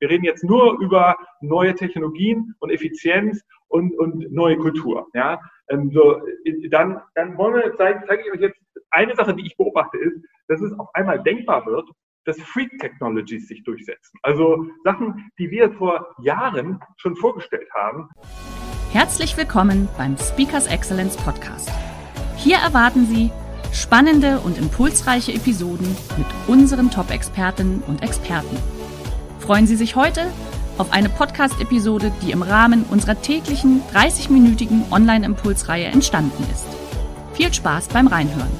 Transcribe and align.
Wir 0.00 0.08
reden 0.08 0.24
jetzt 0.24 0.42
nur 0.42 0.80
über 0.80 1.16
neue 1.42 1.74
Technologien 1.74 2.54
und 2.60 2.70
Effizienz 2.70 3.44
und, 3.68 3.96
und 3.98 4.32
neue 4.32 4.56
Kultur. 4.56 5.06
Ja? 5.12 5.38
Ähm, 5.68 5.90
so, 5.92 6.22
dann, 6.70 7.02
dann 7.14 7.36
wollen 7.36 7.70
zeige 7.76 8.02
zeig 8.08 8.24
ich 8.24 8.32
euch 8.32 8.40
jetzt 8.40 8.58
eine 8.90 9.14
Sache, 9.14 9.34
die 9.34 9.46
ich 9.46 9.56
beobachte, 9.58 9.98
ist, 9.98 10.24
dass 10.48 10.62
es 10.62 10.72
auf 10.78 10.88
einmal 10.94 11.22
denkbar 11.22 11.66
wird, 11.66 11.86
dass 12.24 12.40
Freak 12.40 12.78
Technologies 12.78 13.46
sich 13.48 13.62
durchsetzen. 13.62 14.18
Also 14.22 14.66
Sachen, 14.84 15.30
die 15.38 15.50
wir 15.50 15.70
vor 15.72 16.14
Jahren 16.22 16.80
schon 16.96 17.14
vorgestellt 17.14 17.68
haben. 17.74 18.08
Herzlich 18.92 19.36
willkommen 19.36 19.86
beim 19.98 20.16
Speakers 20.16 20.66
Excellence 20.66 21.18
Podcast. 21.18 21.70
Hier 22.36 22.56
erwarten 22.56 23.04
Sie 23.04 23.30
spannende 23.70 24.40
und 24.40 24.56
impulsreiche 24.56 25.32
Episoden 25.32 25.94
mit 26.16 26.26
unseren 26.48 26.90
Top-Expertinnen 26.90 27.82
und 27.86 28.02
Experten. 28.02 28.79
Freuen 29.50 29.66
Sie 29.66 29.74
sich 29.74 29.96
heute 29.96 30.32
auf 30.78 30.92
eine 30.92 31.08
Podcast-Episode, 31.08 32.12
die 32.22 32.30
im 32.30 32.42
Rahmen 32.42 32.84
unserer 32.84 33.20
täglichen 33.20 33.82
30-minütigen 33.92 34.92
Online-Impulsreihe 34.92 35.86
entstanden 35.86 36.46
ist. 36.52 36.66
Viel 37.34 37.52
Spaß 37.52 37.88
beim 37.88 38.06
Reinhören. 38.06 38.52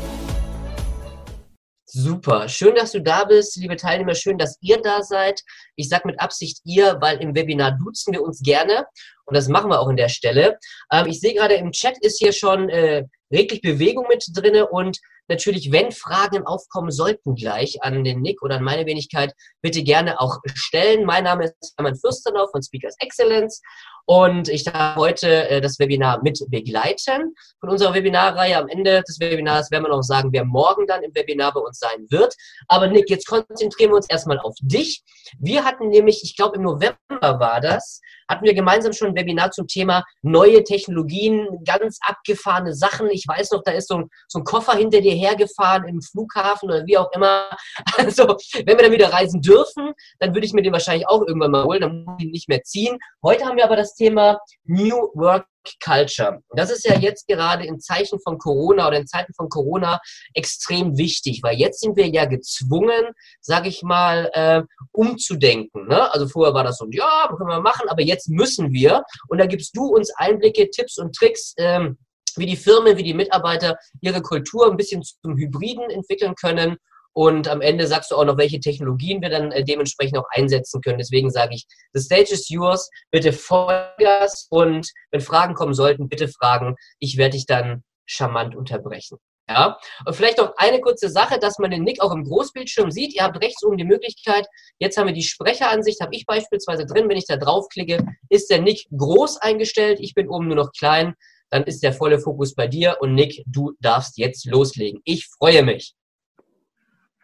Super, 1.84 2.48
schön, 2.48 2.74
dass 2.74 2.90
du 2.90 3.00
da 3.00 3.22
bist, 3.22 3.56
liebe 3.58 3.76
Teilnehmer, 3.76 4.16
schön, 4.16 4.36
dass 4.36 4.58
ihr 4.62 4.82
da 4.82 5.04
seid. 5.04 5.42
Ich 5.76 5.88
sage 5.88 6.08
mit 6.08 6.18
Absicht 6.18 6.58
ihr, 6.64 6.96
weil 7.00 7.18
im 7.18 7.36
Webinar 7.36 7.78
duzen 7.78 8.12
wir 8.12 8.22
uns 8.22 8.42
gerne 8.42 8.84
und 9.26 9.36
das 9.36 9.46
machen 9.46 9.70
wir 9.70 9.78
auch 9.78 9.90
in 9.90 9.96
der 9.96 10.08
Stelle. 10.08 10.58
Ähm, 10.92 11.06
ich 11.06 11.20
sehe 11.20 11.34
gerade 11.34 11.54
im 11.54 11.70
Chat 11.70 11.98
ist 12.00 12.18
hier 12.18 12.32
schon 12.32 12.68
äh, 12.68 13.04
reglich 13.32 13.60
Bewegung 13.60 14.06
mit 14.08 14.24
drinne 14.34 14.66
und 14.66 14.98
natürlich, 15.30 15.72
wenn 15.72 15.92
Fragen 15.92 16.44
aufkommen 16.44 16.90
sollten 16.90 17.34
gleich 17.34 17.82
an 17.82 18.04
den 18.04 18.20
Nick 18.20 18.42
oder 18.42 18.56
an 18.56 18.64
meine 18.64 18.84
Wenigkeit, 18.84 19.32
bitte 19.62 19.82
gerne 19.82 20.20
auch 20.20 20.38
stellen. 20.54 21.06
Mein 21.06 21.24
Name 21.24 21.44
ist 21.44 21.74
Hermann 21.78 21.96
Fürstenau 21.96 22.46
von 22.50 22.62
Speakers 22.62 22.96
Excellence 22.98 23.62
und 24.06 24.48
ich 24.48 24.64
darf 24.64 24.96
heute 24.96 25.48
äh, 25.48 25.60
das 25.60 25.78
Webinar 25.78 26.22
mit 26.22 26.42
begleiten 26.48 27.34
von 27.60 27.70
unserer 27.70 27.94
Webinarreihe. 27.94 28.56
Am 28.56 28.68
Ende 28.68 29.02
des 29.06 29.20
Webinars 29.20 29.70
werden 29.70 29.84
wir 29.84 29.90
noch 29.90 30.02
sagen, 30.02 30.30
wer 30.32 30.44
morgen 30.44 30.86
dann 30.86 31.02
im 31.02 31.14
Webinar 31.14 31.52
bei 31.52 31.60
uns 31.60 31.78
sein 31.78 32.06
wird. 32.10 32.34
Aber 32.68 32.86
Nick, 32.88 33.10
jetzt 33.10 33.26
konzentrieren 33.26 33.90
wir 33.90 33.96
uns 33.96 34.08
erstmal 34.08 34.38
auf 34.38 34.54
dich. 34.62 35.02
Wir 35.38 35.64
hatten 35.64 35.88
nämlich, 35.88 36.22
ich 36.24 36.36
glaube 36.36 36.56
im 36.56 36.62
November 36.62 36.98
war 37.20 37.60
das, 37.60 38.00
hatten 38.30 38.44
wir 38.44 38.54
gemeinsam 38.54 38.92
schon 38.92 39.08
ein 39.08 39.16
Webinar 39.16 39.50
zum 39.50 39.66
Thema 39.66 40.04
neue 40.22 40.62
Technologien, 40.62 41.48
ganz 41.64 41.98
abgefahrene 42.06 42.74
Sachen. 42.74 43.10
Ich 43.10 43.24
weiß 43.26 43.50
noch, 43.50 43.62
da 43.64 43.72
ist 43.72 43.88
so 43.88 43.96
ein, 43.96 44.10
so 44.28 44.38
ein 44.38 44.44
Koffer 44.44 44.74
hinter 44.74 45.00
dir 45.00 45.14
hergefahren 45.14 45.88
im 45.88 46.00
Flughafen 46.00 46.70
oder 46.70 46.86
wie 46.86 46.96
auch 46.96 47.10
immer. 47.12 47.50
Also, 47.96 48.36
wenn 48.64 48.78
wir 48.78 48.84
dann 48.84 48.92
wieder 48.92 49.12
reisen 49.12 49.42
dürfen, 49.42 49.92
dann 50.20 50.34
würde 50.34 50.46
ich 50.46 50.52
mir 50.52 50.62
den 50.62 50.72
wahrscheinlich 50.72 51.06
auch 51.06 51.22
irgendwann 51.26 51.50
mal 51.50 51.64
holen, 51.64 51.80
dann 51.80 52.04
muss 52.04 52.16
ich 52.18 52.26
ihn 52.26 52.30
nicht 52.30 52.48
mehr 52.48 52.62
ziehen. 52.62 52.98
Heute 53.22 53.44
haben 53.44 53.56
wir 53.56 53.64
aber 53.64 53.76
das 53.76 53.89
Thema 53.94 54.38
New 54.64 55.10
Work 55.14 55.46
Culture. 55.84 56.40
Das 56.56 56.70
ist 56.70 56.84
ja 56.84 56.98
jetzt 56.98 57.26
gerade 57.28 57.66
in 57.66 57.80
Zeichen 57.80 58.18
von 58.20 58.38
Corona 58.38 58.88
oder 58.88 58.98
in 58.98 59.06
Zeiten 59.06 59.34
von 59.34 59.48
Corona 59.48 60.00
extrem 60.34 60.96
wichtig, 60.96 61.40
weil 61.42 61.56
jetzt 61.56 61.80
sind 61.80 61.96
wir 61.96 62.08
ja 62.08 62.24
gezwungen, 62.24 63.12
sage 63.40 63.68
ich 63.68 63.82
mal, 63.82 64.30
äh, 64.32 64.62
umzudenken. 64.92 65.86
Ne? 65.86 66.12
Also 66.12 66.28
vorher 66.28 66.54
war 66.54 66.64
das 66.64 66.78
so, 66.78 66.86
ja, 66.90 67.28
können 67.36 67.50
wir 67.50 67.60
machen, 67.60 67.88
aber 67.88 68.02
jetzt 68.02 68.28
müssen 68.28 68.72
wir. 68.72 69.02
Und 69.28 69.38
da 69.38 69.46
gibst 69.46 69.76
du 69.76 69.84
uns 69.84 70.12
Einblicke, 70.16 70.70
Tipps 70.70 70.98
und 70.98 71.14
Tricks. 71.14 71.54
Ähm, 71.58 71.98
wie 72.36 72.46
die 72.46 72.56
Firmen, 72.56 72.96
wie 72.96 73.02
die 73.02 73.12
Mitarbeiter 73.12 73.76
ihre 74.00 74.22
Kultur 74.22 74.70
ein 74.70 74.76
bisschen 74.76 75.02
zum 75.02 75.36
Hybriden 75.36 75.90
entwickeln 75.90 76.36
können 76.36 76.76
und 77.12 77.48
am 77.48 77.60
Ende 77.60 77.86
sagst 77.86 78.10
du 78.10 78.16
auch 78.16 78.24
noch, 78.24 78.38
welche 78.38 78.60
Technologien 78.60 79.20
wir 79.20 79.30
dann 79.30 79.52
äh, 79.52 79.64
dementsprechend 79.64 80.18
auch 80.18 80.28
einsetzen 80.30 80.80
können. 80.80 80.98
Deswegen 80.98 81.30
sage 81.30 81.54
ich, 81.54 81.66
the 81.92 82.00
stage 82.00 82.32
is 82.32 82.48
yours. 82.48 82.88
Bitte 83.10 83.32
Vollgas 83.32 84.46
und 84.50 84.88
wenn 85.10 85.20
Fragen 85.20 85.54
kommen 85.54 85.74
sollten, 85.74 86.08
bitte 86.08 86.28
fragen. 86.28 86.76
Ich 86.98 87.16
werde 87.16 87.32
dich 87.32 87.46
dann 87.46 87.82
charmant 88.06 88.54
unterbrechen. 88.54 89.18
Ja, 89.48 89.78
und 90.06 90.14
vielleicht 90.14 90.38
noch 90.38 90.54
eine 90.58 90.80
kurze 90.80 91.08
Sache, 91.08 91.40
dass 91.40 91.58
man 91.58 91.72
den 91.72 91.82
Nick 91.82 92.00
auch 92.00 92.12
im 92.12 92.22
Großbildschirm 92.22 92.92
sieht. 92.92 93.14
Ihr 93.16 93.24
habt 93.24 93.42
rechts 93.42 93.64
oben 93.64 93.78
die 93.78 93.84
Möglichkeit, 93.84 94.46
jetzt 94.78 94.96
haben 94.96 95.08
wir 95.08 95.12
die 95.12 95.24
Sprecheransicht, 95.24 96.00
habe 96.00 96.14
ich 96.14 96.24
beispielsweise 96.24 96.86
drin. 96.86 97.08
Wenn 97.08 97.16
ich 97.16 97.26
da 97.26 97.36
draufklicke, 97.36 98.06
ist 98.28 98.48
der 98.48 98.60
Nick 98.60 98.86
groß 98.96 99.38
eingestellt. 99.38 99.98
Ich 100.00 100.14
bin 100.14 100.28
oben 100.28 100.46
nur 100.46 100.56
noch 100.56 100.70
klein. 100.70 101.14
Dann 101.50 101.64
ist 101.64 101.82
der 101.82 101.92
volle 101.92 102.20
Fokus 102.20 102.54
bei 102.54 102.68
dir 102.68 102.98
und 103.00 103.14
Nick, 103.14 103.42
du 103.44 103.72
darfst 103.80 104.18
jetzt 104.18 104.46
loslegen. 104.46 105.00
Ich 105.04 105.26
freue 105.26 105.64
mich. 105.64 105.94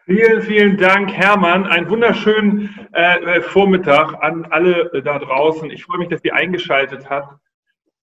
Vielen, 0.09 0.41
vielen 0.41 0.77
Dank, 0.77 1.11
Hermann. 1.11 1.65
Einen 1.65 1.89
wunderschönen 1.89 2.87
äh, 2.93 3.41
Vormittag 3.41 4.13
an 4.23 4.45
alle 4.51 4.89
äh, 4.93 5.01
da 5.01 5.19
draußen. 5.19 5.69
Ich 5.69 5.83
freue 5.83 5.97
mich, 5.97 6.07
dass 6.07 6.23
ihr 6.23 6.33
eingeschaltet 6.33 7.09
habt. 7.09 7.37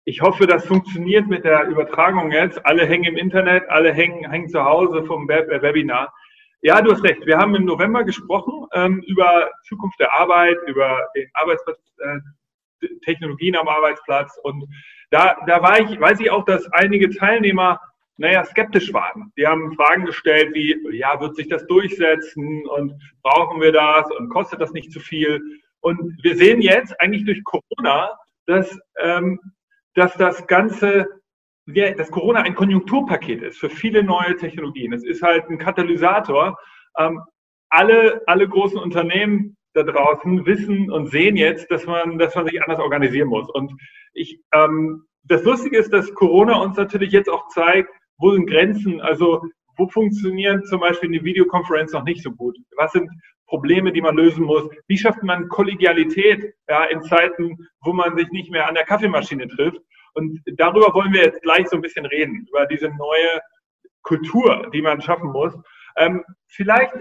Ich 0.05 0.21
hoffe, 0.21 0.47
das 0.47 0.67
funktioniert 0.67 1.29
mit 1.29 1.45
der 1.45 1.67
Übertragung 1.67 2.31
jetzt. 2.31 2.67
Alle 2.67 2.85
hängen 2.85 3.05
im 3.05 3.17
Internet, 3.17 3.71
alle 3.71 3.91
hängen, 3.91 4.31
hängen 4.31 4.51
zu 4.51 4.63
Hause 4.63 5.03
vom 5.05 5.27
Web 5.29 5.51
äh, 5.51 5.63
Webinar. 5.63 6.13
Ja, 6.61 6.83
du 6.83 6.93
hast 6.93 7.03
recht. 7.05 7.25
Wir 7.25 7.39
haben 7.39 7.55
im 7.55 7.65
November 7.65 8.05
gesprochen 8.05 8.67
ähm, 8.75 9.03
über 9.07 9.51
Zukunft 9.67 9.99
der 9.99 10.13
Arbeit, 10.13 10.59
über 10.67 11.09
den 11.17 11.31
Arbeitsplatz, 11.33 11.79
äh, 12.01 12.87
Technologien 13.07 13.57
am 13.57 13.67
Arbeitsplatz. 13.67 14.39
Und 14.43 14.67
da, 15.11 15.39
da 15.47 15.63
war 15.63 15.81
ich, 15.81 15.99
weiß 15.99 16.21
ich 16.21 16.31
auch, 16.31 16.45
dass 16.45 16.71
einige 16.71 17.09
Teilnehmer 17.09 17.81
naja, 18.17 18.45
skeptisch 18.45 18.93
waren. 18.93 19.33
Die 19.37 19.47
haben 19.47 19.75
Fragen 19.75 20.05
gestellt 20.05 20.55
wie, 20.55 20.77
ja, 20.97 21.21
wird 21.21 21.37
sich 21.37 21.49
das 21.49 21.67
durchsetzen 21.67 22.67
und 22.67 22.95
brauchen 23.23 23.61
wir 23.61 23.73
das 23.73 24.11
und 24.13 24.29
kostet 24.29 24.61
das 24.61 24.73
nicht 24.73 24.93
zu 24.93 25.01
viel? 25.01 25.41
Und 25.81 26.17
wir 26.23 26.37
sehen 26.37 26.63
jetzt 26.63 26.99
eigentlich 27.01 27.25
durch 27.25 27.43
Corona, 27.45 28.17
dass, 28.47 28.79
ähm, 29.01 29.41
dass 29.95 30.15
das 30.15 30.47
Ganze, 30.47 31.07
ja, 31.67 31.93
dass 31.95 32.11
Corona 32.11 32.43
ein 32.43 32.55
Konjunkturpaket 32.55 33.43
ist 33.43 33.59
für 33.59 33.71
viele 33.71 34.03
neue 34.03 34.37
Technologien. 34.37 34.93
Es 34.93 35.05
ist 35.05 35.23
halt 35.23 35.49
ein 35.49 35.59
Katalysator. 35.59 36.57
Ähm, 36.99 37.21
alle, 37.71 38.23
alle 38.27 38.49
großen 38.49 38.79
Unternehmen 38.79 39.57
da 39.75 39.83
draußen 39.83 40.47
wissen 40.47 40.91
und 40.91 41.11
sehen 41.11 41.37
jetzt, 41.37 41.71
dass 41.71 41.85
man, 41.85 42.19
dass 42.19 42.35
man 42.35 42.47
sich 42.47 42.63
anders 42.63 42.79
organisieren 42.79 43.29
muss. 43.29 43.51
Und 43.51 43.73
ich, 44.13 44.41
ähm, 44.55 45.05
das 45.25 45.43
Lustige 45.43 45.79
ist, 45.79 45.93
dass 45.93 46.15
Corona 46.15 46.61
uns 46.61 46.77
natürlich 46.77 47.11
jetzt 47.11 47.29
auch 47.29 47.49
zeigt, 47.49 47.91
wo 48.19 48.33
sind 48.33 48.47
Grenzen? 48.47 49.01
Also 49.01 49.43
wo 49.77 49.89
funktionieren 49.89 50.65
zum 50.65 50.81
Beispiel 50.81 51.09
eine 51.09 51.25
Videokonferenz 51.25 51.93
noch 51.93 52.05
nicht 52.05 52.23
so 52.23 52.31
gut? 52.31 52.57
Was 52.77 52.93
sind 52.93 53.11
Probleme, 53.47 53.93
die 53.93 54.01
man 54.01 54.17
lösen 54.17 54.45
muss? 54.45 54.69
Wie 54.87 54.99
schafft 54.99 55.23
man 55.23 55.49
Kollegialität 55.49 56.55
ja, 56.69 56.85
in 56.85 57.03
Zeiten, 57.03 57.57
wo 57.83 57.93
man 57.93 58.17
sich 58.17 58.29
nicht 58.31 58.51
mehr 58.51 58.69
an 58.69 58.75
der 58.75 58.85
Kaffeemaschine 58.85 59.49
trifft? 59.49 59.81
Und 60.15 60.41
darüber 60.57 60.95
wollen 60.95 61.13
wir 61.13 61.23
jetzt 61.23 61.43
gleich 61.43 61.69
so 61.69 61.77
ein 61.77 61.83
bisschen 61.83 62.07
reden, 62.07 62.47
über 62.49 62.67
diese 62.67 62.89
neue 62.89 63.41
Kultur, 64.03 64.71
die 64.73 64.83
man 64.83 65.01
schaffen 65.01 65.33
muss. 65.33 65.55
Ähm, 65.97 66.25
vielleicht 66.49 66.93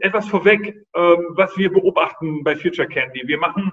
etwas 0.00 0.28
vorweg, 0.28 0.74
ähm, 0.94 1.26
was 1.30 1.56
wir 1.56 1.72
beobachten 1.72 2.44
bei 2.44 2.56
Future 2.56 2.88
Candy. 2.88 3.22
Wir 3.26 3.38
machen 3.38 3.72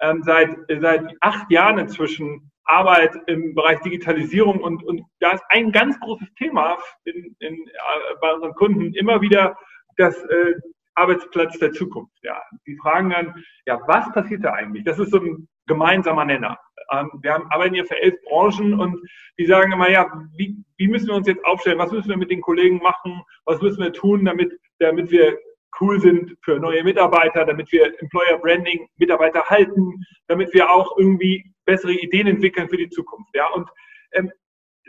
ähm, 0.00 0.22
seit, 0.22 0.56
seit 0.80 1.12
acht 1.20 1.50
Jahren 1.50 1.78
inzwischen 1.78 2.50
Arbeit 2.70 3.16
im 3.26 3.54
Bereich 3.54 3.80
Digitalisierung 3.80 4.60
und, 4.60 4.82
und 4.84 5.02
da 5.20 5.32
ist 5.32 5.44
ein 5.48 5.72
ganz 5.72 5.98
großes 6.00 6.28
Thema 6.34 6.78
in, 7.04 7.36
in, 7.40 7.54
äh, 7.54 8.14
bei 8.20 8.32
unseren 8.32 8.54
Kunden 8.54 8.94
immer 8.94 9.20
wieder 9.20 9.56
das 9.96 10.16
äh, 10.24 10.54
Arbeitsplatz 10.94 11.58
der 11.58 11.72
Zukunft. 11.72 12.12
Ja, 12.22 12.40
die 12.66 12.76
fragen 12.76 13.10
dann, 13.10 13.34
ja, 13.66 13.80
was 13.86 14.10
passiert 14.12 14.44
da 14.44 14.52
eigentlich? 14.52 14.84
Das 14.84 14.98
ist 14.98 15.10
so 15.10 15.18
ein 15.18 15.48
gemeinsamer 15.66 16.24
Nenner. 16.24 16.58
Ähm, 16.92 17.10
wir 17.22 17.34
haben, 17.34 17.50
arbeiten 17.50 17.74
hier 17.74 17.86
für 17.86 18.00
elf 18.00 18.16
Branchen 18.24 18.78
und 18.78 19.00
die 19.38 19.46
sagen 19.46 19.72
immer, 19.72 19.90
ja, 19.90 20.06
wie, 20.36 20.56
wie 20.76 20.88
müssen 20.88 21.08
wir 21.08 21.14
uns 21.14 21.26
jetzt 21.26 21.44
aufstellen? 21.44 21.78
Was 21.78 21.92
müssen 21.92 22.08
wir 22.08 22.16
mit 22.16 22.30
den 22.30 22.40
Kollegen 22.40 22.78
machen? 22.78 23.22
Was 23.44 23.60
müssen 23.60 23.82
wir 23.82 23.92
tun, 23.92 24.24
damit, 24.24 24.52
damit 24.78 25.10
wir 25.10 25.38
cool 25.80 26.00
sind 26.00 26.36
für 26.42 26.58
neue 26.58 26.82
Mitarbeiter, 26.82 27.44
damit 27.44 27.70
wir 27.70 27.86
Employer 28.00 28.38
Branding 28.38 28.88
Mitarbeiter 28.96 29.44
halten, 29.44 29.94
damit 30.26 30.52
wir 30.52 30.68
auch 30.68 30.96
irgendwie 30.98 31.44
bessere 31.70 31.92
Ideen 31.92 32.26
entwickeln 32.26 32.68
für 32.68 32.76
die 32.76 32.90
Zukunft. 32.90 33.30
Ja, 33.34 33.46
und 33.48 33.68
ähm, 34.12 34.30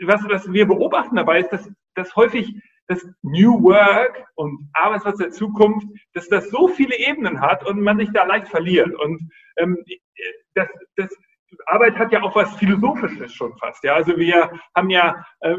was, 0.02 0.20
was 0.28 0.52
wir 0.52 0.66
beobachten 0.66 1.16
dabei 1.16 1.40
ist, 1.40 1.50
dass, 1.50 1.70
dass 1.94 2.14
häufig 2.16 2.54
dass 2.88 3.06
New 3.22 3.62
Work 3.62 4.26
und 4.34 4.68
Arbeitsplatz 4.72 5.18
der 5.18 5.30
Zukunft, 5.30 5.86
dass 6.14 6.28
das 6.28 6.50
so 6.50 6.66
viele 6.68 6.98
Ebenen 6.98 7.40
hat 7.40 7.64
und 7.64 7.80
man 7.80 7.98
sich 7.98 8.10
da 8.12 8.24
leicht 8.24 8.48
verliert. 8.48 8.92
Und 8.94 9.30
ähm, 9.56 9.78
das, 10.54 10.68
das 10.96 11.10
Arbeit 11.66 11.96
hat 11.96 12.12
ja 12.12 12.22
auch 12.22 12.34
was 12.34 12.54
Philosophisches 12.56 13.32
schon 13.32 13.56
fast. 13.58 13.82
Ja, 13.84 13.94
also 13.94 14.16
wir 14.16 14.50
haben 14.74 14.90
ja 14.90 15.24
äh, 15.40 15.56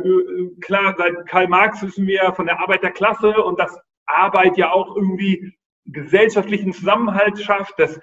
klar 0.61 0.95
seit 0.97 1.25
Karl 1.27 1.47
Marx 1.47 1.81
wissen 1.81 2.05
wir 2.05 2.33
von 2.33 2.45
der 2.45 2.59
Arbeiterklasse 2.59 3.41
und 3.41 3.57
dass 3.59 3.79
Arbeit 4.05 4.57
ja 4.57 4.71
auch 4.71 4.95
irgendwie 4.95 5.53
gesellschaftlichen 5.85 6.73
Zusammenhalt 6.73 7.39
schafft, 7.39 7.77
dass 7.79 7.99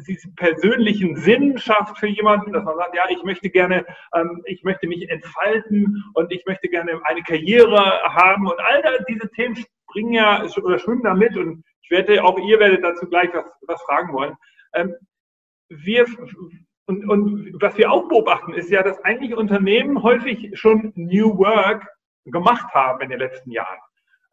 sie 0.00 0.18
persönlichen 0.36 1.16
Sinn 1.16 1.58
schafft 1.58 1.98
für 1.98 2.06
jemanden, 2.06 2.52
dass 2.52 2.64
man 2.64 2.76
sagt, 2.76 2.94
ja, 2.94 3.04
ich 3.10 3.22
möchte 3.22 3.50
gerne, 3.50 3.84
ähm, 4.14 4.42
ich 4.46 4.62
möchte 4.64 4.86
mich 4.86 5.08
entfalten 5.08 6.02
und 6.14 6.32
ich 6.32 6.44
möchte 6.46 6.68
gerne 6.68 7.00
eine 7.04 7.22
Karriere 7.22 8.02
haben 8.04 8.46
und 8.46 8.58
all 8.60 9.04
diese 9.08 9.30
Themen 9.30 9.56
springen 9.56 10.12
ja 10.12 10.44
oder 10.62 10.78
schwimmen 10.78 11.02
da 11.02 11.14
mit 11.14 11.36
und 11.36 11.64
ich 11.82 11.90
werde, 11.90 12.22
auch 12.22 12.38
ihr 12.38 12.58
werdet 12.60 12.84
dazu 12.84 13.06
gleich 13.08 13.30
was, 13.32 13.46
was 13.66 13.82
fragen 13.82 14.12
wollen. 14.12 14.34
Ähm, 14.74 14.94
wir, 15.68 16.06
und, 16.86 17.08
und 17.08 17.60
was 17.60 17.76
wir 17.76 17.90
auch 17.90 18.08
beobachten, 18.08 18.54
ist 18.54 18.70
ja, 18.70 18.82
dass 18.82 19.02
eigentlich 19.04 19.34
Unternehmen 19.34 20.02
häufig 20.02 20.50
schon 20.58 20.92
New 20.94 21.38
Work 21.38 21.86
gemacht 22.26 22.72
haben 22.74 23.00
in 23.00 23.10
den 23.10 23.18
letzten 23.18 23.50
Jahren. 23.50 23.78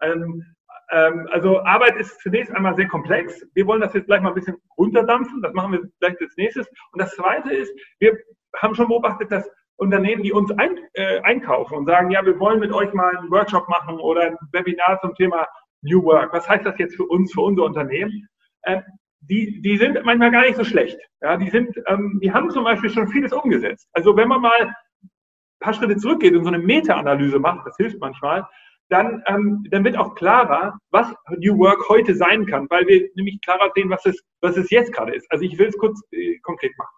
Ähm, 0.02 0.57
also 0.90 1.60
Arbeit 1.64 1.98
ist 1.98 2.20
zunächst 2.22 2.52
einmal 2.54 2.76
sehr 2.76 2.88
komplex. 2.88 3.46
Wir 3.54 3.68
wollen 3.68 3.82
das 3.82 3.94
jetzt 3.94 4.08
gleich 4.08 4.22
mal 4.22 4.30
ein 4.30 4.36
bisschen 4.36 4.58
runterdampfen. 4.78 5.42
Das 5.42 5.54
machen 5.54 5.74
wir 5.74 5.82
gleich 6.00 6.16
als 6.22 6.38
nächstes. 6.38 6.68
Und 6.92 7.02
das 7.02 7.14
Zweite 7.16 7.54
ist, 7.54 7.74
wir 8.00 8.18
haben 8.56 8.74
schon 8.74 8.88
beobachtet, 8.88 9.32
dass 9.32 9.50
Unternehmen, 9.78 10.24
die 10.24 10.32
uns 10.32 10.52
ein, 10.52 10.80
äh, 10.94 11.20
einkaufen 11.22 11.78
und 11.78 11.86
sagen, 11.86 12.10
ja, 12.12 12.26
wir 12.26 12.40
wollen 12.40 12.60
mit 12.60 12.72
euch 12.72 12.94
mal 12.94 13.16
einen 13.16 13.30
Workshop 13.30 13.68
machen 13.70 14.00
oder 14.00 14.22
ein 14.22 14.38
Webinar 14.52 15.00
zum 15.02 15.14
Thema 15.16 15.46
New 15.82 16.04
Work. 16.04 16.34
Was 16.34 16.50
heißt 16.50 16.66
das 16.66 16.78
jetzt 16.80 16.96
für 16.96 17.06
uns, 17.06 17.32
für 17.34 17.42
unser 17.42 17.64
Unternehmen? 17.64 18.28
Äh, 18.64 18.82
die, 19.22 19.62
die 19.62 19.78
sind 19.78 20.04
manchmal 20.04 20.32
gar 20.32 20.42
nicht 20.42 20.56
so 20.56 20.64
schlecht. 20.64 21.00
Ja, 21.22 21.38
die 21.38 21.50
sind, 21.50 21.76
ähm, 21.88 22.20
die 22.22 22.32
haben 22.32 22.50
zum 22.50 22.64
Beispiel 22.64 22.90
schon 22.90 23.08
vieles 23.08 23.34
umgesetzt. 23.34 23.88
Also 23.94 24.16
wenn 24.16 24.28
man 24.28 24.42
mal 24.42 24.60
ein 24.62 24.74
paar 25.60 25.74
Schritte 25.74 25.98
zurückgeht 25.98 26.36
und 26.36 26.44
so 26.44 26.50
eine 26.50 26.60
Meta-Analyse 26.60 27.40
macht, 27.40 27.68
das 27.68 27.78
hilft 27.78 28.00
manchmal, 28.00 28.48
dann, 28.90 29.24
ähm, 29.28 29.66
dann 29.70 29.84
wird 29.84 29.98
auch 29.98 30.16
klarer, 30.16 30.78
was 30.92 31.14
New 31.38 31.58
Work 31.58 31.90
heute 31.90 32.16
sein 32.16 32.46
kann, 32.46 32.68
weil 32.70 32.88
wir 32.88 33.10
nämlich 33.16 33.40
klarer 33.42 33.72
sehen, 33.76 33.90
was 33.90 34.06
es, 34.06 34.24
was 34.42 34.58
es 34.58 34.70
jetzt 34.70 34.94
gerade 34.94 35.14
ist. 35.14 35.30
Also 35.32 35.44
ich 35.44 35.58
will 35.58 35.68
es 35.68 35.78
kurz 35.78 36.02
äh, 36.12 36.40
konkret 36.40 36.78
machen. 36.78 36.96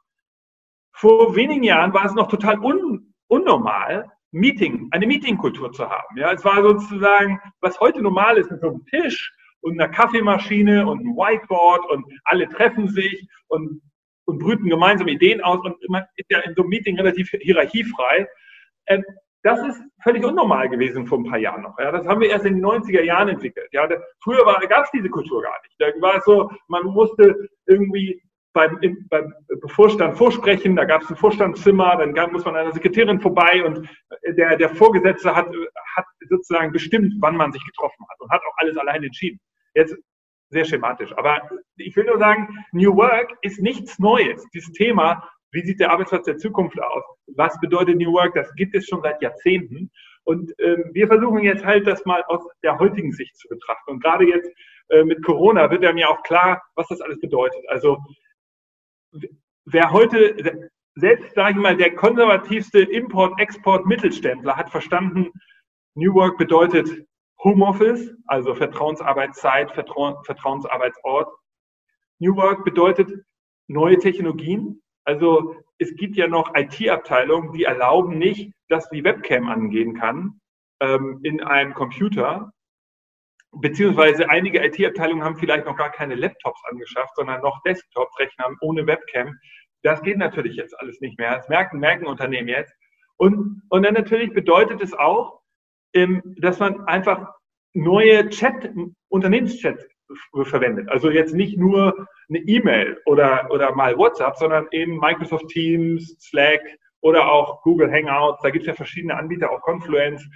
Vor 0.93 1.35
wenigen 1.35 1.63
Jahren 1.63 1.93
war 1.93 2.05
es 2.05 2.13
noch 2.13 2.27
total 2.27 2.59
un, 2.59 3.13
unnormal, 3.27 4.11
Meeting, 4.31 4.87
eine 4.91 5.07
Meetingkultur 5.07 5.71
zu 5.71 5.89
haben. 5.89 6.17
Ja, 6.17 6.31
es 6.31 6.45
war 6.45 6.61
sozusagen, 6.61 7.39
was 7.61 7.79
heute 7.79 8.01
normal 8.01 8.37
ist 8.37 8.51
mit 8.51 8.61
so 8.61 8.69
einem 8.69 8.85
Tisch 8.85 9.33
und 9.61 9.79
einer 9.79 9.91
Kaffeemaschine 9.91 10.85
und 10.87 10.99
einem 10.99 11.15
Whiteboard 11.15 11.89
und 11.89 12.05
alle 12.25 12.47
treffen 12.47 12.87
sich 12.89 13.27
und, 13.47 13.81
und 14.25 14.39
brüten 14.39 14.69
gemeinsam 14.69 15.07
Ideen 15.07 15.41
aus 15.41 15.63
und 15.65 15.77
man 15.89 16.03
ist 16.15 16.29
ja 16.29 16.39
in 16.41 16.53
so 16.53 16.61
einem 16.61 16.69
Meeting 16.69 16.97
relativ 16.97 17.31
hierarchiefrei. 17.41 18.27
Ähm, 18.87 19.03
das 19.43 19.59
ist 19.67 19.81
völlig 20.03 20.23
unnormal 20.25 20.69
gewesen 20.69 21.07
vor 21.07 21.19
ein 21.19 21.23
paar 21.23 21.37
Jahren 21.39 21.61
noch. 21.61 21.77
Ja, 21.79 21.91
das 21.91 22.05
haben 22.07 22.21
wir 22.21 22.29
erst 22.29 22.45
in 22.45 22.55
den 22.55 22.65
90er 22.65 23.03
Jahren 23.03 23.29
entwickelt. 23.29 23.69
Ja, 23.71 23.87
früher 24.21 24.43
gab 24.67 24.85
es 24.85 24.91
diese 24.91 25.09
Kultur 25.09 25.41
gar 25.41 25.55
nicht. 25.61 25.75
Da 25.79 25.87
war 26.01 26.17
es 26.17 26.25
so, 26.25 26.51
man 26.67 26.83
musste 26.85 27.49
irgendwie 27.65 28.21
beim, 28.53 28.79
beim 29.09 29.33
Vorstand 29.67 30.17
vorsprechen, 30.17 30.75
da 30.75 30.83
gab 30.83 31.03
es 31.03 31.09
ein 31.09 31.15
Vorstandszimmer, 31.15 31.97
dann 31.97 32.13
gab, 32.13 32.31
muss 32.31 32.45
man 32.45 32.55
einer 32.55 32.73
Sekretärin 32.73 33.21
vorbei 33.21 33.63
und 33.63 33.87
der, 34.37 34.57
der 34.57 34.69
Vorgesetzte 34.69 35.35
hat, 35.35 35.47
hat 35.95 36.05
sozusagen 36.27 36.71
bestimmt, 36.71 37.13
wann 37.19 37.37
man 37.37 37.51
sich 37.51 37.63
getroffen 37.65 38.05
hat 38.09 38.19
und 38.19 38.31
hat 38.31 38.41
auch 38.41 38.55
alles 38.57 38.75
allein 38.77 39.03
entschieden. 39.03 39.39
Jetzt 39.75 39.95
sehr 40.49 40.65
schematisch. 40.65 41.15
Aber 41.15 41.41
ich 41.77 41.95
will 41.95 42.05
nur 42.05 42.17
sagen, 42.17 42.47
New 42.71 42.95
Work 42.95 43.37
ist 43.41 43.61
nichts 43.61 43.99
Neues. 43.99 44.43
Dieses 44.53 44.71
Thema 44.73 45.29
wie 45.51 45.65
sieht 45.65 45.79
der 45.79 45.91
Arbeitsplatz 45.91 46.25
der 46.25 46.37
Zukunft 46.37 46.79
aus? 46.81 47.03
Was 47.35 47.59
bedeutet 47.59 47.97
New 47.97 48.13
Work? 48.13 48.35
Das 48.35 48.53
gibt 48.55 48.75
es 48.75 48.87
schon 48.87 49.01
seit 49.01 49.21
Jahrzehnten. 49.21 49.91
Und 50.23 50.53
ähm, 50.59 50.91
wir 50.93 51.07
versuchen 51.07 51.39
jetzt 51.39 51.65
halt 51.65 51.87
das 51.87 52.05
mal 52.05 52.23
aus 52.27 52.45
der 52.63 52.77
heutigen 52.77 53.11
Sicht 53.11 53.35
zu 53.37 53.47
betrachten. 53.47 53.91
Und 53.91 54.03
gerade 54.03 54.25
jetzt 54.25 54.51
äh, 54.89 55.03
mit 55.03 55.23
Corona 55.23 55.71
wird 55.71 55.83
ja 55.83 55.93
mir 55.93 56.09
auch 56.09 56.21
klar, 56.23 56.61
was 56.75 56.87
das 56.87 57.01
alles 57.01 57.19
bedeutet. 57.19 57.63
Also 57.67 57.97
wer 59.65 59.91
heute, 59.91 60.69
selbst 60.95 61.33
sage 61.33 61.51
ich 61.51 61.57
mal, 61.57 61.77
der 61.77 61.95
konservativste 61.95 62.79
Import-Export-Mittelständler 62.81 64.55
hat 64.55 64.69
verstanden, 64.69 65.31
New 65.95 66.13
Work 66.13 66.37
bedeutet 66.37 67.05
Homeoffice, 67.43 68.13
also 68.27 68.53
Vertrauensarbeitszeit, 68.53 69.71
Vertrau 69.71 70.21
Vertrauensarbeitsort. 70.23 71.33
New 72.19 72.35
Work 72.35 72.65
bedeutet 72.65 73.11
neue 73.67 73.97
Technologien, 73.97 74.81
also 75.09 75.55
es 75.79 75.95
gibt 75.95 76.17
ja 76.17 76.27
noch 76.27 76.53
IT-Abteilungen, 76.53 77.51
die 77.51 77.63
erlauben 77.63 78.19
nicht, 78.19 78.51
dass 78.67 78.87
die 78.89 79.03
Webcam 79.03 79.49
angehen 79.49 79.95
kann 79.95 80.39
ähm, 80.81 81.19
in 81.23 81.41
einem 81.41 81.73
Computer. 81.73 82.51
Beziehungsweise 83.51 84.29
einige 84.29 84.63
IT-Abteilungen 84.63 85.23
haben 85.23 85.37
vielleicht 85.37 85.65
noch 85.65 85.75
gar 85.75 85.91
keine 85.91 86.13
Laptops 86.13 86.61
angeschafft, 86.69 87.15
sondern 87.15 87.41
noch 87.41 87.59
Desktop-Rechner 87.63 88.55
ohne 88.61 88.85
Webcam. 88.85 89.35
Das 89.81 89.99
geht 90.03 90.19
natürlich 90.19 90.55
jetzt 90.57 90.79
alles 90.79 91.01
nicht 91.01 91.17
mehr. 91.17 91.37
Das 91.37 91.49
merken, 91.49 91.79
merken 91.79 92.05
Unternehmen 92.05 92.47
jetzt. 92.47 92.75
Und, 93.17 93.63
und 93.69 93.81
dann 93.81 93.95
natürlich 93.95 94.31
bedeutet 94.31 94.79
es 94.79 94.93
auch, 94.93 95.41
ähm, 95.95 96.21
dass 96.37 96.59
man 96.59 96.81
einfach 96.85 97.33
neue 97.73 98.29
Chat, 98.29 98.71
Unternehmenschat 99.07 99.79
verwendet. 100.43 100.89
Also 100.89 101.09
jetzt 101.09 101.33
nicht 101.33 101.57
nur 101.57 102.07
eine 102.29 102.39
E-Mail 102.39 102.99
oder, 103.05 103.47
oder 103.51 103.73
mal 103.75 103.97
WhatsApp, 103.97 104.37
sondern 104.37 104.67
eben 104.71 104.99
Microsoft 104.99 105.47
Teams, 105.49 106.17
Slack 106.19 106.61
oder 107.01 107.31
auch 107.31 107.61
Google 107.63 107.91
Hangouts. 107.91 108.41
Da 108.41 108.49
gibt 108.49 108.63
es 108.63 108.67
ja 108.67 108.73
verschiedene 108.73 109.15
Anbieter, 109.15 109.51
auch 109.51 109.61
Confluence. 109.61 110.27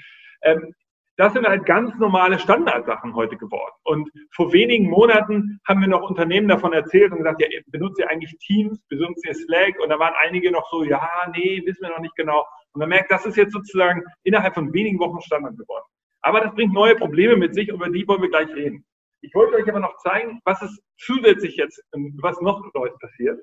Ähm, 0.44 0.74
das 1.16 1.34
sind 1.34 1.48
halt 1.48 1.66
ganz 1.66 1.94
normale 2.00 2.40
Standardsachen 2.40 3.14
heute 3.14 3.38
geworden. 3.38 3.74
Und 3.84 4.10
vor 4.31 4.52
wenigen 4.52 4.90
Monaten 4.90 5.60
haben 5.68 5.81
wir 5.81 5.88
noch 5.88 6.10
Unternehmen 6.10 6.48
davon 6.48 6.74
erzählt 6.74 7.12
und 7.12 7.19
gesagt, 7.19 7.40
ja, 7.42 7.48
benutzt 7.68 8.00
ihr 8.00 8.10
eigentlich 8.10 8.36
Teams, 8.40 8.81
benutzt 8.90 9.24
ihr 9.28 9.36
Slack? 9.36 9.80
Und 9.80 9.90
da 9.90 10.00
waren 10.00 10.14
einige 10.24 10.52
noch 10.52 10.68
so, 10.72 10.84
ja, 10.84 11.08
nee, 11.36 11.62
wissen 11.66 11.84
wir 11.84 11.92
noch 11.92 12.00
nicht 12.00 12.16
genau. 12.16 12.44
Und 12.74 12.80
man 12.80 12.90
merkt, 12.90 13.12
das 13.12 13.28
ist 13.28 13.38
jetzt 13.38 13.54
sozusagen 13.54 14.04
innerhalb 14.24 14.56
von 14.56 14.74
wenigen 14.74 15.00
Wochen 15.00 15.22
Standard 15.22 15.56
geworden. 15.56 15.86
Aber 16.22 16.40
das 16.40 16.56
bringt 16.56 16.74
neue 16.74 16.96
Probleme 16.96 17.36
mit 17.36 17.54
sich, 17.54 17.68
über 17.68 17.90
die 17.90 18.08
wollen 18.08 18.22
wir 18.22 18.30
gleich 18.30 18.50
reden. 18.56 18.84
Ich 19.24 19.34
wollte 19.34 19.56
euch 19.56 19.70
aber 19.70 19.80
noch 19.80 19.98
zeigen, 19.98 20.42
was 20.44 20.62
ist 20.62 20.81
zusätzlich 20.98 21.56
jetzt, 21.56 21.81
was 22.22 22.40
noch 22.42 22.62
Neues 22.74 22.98
passiert. 23.00 23.42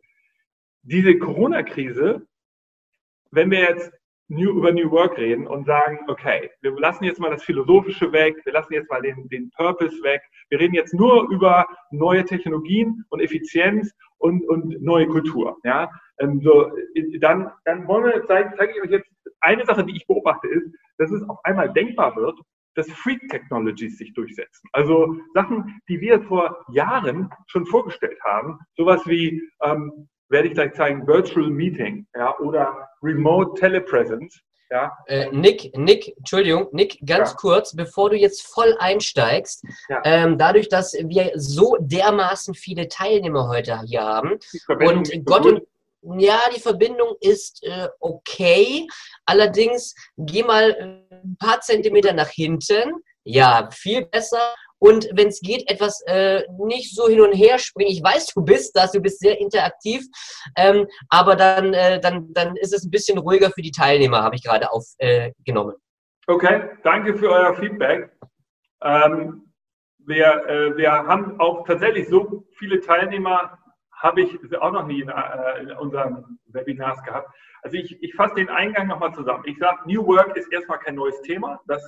Diese 0.82 1.18
Corona-Krise, 1.18 2.26
wenn 3.30 3.50
wir 3.50 3.60
jetzt 3.60 3.90
New, 4.28 4.50
über 4.50 4.72
New 4.72 4.90
Work 4.90 5.16
reden 5.16 5.46
und 5.46 5.64
sagen, 5.64 6.00
okay, 6.08 6.50
wir 6.60 6.78
lassen 6.78 7.04
jetzt 7.04 7.18
mal 7.18 7.30
das 7.30 7.42
Philosophische 7.42 8.12
weg, 8.12 8.36
wir 8.44 8.52
lassen 8.52 8.74
jetzt 8.74 8.90
mal 8.90 9.00
den, 9.00 9.26
den 9.28 9.50
Purpose 9.56 10.02
weg, 10.02 10.22
wir 10.50 10.60
reden 10.60 10.74
jetzt 10.74 10.94
nur 10.94 11.28
über 11.30 11.66
neue 11.90 12.24
Technologien 12.24 13.02
und 13.08 13.20
Effizienz 13.20 13.92
und, 14.18 14.46
und 14.48 14.80
neue 14.82 15.08
Kultur. 15.08 15.56
Ja? 15.64 15.90
Ähm, 16.18 16.42
so, 16.42 16.70
dann, 17.20 17.50
dann 17.64 17.88
wollen 17.88 18.04
wir, 18.04 18.26
zeige 18.26 18.54
zeig 18.56 18.76
ich 18.76 18.82
euch 18.82 18.90
jetzt 18.90 19.10
eine 19.40 19.64
Sache, 19.64 19.84
die 19.84 19.96
ich 19.96 20.06
beobachte, 20.06 20.46
ist, 20.46 20.70
dass 20.98 21.10
es 21.10 21.26
auf 21.28 21.38
einmal 21.44 21.72
denkbar 21.72 22.14
wird, 22.16 22.38
dass 22.74 22.90
Freak 22.90 23.28
Technologies 23.28 23.98
sich 23.98 24.12
durchsetzen. 24.14 24.68
Also 24.72 25.16
Sachen, 25.34 25.80
die 25.88 26.00
wir 26.00 26.22
vor 26.22 26.64
Jahren 26.72 27.30
schon 27.46 27.66
vorgestellt 27.66 28.18
haben, 28.24 28.58
sowas 28.76 29.02
wie, 29.06 29.42
ähm, 29.62 30.08
werde 30.28 30.48
ich 30.48 30.54
gleich 30.54 30.72
zeigen, 30.74 31.06
Virtual 31.06 31.50
Meeting 31.50 32.06
ja, 32.14 32.38
oder 32.38 32.88
Remote 33.02 33.58
Telepresence. 33.58 34.40
Ja. 34.70 34.96
Äh, 35.06 35.28
Nick, 35.32 35.76
Nick, 35.76 36.16
Entschuldigung, 36.16 36.68
Nick, 36.70 37.00
ganz 37.04 37.30
ja. 37.30 37.36
kurz, 37.36 37.74
bevor 37.74 38.10
du 38.10 38.16
jetzt 38.16 38.46
voll 38.46 38.76
einsteigst, 38.78 39.64
ja. 39.88 40.00
ähm, 40.04 40.38
dadurch, 40.38 40.68
dass 40.68 40.92
wir 40.92 41.32
so 41.34 41.76
dermaßen 41.80 42.54
viele 42.54 42.86
Teilnehmer 42.86 43.48
heute 43.48 43.80
hier 43.82 44.02
haben 44.02 44.38
und 44.68 45.10
Gott 45.24 45.46
und, 45.46 45.62
ja, 46.02 46.40
die 46.54 46.60
Verbindung 46.60 47.16
ist 47.20 47.62
äh, 47.64 47.88
okay. 48.00 48.86
Allerdings 49.26 49.94
geh 50.16 50.42
mal 50.42 50.70
äh, 50.70 51.14
ein 51.14 51.36
paar 51.38 51.60
Zentimeter 51.60 52.12
nach 52.12 52.28
hinten. 52.28 53.02
Ja, 53.24 53.68
viel 53.72 54.06
besser. 54.06 54.54
Und 54.78 55.10
wenn 55.12 55.28
es 55.28 55.40
geht, 55.40 55.70
etwas 55.70 56.02
äh, 56.06 56.42
nicht 56.58 56.94
so 56.94 57.06
hin 57.06 57.20
und 57.20 57.32
her 57.32 57.58
springen. 57.58 57.90
Ich 57.90 58.02
weiß, 58.02 58.28
du 58.28 58.42
bist 58.42 58.74
das, 58.74 58.92
du 58.92 59.00
bist 59.00 59.20
sehr 59.20 59.38
interaktiv, 59.38 60.06
ähm, 60.56 60.86
aber 61.10 61.36
dann, 61.36 61.74
äh, 61.74 62.00
dann, 62.00 62.32
dann 62.32 62.56
ist 62.56 62.72
es 62.72 62.84
ein 62.84 62.90
bisschen 62.90 63.18
ruhiger 63.18 63.50
für 63.50 63.60
die 63.60 63.72
Teilnehmer, 63.72 64.22
habe 64.22 64.36
ich 64.36 64.42
gerade 64.42 64.72
aufgenommen. 64.72 65.76
Äh, 66.26 66.32
okay, 66.32 66.70
danke 66.82 67.14
für 67.14 67.28
euer 67.28 67.54
Feedback. 67.56 68.10
Ähm, 68.82 69.52
wir, 69.98 70.46
äh, 70.48 70.76
wir 70.78 70.90
haben 70.90 71.38
auch 71.40 71.66
tatsächlich 71.66 72.08
so 72.08 72.46
viele 72.56 72.80
Teilnehmer 72.80 73.58
habe 74.00 74.22
ich 74.22 74.38
auch 74.60 74.72
noch 74.72 74.86
nie 74.86 75.02
in, 75.02 75.08
äh, 75.08 75.62
in 75.62 75.72
unseren 75.72 76.38
Webinars 76.46 77.02
gehabt. 77.04 77.30
Also 77.62 77.76
ich, 77.76 78.02
ich 78.02 78.14
fasse 78.14 78.34
den 78.34 78.48
Eingang 78.48 78.88
nochmal 78.88 79.14
zusammen. 79.14 79.44
Ich 79.46 79.58
sage, 79.58 79.78
New 79.86 80.06
Work 80.06 80.36
ist 80.36 80.52
erstmal 80.52 80.78
kein 80.78 80.94
neues 80.94 81.20
Thema. 81.22 81.60
Das 81.66 81.82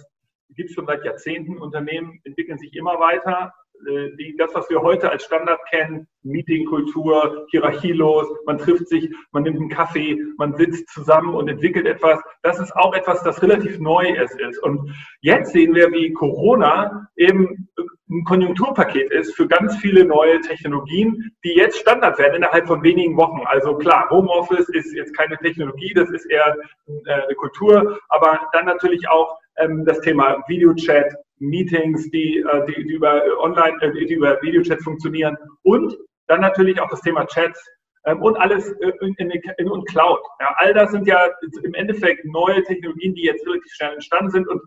gibt 0.50 0.69
es 0.69 0.75
schon 0.75 0.87
seit 0.87 1.04
Jahrzehnten. 1.04 1.59
Unternehmen 1.59 2.21
entwickeln 2.25 2.59
sich 2.59 2.75
immer 2.75 3.00
weiter. 3.00 3.54
Äh, 3.88 4.14
die, 4.16 4.37
das, 4.37 4.54
was 4.54 4.69
wir 4.71 4.81
heute 4.83 5.11
als 5.11 5.25
Standard 5.25 5.61
kennen, 5.71 6.07
Meetingkultur, 6.23 7.47
hierarchielos, 7.50 8.28
man 8.47 8.59
trifft 8.59 8.88
sich, 8.88 9.11
man 9.33 9.42
nimmt 9.42 9.59
einen 9.59 9.71
Kaffee, 9.71 10.19
man 10.37 10.54
sitzt 10.54 10.88
zusammen 10.88 11.35
und 11.35 11.49
entwickelt 11.49 11.87
etwas, 11.87 12.21
das 12.42 12.61
ist 12.61 12.75
auch 12.76 12.95
etwas, 12.95 13.23
das 13.25 13.42
relativ 13.42 13.78
neu 13.81 14.07
ist. 14.14 14.62
Und 14.62 14.95
jetzt 15.21 15.52
sehen 15.52 15.75
wir, 15.75 15.90
wie 15.90 16.12
Corona 16.12 17.09
eben 17.16 17.69
ein 18.12 18.25
Konjunkturpaket 18.25 19.11
ist 19.11 19.35
für 19.35 19.49
ganz 19.49 19.76
viele 19.76 20.04
neue 20.04 20.40
Technologien, 20.40 21.35
die 21.45 21.54
jetzt 21.54 21.78
Standard 21.78 22.19
werden 22.19 22.37
innerhalb 22.37 22.66
von 22.66 22.83
wenigen 22.83 23.16
Wochen. 23.16 23.40
Also 23.47 23.76
klar, 23.76 24.09
Homeoffice 24.11 24.69
ist 24.69 24.92
jetzt 24.95 25.16
keine 25.16 25.37
Technologie, 25.38 25.92
das 25.95 26.11
ist 26.11 26.26
eher 26.26 26.57
äh, 26.87 27.12
eine 27.12 27.35
Kultur, 27.35 27.99
aber 28.11 28.38
dann 28.52 28.66
natürlich 28.66 29.09
auch 29.09 29.38
ähm, 29.57 29.85
das 29.85 30.00
Thema 30.00 30.42
Videochat, 30.47 31.14
Meetings, 31.38 32.11
die, 32.11 32.38
äh, 32.38 32.66
die, 32.66 32.85
die 32.85 32.95
über 32.95 33.23
Online, 33.40 33.76
äh, 33.81 34.07
die 34.07 34.14
über 34.14 34.40
Videochat 34.42 34.83
funktionieren 34.83 35.37
und 35.62 35.97
dann 36.26 36.40
natürlich 36.40 36.81
auch 36.81 36.90
das 36.90 37.00
Thema 37.00 37.26
Chats 37.26 37.66
ähm, 38.04 38.21
und 38.23 38.37
alles 38.37 38.71
in, 38.73 39.14
in, 39.19 39.31
in, 39.31 39.42
in 39.57 39.85
Cloud. 39.87 40.21
Ja, 40.40 40.54
all 40.59 40.75
das 40.75 40.90
sind 40.90 41.07
ja 41.07 41.28
im 41.62 41.75
Endeffekt 41.75 42.25
neue 42.26 42.62
Technologien, 42.62 43.14
die 43.14 43.23
jetzt 43.23 43.47
relativ 43.47 43.73
schnell 43.73 43.95
entstanden 43.95 44.31
sind 44.31 44.49
und 44.49 44.61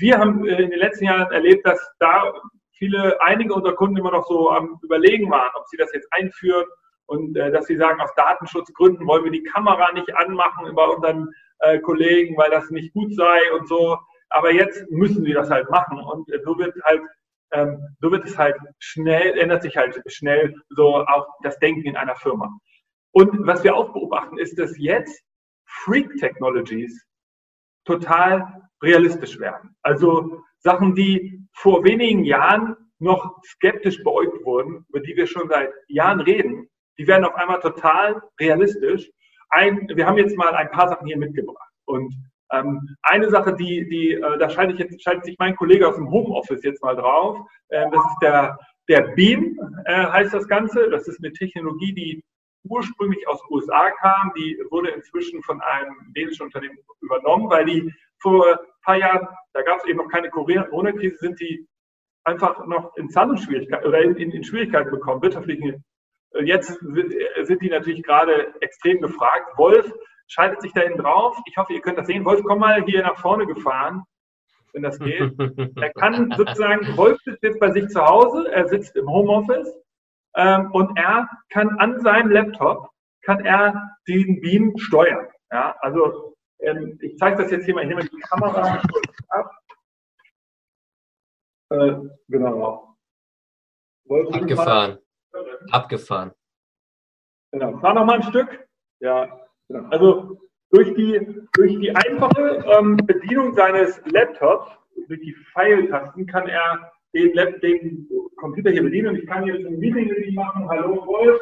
wir 0.00 0.16
haben 0.16 0.46
in 0.46 0.70
den 0.70 0.78
letzten 0.78 1.06
Jahren 1.06 1.32
erlebt, 1.32 1.66
dass 1.66 1.80
da 1.98 2.32
viele, 2.78 3.20
einige 3.20 3.54
unserer 3.54 3.74
Kunden 3.74 3.96
immer 3.96 4.12
noch 4.12 4.26
so 4.26 4.50
am 4.50 4.78
Überlegen 4.82 5.30
waren, 5.30 5.50
ob 5.54 5.66
sie 5.68 5.76
das 5.76 5.92
jetzt 5.92 6.08
einführen 6.12 6.66
und 7.06 7.36
äh, 7.36 7.50
dass 7.50 7.66
sie 7.66 7.76
sagen, 7.76 8.00
aus 8.00 8.14
Datenschutzgründen 8.16 9.06
wollen 9.06 9.24
wir 9.24 9.30
die 9.30 9.42
Kamera 9.42 9.92
nicht 9.92 10.14
anmachen 10.16 10.74
bei 10.74 10.84
unseren 10.84 11.28
äh, 11.60 11.78
Kollegen, 11.80 12.36
weil 12.36 12.50
das 12.50 12.70
nicht 12.70 12.92
gut 12.92 13.14
sei 13.14 13.40
und 13.58 13.68
so. 13.68 13.98
Aber 14.30 14.52
jetzt 14.52 14.90
müssen 14.90 15.24
sie 15.24 15.32
das 15.32 15.50
halt 15.50 15.70
machen 15.70 15.98
und 15.98 16.30
äh, 16.32 16.40
so 16.44 16.58
wird 16.58 16.74
halt 16.84 17.02
ähm, 17.52 17.96
so 18.00 18.10
wird 18.10 18.26
es 18.26 18.36
halt 18.36 18.56
schnell, 18.78 19.38
ändert 19.38 19.62
sich 19.62 19.76
halt 19.76 20.02
schnell 20.06 20.54
so 20.68 21.04
auch 21.06 21.26
das 21.42 21.58
Denken 21.58 21.86
in 21.86 21.96
einer 21.96 22.16
Firma. 22.16 22.50
Und 23.12 23.46
was 23.46 23.64
wir 23.64 23.74
auch 23.74 23.92
beobachten, 23.92 24.38
ist, 24.38 24.58
dass 24.58 24.76
jetzt 24.78 25.22
Freak 25.64 26.14
Technologies 26.18 27.06
total 27.84 28.68
realistisch 28.82 29.38
werden. 29.38 29.74
Also 29.82 30.42
Sachen, 30.60 30.94
die 30.94 31.46
vor 31.52 31.84
wenigen 31.84 32.24
Jahren 32.24 32.76
noch 32.98 33.42
skeptisch 33.44 34.02
beäugt 34.02 34.44
wurden, 34.44 34.84
über 34.88 35.00
die 35.00 35.16
wir 35.16 35.26
schon 35.26 35.48
seit 35.48 35.70
Jahren 35.88 36.20
reden, 36.20 36.68
die 36.98 37.06
werden 37.06 37.24
auf 37.24 37.34
einmal 37.36 37.60
total 37.60 38.20
realistisch. 38.40 39.08
Ein, 39.50 39.88
wir 39.94 40.06
haben 40.06 40.18
jetzt 40.18 40.36
mal 40.36 40.54
ein 40.54 40.70
paar 40.70 40.88
Sachen 40.88 41.06
hier 41.06 41.16
mitgebracht. 41.16 41.72
Und 41.84 42.12
ähm, 42.52 42.96
eine 43.02 43.30
Sache, 43.30 43.54
die, 43.54 43.88
die, 43.88 44.12
äh, 44.14 44.38
da 44.38 44.50
schaltet, 44.50 44.78
jetzt, 44.78 45.02
schaltet 45.02 45.24
sich 45.24 45.36
mein 45.38 45.56
Kollege 45.56 45.88
aus 45.88 45.96
dem 45.96 46.10
Homeoffice 46.10 46.62
jetzt 46.64 46.82
mal 46.82 46.96
drauf. 46.96 47.38
Ähm, 47.70 47.90
das 47.92 48.04
ist 48.04 48.18
der, 48.22 48.58
der 48.88 49.02
Beam, 49.14 49.58
äh, 49.84 50.06
heißt 50.06 50.34
das 50.34 50.48
Ganze. 50.48 50.90
Das 50.90 51.06
ist 51.06 51.22
eine 51.22 51.32
Technologie, 51.32 51.94
die 51.94 52.24
ursprünglich 52.68 53.26
aus 53.28 53.40
USA 53.50 53.90
kam. 53.92 54.32
Die 54.36 54.58
wurde 54.70 54.90
inzwischen 54.90 55.42
von 55.42 55.60
einem 55.60 56.12
dänischen 56.14 56.46
Unternehmen 56.46 56.78
übernommen, 57.00 57.50
weil 57.50 57.64
die 57.64 57.92
vor 58.20 58.46
ein 58.46 58.58
paar 58.84 58.96
Jahren, 58.96 59.28
da 59.52 59.62
gab 59.62 59.78
es 59.78 59.84
eben 59.84 59.98
noch 59.98 60.08
keine 60.08 60.30
Corona-Krise, 60.30 61.16
sind 61.18 61.40
die 61.40 61.66
einfach 62.24 62.66
noch 62.66 62.96
in 62.96 63.08
Zahlungsschwierigkeiten 63.08 63.86
oder 63.86 64.02
in, 64.02 64.16
in, 64.16 64.30
in 64.30 64.44
Schwierigkeiten 64.44 64.90
bekommen, 64.90 65.22
wirtschaftlichen. 65.22 65.84
Jetzt 66.42 66.78
sind 66.78 67.62
die 67.62 67.70
natürlich 67.70 68.02
gerade 68.02 68.54
extrem 68.60 69.00
gefragt. 69.00 69.56
Wolf 69.56 69.90
schaltet 70.26 70.60
sich 70.60 70.72
da 70.72 70.82
hinten 70.82 71.02
drauf. 71.02 71.38
Ich 71.46 71.56
hoffe, 71.56 71.72
ihr 71.72 71.80
könnt 71.80 71.98
das 71.98 72.06
sehen. 72.06 72.24
Wolf, 72.24 72.42
komm 72.44 72.58
mal 72.60 72.84
hier 72.84 73.02
nach 73.02 73.18
vorne 73.18 73.46
gefahren, 73.46 74.02
wenn 74.72 74.82
das 74.82 74.98
geht. 74.98 75.32
er 75.76 75.92
kann 75.94 76.32
sozusagen, 76.36 76.96
Wolf 76.96 77.18
sitzt 77.24 77.42
jetzt 77.42 77.60
bei 77.60 77.72
sich 77.72 77.88
zu 77.88 78.04
Hause, 78.04 78.50
er 78.52 78.68
sitzt 78.68 78.94
im 78.96 79.08
Homeoffice 79.08 79.74
ähm, 80.38 80.72
und 80.72 80.96
er 80.98 81.28
kann 81.50 81.78
an 81.78 82.00
seinem 82.00 82.30
Laptop, 82.30 82.90
kann 83.22 83.44
er 83.44 83.98
den 84.08 84.40
Beam 84.40 84.78
steuern. 84.78 85.28
Ja, 85.52 85.76
also 85.80 86.34
ähm, 86.60 86.98
ich 87.02 87.18
zeige 87.18 87.42
das 87.42 87.50
jetzt 87.50 87.66
hier 87.66 87.74
mal, 87.74 87.82
ich 87.82 87.88
nehme 87.88 88.04
die 88.04 88.20
Kamera 88.20 88.82
ab. 89.28 89.50
Äh, 91.70 91.94
genau. 92.28 92.96
Wolf, 94.06 94.34
Abgefahren. 94.34 94.98
Abgefahren. 95.70 96.32
Genau. 97.52 97.78
Fahr 97.78 97.92
noch 97.92 98.06
mal 98.06 98.16
ein 98.16 98.22
Stück. 98.22 98.66
Ja, 99.00 99.48
Genau. 99.68 99.88
Also 99.90 100.40
durch 100.70 100.94
die, 100.94 101.46
durch 101.52 101.78
die 101.78 101.94
einfache 101.94 102.64
ähm, 102.78 102.96
Bedienung 102.96 103.54
seines 103.54 104.00
Laptops, 104.06 104.70
durch 105.06 105.20
die 105.20 105.34
Pfeiltasten, 105.52 106.26
kann 106.26 106.48
er 106.48 106.90
den, 107.14 107.34
Lab, 107.34 107.60
den 107.60 108.08
Computer 108.36 108.70
hier 108.70 108.82
bedienen. 108.82 109.08
Und 109.08 109.16
ich 109.16 109.26
kann 109.26 109.46
jetzt 109.46 109.66
ein 109.66 109.78
Meeting 109.78 110.08
mit 110.08 110.26
ihm 110.26 110.34
machen. 110.34 110.68
Hallo 110.68 111.06
Wolf. 111.06 111.40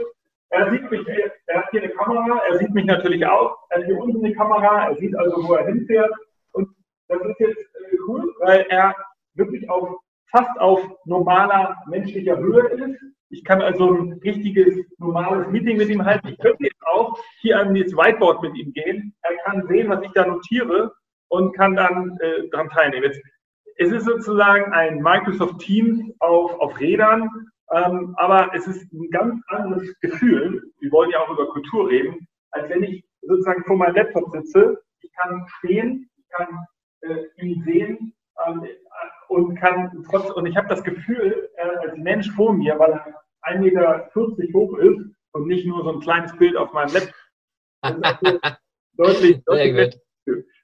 Er 0.51 0.71
sieht 0.71 0.91
mich, 0.91 1.07
er 1.47 1.59
hat 1.59 1.71
hier 1.71 1.83
eine 1.83 1.93
Kamera, 1.93 2.41
er 2.49 2.59
sieht 2.59 2.73
mich 2.73 2.85
natürlich 2.85 3.27
auch. 3.27 3.57
Er 3.71 3.79
hat 3.79 3.87
hier 3.87 3.99
unten 3.99 4.25
eine 4.25 4.35
Kamera, 4.35 4.89
er 4.89 4.97
sieht 4.97 5.17
also, 5.17 5.47
wo 5.47 5.55
er 5.55 5.67
hinfährt. 5.67 6.13
Und 6.53 6.69
das 7.09 7.21
ist 7.21 7.41
jetzt 7.41 7.59
äh, 7.59 7.97
cool, 8.07 8.33
weil 8.41 8.65
er 8.69 8.95
wirklich 9.35 9.69
auf, 9.69 9.99
fast 10.31 10.59
auf 10.61 10.81
normaler 11.05 11.77
menschlicher 11.89 12.39
Höhe 12.39 12.69
ist. 12.69 13.01
Ich 13.31 13.45
kann 13.45 13.61
also 13.61 13.93
ein 13.93 14.13
richtiges, 14.25 14.77
normales 14.99 15.49
Meeting 15.49 15.79
mit 15.79 15.89
ihm 15.89 16.05
halten. 16.05 16.29
Ich 16.29 16.39
könnte 16.39 16.63
jetzt 16.63 16.87
auch 16.87 17.19
hier 17.41 17.59
an 17.59 17.75
das 17.75 17.93
Whiteboard 17.93 18.43
mit 18.43 18.57
ihm 18.57 18.73
gehen. 18.73 19.15
Er 19.23 19.37
kann 19.45 19.67
sehen, 19.67 19.89
was 19.89 20.03
ich 20.05 20.13
da 20.13 20.27
notiere 20.27 20.93
und 21.29 21.53
kann 21.57 21.75
dann 21.75 22.17
äh, 22.21 22.49
daran 22.51 22.69
teilnehmen. 22.69 23.05
Jetzt, 23.05 23.21
es 23.79 23.93
ist 23.93 24.05
sozusagen 24.05 24.73
ein 24.73 25.03
Microsoft 25.03 25.59
Teams 25.61 26.01
auf, 26.21 26.53
auf 26.61 26.79
Rädern, 26.81 27.29
ähm, 27.73 28.15
aber 28.17 28.51
es 28.55 28.67
ist 28.67 28.93
ein 28.93 29.11
ganz 29.11 29.43
anderes 29.49 29.99
Gefühl. 30.01 30.63
Wir 30.81 30.93
wollen 30.93 31.11
ja 31.11 31.21
auch 31.21 31.31
über 31.31 31.49
Kultur 31.49 31.89
reden, 31.91 32.27
als 32.53 32.69
wenn 32.69 32.83
ich 32.83 33.05
sozusagen 33.23 33.65
vor 33.65 33.77
meinem 33.77 33.97
Laptop 33.97 34.31
sitze. 34.31 34.81
Ich 35.01 35.13
kann 35.15 35.47
stehen, 35.59 36.09
ich 36.17 36.29
kann 36.31 36.49
äh, 37.03 37.25
ihn 37.43 37.63
sehen, 37.65 38.15
ähm, 38.47 38.67
und 39.29 39.57
kann 39.57 40.05
trotz, 40.09 40.31
und 40.31 40.47
ich 40.47 40.57
habe 40.57 40.69
das 40.69 40.83
Gefühl, 40.83 41.51
äh, 41.57 41.89
als 41.89 41.97
Mensch 41.97 42.31
vor 42.33 42.53
mir, 42.53 42.79
weil 42.79 42.93
er 42.93 43.23
1,40 43.43 43.59
Meter 43.59 44.11
hoch 44.55 44.79
ist 44.79 45.01
und 45.33 45.47
nicht 45.47 45.67
nur 45.67 45.83
so 45.83 45.93
ein 45.93 46.01
kleines 46.01 46.37
Bild 46.37 46.57
auf 46.57 46.73
meinem 46.73 46.93
Laptop. 46.93 47.15
deutlich, 48.97 49.45
deutlich 49.45 50.01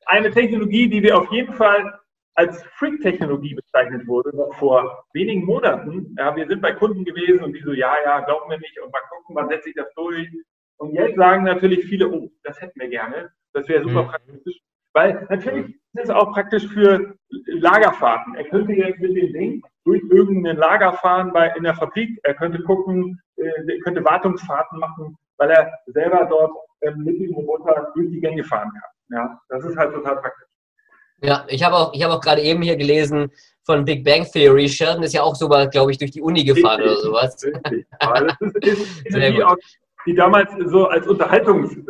Eine 0.06 0.30
Technologie, 0.30 0.88
die 0.88 1.02
wir 1.02 1.18
auf 1.18 1.30
jeden 1.30 1.52
Fall 1.54 1.98
als 2.34 2.62
Freak-Technologie 2.78 3.54
bezeichnet 3.54 4.06
wurde, 4.06 4.34
noch 4.34 4.54
vor 4.54 5.04
wenigen 5.12 5.44
Monaten. 5.44 6.14
Ja, 6.18 6.34
wir 6.34 6.46
sind 6.46 6.62
bei 6.62 6.72
Kunden 6.72 7.04
gewesen 7.04 7.44
und 7.44 7.52
die 7.52 7.62
so, 7.62 7.72
ja, 7.72 7.94
ja, 8.04 8.20
glauben 8.20 8.50
wir 8.50 8.58
nicht 8.58 8.78
und 8.80 8.92
mal 8.92 9.00
gucken, 9.10 9.36
wann 9.36 9.48
setze 9.48 9.68
ich 9.68 9.74
das 9.74 9.92
durch. 9.94 10.28
Und 10.78 10.94
jetzt 10.94 11.16
sagen 11.16 11.44
natürlich 11.44 11.84
viele, 11.84 12.10
oh, 12.10 12.30
das 12.42 12.60
hätten 12.60 12.80
wir 12.80 12.88
gerne. 12.88 13.30
Das 13.52 13.68
wäre 13.68 13.82
super 13.82 14.04
mhm. 14.04 14.08
praktisch. 14.08 14.60
Weil 14.94 15.26
natürlich 15.30 15.66
ist 15.94 16.04
es 16.04 16.10
auch 16.10 16.32
praktisch 16.32 16.66
für 16.68 17.14
Lagerfahrten. 17.46 18.34
Er 18.34 18.44
könnte 18.44 18.72
jetzt 18.72 19.00
mit 19.00 19.16
dem 19.16 19.32
Ding 19.32 19.62
durch 19.84 20.02
irgendein 20.10 20.56
Lager 20.56 20.92
fahren 20.94 21.32
bei, 21.32 21.52
in 21.56 21.64
der 21.64 21.74
Fabrik. 21.74 22.18
Er 22.24 22.34
könnte 22.34 22.62
gucken, 22.62 23.20
äh, 23.36 23.78
könnte 23.80 24.04
Wartungsfahrten 24.04 24.78
machen, 24.78 25.16
weil 25.38 25.50
er 25.50 25.72
selber 25.86 26.26
dort 26.28 26.52
äh, 26.80 26.90
mit 26.92 27.20
dem 27.20 27.34
Roboter 27.34 27.92
durch 27.94 28.10
die 28.10 28.20
Gänge 28.20 28.44
fahren 28.44 28.70
kann. 28.70 29.18
Ja, 29.18 29.40
das 29.48 29.64
ist 29.64 29.76
halt 29.76 29.94
total 29.94 30.16
praktisch. 30.16 30.48
Ja, 31.22 31.44
ich 31.48 31.62
habe 31.62 31.76
auch, 31.76 31.94
ich 31.94 32.02
habe 32.02 32.14
auch 32.14 32.20
gerade 32.20 32.42
eben 32.42 32.62
hier 32.62 32.76
gelesen 32.76 33.30
von 33.64 33.84
Big 33.84 34.04
Bang 34.04 34.24
Theory. 34.24 34.68
Sheldon 34.68 35.04
ist 35.04 35.14
ja 35.14 35.22
auch 35.22 35.36
sogar, 35.36 35.68
glaube 35.68 35.92
ich, 35.92 35.98
durch 35.98 36.10
die 36.10 36.20
Uni 36.20 36.44
gefahren 36.44 36.80
richtig, 36.80 36.98
oder 36.98 37.02
sowas. 37.02 37.44
Richtig. 37.44 37.86
ist 39.04 39.16
die, 39.16 39.44
auch, 39.44 39.56
die 40.04 40.14
damals 40.14 40.50
so 40.66 40.86
als 40.86 41.06
Unterhaltungsgag 41.06 41.86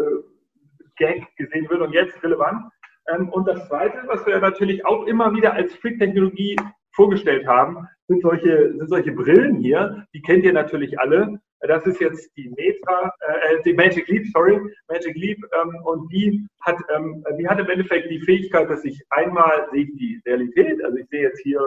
gesehen 1.37 1.69
wird 1.71 1.81
und 1.81 1.93
jetzt 1.93 2.23
relevant. 2.23 2.71
Ähm, 3.09 3.31
und 3.31 3.49
das 3.49 3.67
Zweite, 3.69 4.03
was 4.07 4.25
wir 4.27 4.39
natürlich 4.39 4.85
auch 4.85 5.07
immer 5.07 5.33
wieder 5.35 5.55
als 5.55 5.75
Freak-Technologie 5.77 6.57
vorgestellt 6.95 7.47
haben, 7.47 7.89
sind 8.09 8.23
solche, 8.23 8.75
sind 8.77 8.89
solche 8.89 9.13
Brillen 9.13 9.57
hier. 9.57 10.07
Die 10.15 10.21
kennt 10.21 10.45
ihr 10.45 10.53
natürlich 10.53 11.01
alle. 11.01 11.41
Das 11.69 11.87
ist 11.87 12.01
jetzt 12.01 12.29
die 12.37 12.49
Meta, 12.57 13.13
äh, 13.21 13.63
die 13.65 13.73
Magic 13.73 14.09
Leap, 14.09 14.27
sorry, 14.33 14.61
Magic 14.89 15.15
Leap. 15.17 15.39
Ähm, 15.61 15.77
und 15.85 16.13
die 16.13 16.47
hat, 16.63 16.77
ähm, 16.95 17.25
die 17.39 17.49
hat 17.49 17.61
im 17.61 17.71
Endeffekt 17.71 18.11
die 18.11 18.21
Fähigkeit, 18.21 18.69
dass 18.69 18.85
ich 18.85 19.01
einmal 19.11 19.69
sehe 19.73 19.87
die 19.87 20.21
Realität, 20.27 20.85
also 20.85 20.97
ich 20.97 21.09
sehe 21.09 21.23
jetzt 21.23 21.41
hier 21.43 21.61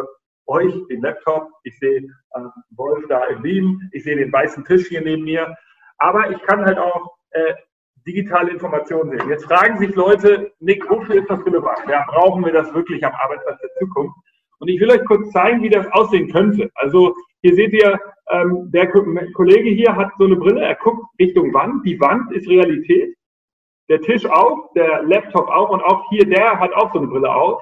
euch, 0.48 0.74
den 0.90 1.02
Laptop, 1.02 1.50
ich 1.64 1.78
sehe 1.80 2.00
äh, 2.00 2.40
Wolf 2.75 3.06
da 3.08 3.25
im 3.25 3.42
Beam, 3.42 3.82
ich 3.92 4.04
sehe 4.04 4.16
den 4.16 4.32
weißen 4.32 4.66
Tisch 4.66 4.88
hier 4.88 5.02
neben 5.02 5.24
mir. 5.24 5.56
Aber 5.98 6.30
ich 6.30 6.42
kann 6.44 6.66
halt 6.66 6.78
auch 6.78 7.16
äh, 7.32 7.54
digitale 8.06 8.52
Informationen 8.52 9.18
sehen. 9.18 9.30
Jetzt 9.30 9.46
fragen 9.46 9.80
sich 9.80 9.96
Leute, 9.96 10.52
Nick, 10.60 10.88
wofür 10.90 11.16
ist 11.16 11.30
das 11.30 11.46
relevant? 11.46 11.90
Ja, 11.90 12.06
brauchen 12.08 12.46
wir 12.46 12.54
das 12.54 12.74
wirklich 12.74 13.04
am 13.06 13.14
Arbeitsplatz 13.14 13.60
der 13.62 13.74
Zukunft? 13.80 14.16
Und 14.60 14.68
ich 14.68 14.80
will 14.80 14.92
euch 14.92 15.04
kurz 15.06 15.32
zeigen, 15.32 15.62
wie 15.64 15.70
das 15.70 15.88
aussehen 15.92 16.32
könnte. 16.32 16.70
Also 16.75 17.16
hier 17.42 17.56
seht 17.56 17.74
ihr, 17.74 18.00
ähm, 18.32 18.72
der 18.72 18.88
Kollege 19.34 19.70
hier 19.70 19.96
hat 19.96 20.12
so 20.17 20.25
eine 20.25 20.36
Brille, 20.36 20.62
er 20.62 20.75
guckt 20.75 21.05
Richtung 21.20 21.53
Wand. 21.53 21.86
Die 21.86 22.00
Wand 22.00 22.32
ist 22.34 22.50
Realität. 22.50 23.15
Der 23.89 24.01
Tisch 24.01 24.25
auch, 24.25 24.74
der 24.74 25.03
Laptop 25.03 25.48
auch 25.48 25.70
und 25.70 25.82
auch 25.84 26.10
hier 26.10 26.27
der 26.27 26.60
hat 26.60 26.74
auch 26.74 26.91
so 26.91 27.00
eine 27.00 27.08
Brille 27.08 27.34
auf. 27.34 27.62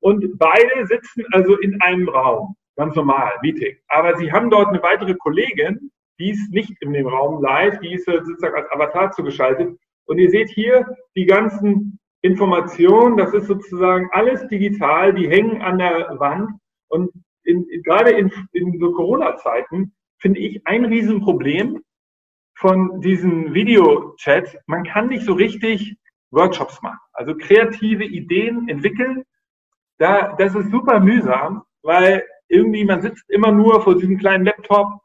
Und 0.00 0.36
beide 0.38 0.86
sitzen 0.86 1.24
also 1.32 1.56
in 1.58 1.80
einem 1.80 2.08
Raum, 2.08 2.56
ganz 2.76 2.94
normal, 2.96 3.32
Meeting. 3.42 3.76
Aber 3.88 4.16
sie 4.16 4.30
haben 4.32 4.50
dort 4.50 4.68
eine 4.68 4.82
weitere 4.82 5.14
Kollegin, 5.14 5.90
die 6.18 6.30
ist 6.30 6.52
nicht 6.52 6.72
in 6.80 6.92
dem 6.92 7.06
Raum 7.06 7.42
live, 7.42 7.78
die 7.80 7.94
ist 7.94 8.04
sozusagen 8.04 8.56
als 8.56 8.70
Avatar 8.72 9.12
zugeschaltet. 9.12 9.78
Und 10.06 10.18
ihr 10.18 10.30
seht 10.30 10.50
hier 10.50 10.86
die 11.16 11.24
ganzen 11.24 11.98
Informationen, 12.22 13.16
das 13.16 13.32
ist 13.32 13.46
sozusagen 13.46 14.08
alles 14.12 14.46
digital, 14.48 15.14
die 15.14 15.28
hängen 15.28 15.62
an 15.62 15.78
der 15.78 16.18
Wand. 16.18 16.50
Und 16.88 17.10
in, 17.44 17.66
gerade 17.82 18.10
in, 18.10 18.32
in 18.52 18.78
so 18.78 18.92
Corona-Zeiten 18.92 19.94
finde 20.18 20.40
ich 20.40 20.66
ein 20.66 20.84
Riesenproblem 20.84 21.82
von 22.56 23.00
diesen 23.00 23.52
Videochats. 23.54 24.56
Man 24.66 24.84
kann 24.84 25.08
nicht 25.08 25.24
so 25.24 25.34
richtig 25.34 25.96
Workshops 26.30 26.80
machen, 26.82 26.98
also 27.12 27.36
kreative 27.36 28.04
Ideen 28.04 28.68
entwickeln. 28.68 29.24
Da, 29.98 30.34
das 30.36 30.54
ist 30.54 30.70
super 30.70 31.00
mühsam, 31.00 31.62
weil 31.82 32.24
irgendwie 32.48 32.84
man 32.84 33.02
sitzt 33.02 33.28
immer 33.30 33.52
nur 33.52 33.82
vor 33.82 33.96
diesem 33.96 34.18
kleinen 34.18 34.44
Laptop. 34.44 35.00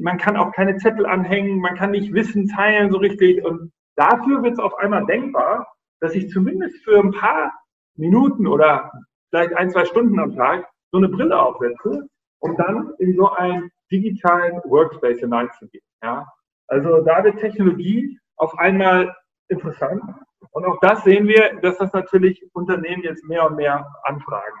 Man 0.00 0.18
kann 0.18 0.36
auch 0.36 0.52
keine 0.52 0.76
Zettel 0.78 1.06
anhängen, 1.06 1.60
man 1.60 1.76
kann 1.76 1.92
nicht 1.92 2.12
Wissen 2.12 2.48
teilen 2.48 2.90
so 2.90 2.98
richtig. 2.98 3.44
Und 3.44 3.72
dafür 3.96 4.42
wird 4.42 4.54
es 4.54 4.58
auf 4.58 4.74
einmal 4.78 5.06
denkbar, 5.06 5.72
dass 6.00 6.14
ich 6.14 6.30
zumindest 6.30 6.82
für 6.84 6.98
ein 6.98 7.12
paar 7.12 7.52
Minuten 7.96 8.46
oder 8.46 8.90
vielleicht 9.30 9.54
ein, 9.54 9.70
zwei 9.70 9.84
Stunden 9.84 10.18
am 10.18 10.34
Tag 10.34 10.68
so 10.92 10.98
eine 10.98 11.08
Brille 11.08 11.40
aufsetze 11.40 12.08
und 12.40 12.58
dann 12.58 12.92
in 12.98 13.16
so 13.16 13.30
einen 13.30 13.70
digitalen 13.90 14.60
Workspace 14.64 15.20
hineinzugehen. 15.20 15.84
Ja? 16.02 16.26
Also 16.68 17.02
da 17.02 17.24
wird 17.24 17.38
Technologie 17.40 18.18
auf 18.36 18.56
einmal 18.58 19.14
interessant. 19.48 20.02
Und 20.50 20.64
auch 20.66 20.78
das 20.80 21.02
sehen 21.04 21.26
wir, 21.26 21.58
dass 21.60 21.78
das 21.78 21.92
natürlich 21.92 22.44
Unternehmen 22.52 23.02
jetzt 23.02 23.24
mehr 23.24 23.46
und 23.46 23.56
mehr 23.56 23.86
anfragen. 24.04 24.58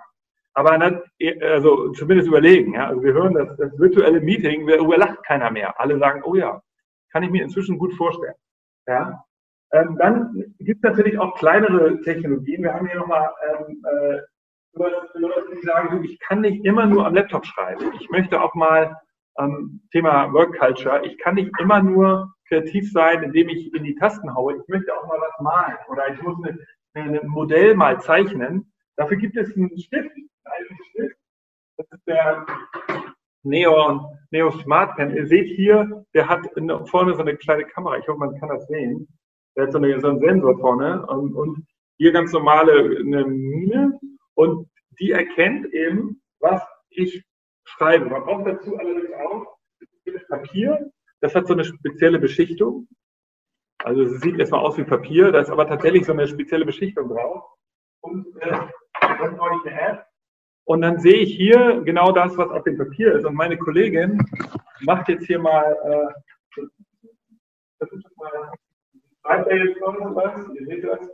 Aber 0.54 0.76
nicht, 0.78 1.42
also 1.42 1.92
zumindest 1.92 2.28
überlegen. 2.28 2.74
Ja? 2.74 2.88
Also 2.88 3.02
wir 3.02 3.12
hören, 3.12 3.34
dass 3.34 3.56
das 3.56 3.78
virtuelle 3.78 4.20
Meeting, 4.20 4.66
darüber 4.66 4.96
lacht 4.96 5.22
keiner 5.24 5.50
mehr. 5.50 5.78
Alle 5.78 5.98
sagen, 5.98 6.22
oh 6.24 6.34
ja, 6.34 6.62
kann 7.10 7.22
ich 7.22 7.30
mir 7.30 7.42
inzwischen 7.42 7.78
gut 7.78 7.94
vorstellen. 7.94 8.34
Ja? 8.86 9.24
Ähm, 9.72 9.96
dann 9.98 10.54
gibt 10.60 10.84
es 10.84 10.90
natürlich 10.90 11.18
auch 11.18 11.34
kleinere 11.34 12.00
Technologien. 12.02 12.62
Wir 12.62 12.74
haben 12.74 12.86
hier 12.86 12.98
nochmal 12.98 13.30
ähm, 13.50 13.82
äh, 13.84 14.20
Leute, 14.74 15.08
die 15.54 15.66
sagen, 15.66 16.02
ich 16.04 16.18
kann 16.20 16.40
nicht 16.40 16.64
immer 16.64 16.86
nur 16.86 17.06
am 17.06 17.14
Laptop 17.14 17.44
schreiben. 17.46 17.92
Ich 18.00 18.08
möchte 18.10 18.40
auch 18.40 18.54
mal 18.54 18.96
ähm, 19.38 19.82
Thema 19.92 20.32
Work 20.32 20.58
Culture, 20.58 21.04
ich 21.04 21.18
kann 21.18 21.34
nicht 21.34 21.50
immer 21.60 21.82
nur 21.82 22.32
kreativ 22.48 22.90
sein, 22.90 23.22
indem 23.22 23.48
ich 23.48 23.72
in 23.74 23.84
die 23.84 23.94
Tasten 23.94 24.34
haue. 24.34 24.56
Ich 24.56 24.68
möchte 24.68 24.94
auch 24.94 25.06
mal 25.06 25.18
was 25.20 25.40
malen 25.40 25.76
oder 25.88 26.12
ich 26.12 26.22
muss 26.22 26.36
ein 26.94 27.20
Modell 27.26 27.74
mal 27.74 28.00
zeichnen. 28.00 28.72
Dafür 28.96 29.16
gibt 29.16 29.36
es 29.36 29.54
einen 29.56 29.76
Stift, 29.78 30.10
einen 30.44 30.78
Stift. 30.90 31.16
Das 31.78 31.86
ist 31.90 32.06
der 32.06 32.44
Neo, 33.42 34.16
Neo 34.30 34.50
Smart 34.50 34.96
Pen. 34.96 35.16
Ihr 35.16 35.26
seht 35.26 35.48
hier, 35.48 36.04
der 36.14 36.28
hat 36.28 36.48
vorne 36.86 37.14
so 37.14 37.22
eine 37.22 37.36
kleine 37.36 37.64
Kamera. 37.64 37.98
Ich 37.98 38.06
hoffe, 38.06 38.18
man 38.18 38.38
kann 38.38 38.50
das 38.50 38.66
sehen. 38.68 39.08
Der 39.56 39.64
hat 39.64 39.72
so, 39.72 39.78
eine, 39.78 39.98
so 40.00 40.08
einen 40.08 40.20
Sensor 40.20 40.58
vorne 40.58 41.06
und, 41.06 41.34
und 41.34 41.66
hier 41.98 42.12
ganz 42.12 42.32
normale 42.32 42.98
eine 42.98 43.24
Mine 43.26 43.98
und 44.34 44.68
die 45.00 45.12
erkennt 45.12 45.72
eben, 45.72 46.22
was 46.40 46.62
ich 46.90 47.24
schreibe. 47.64 48.06
Man 48.06 48.24
braucht 48.24 48.46
dazu 48.46 48.76
allerdings 48.76 49.12
auch 49.14 49.58
das 50.04 50.26
Papier. 50.28 50.90
Das 51.20 51.34
hat 51.34 51.46
so 51.46 51.54
eine 51.54 51.64
spezielle 51.64 52.18
Beschichtung. 52.18 52.88
Also 53.84 54.02
es 54.02 54.20
sieht 54.20 54.38
erstmal 54.38 54.60
aus 54.60 54.76
wie 54.76 54.84
Papier, 54.84 55.32
da 55.32 55.40
ist 55.40 55.50
aber 55.50 55.66
tatsächlich 55.66 56.04
so 56.04 56.12
eine 56.12 56.26
spezielle 56.26 56.64
Beschichtung 56.64 57.08
drauf. 57.08 57.44
Und 58.00 58.26
äh, 58.40 58.50
dann 59.00 59.36
brauche 59.36 59.56
ich 59.56 59.72
eine 59.72 59.80
App. 59.80 60.06
Und 60.64 60.82
dann 60.82 60.98
sehe 60.98 61.16
ich 61.16 61.34
hier 61.34 61.80
genau 61.82 62.12
das, 62.12 62.36
was 62.36 62.50
auf 62.50 62.62
dem 62.64 62.78
Papier 62.78 63.14
ist. 63.14 63.24
Und 63.24 63.34
meine 63.34 63.58
Kollegin 63.58 64.18
macht 64.82 65.08
jetzt 65.08 65.26
hier 65.26 65.38
mal, 65.38 65.76
äh, 65.84 66.62
das 67.78 67.90
ist 67.90 68.16
mal 68.16 68.52
Schreibt 69.24 69.48
er 69.48 69.64
jetzt 69.64 69.80
noch 69.80 69.94
was? 70.16 70.48
Ihr 70.54 70.66
seht 70.66 70.84
das? 70.84 71.10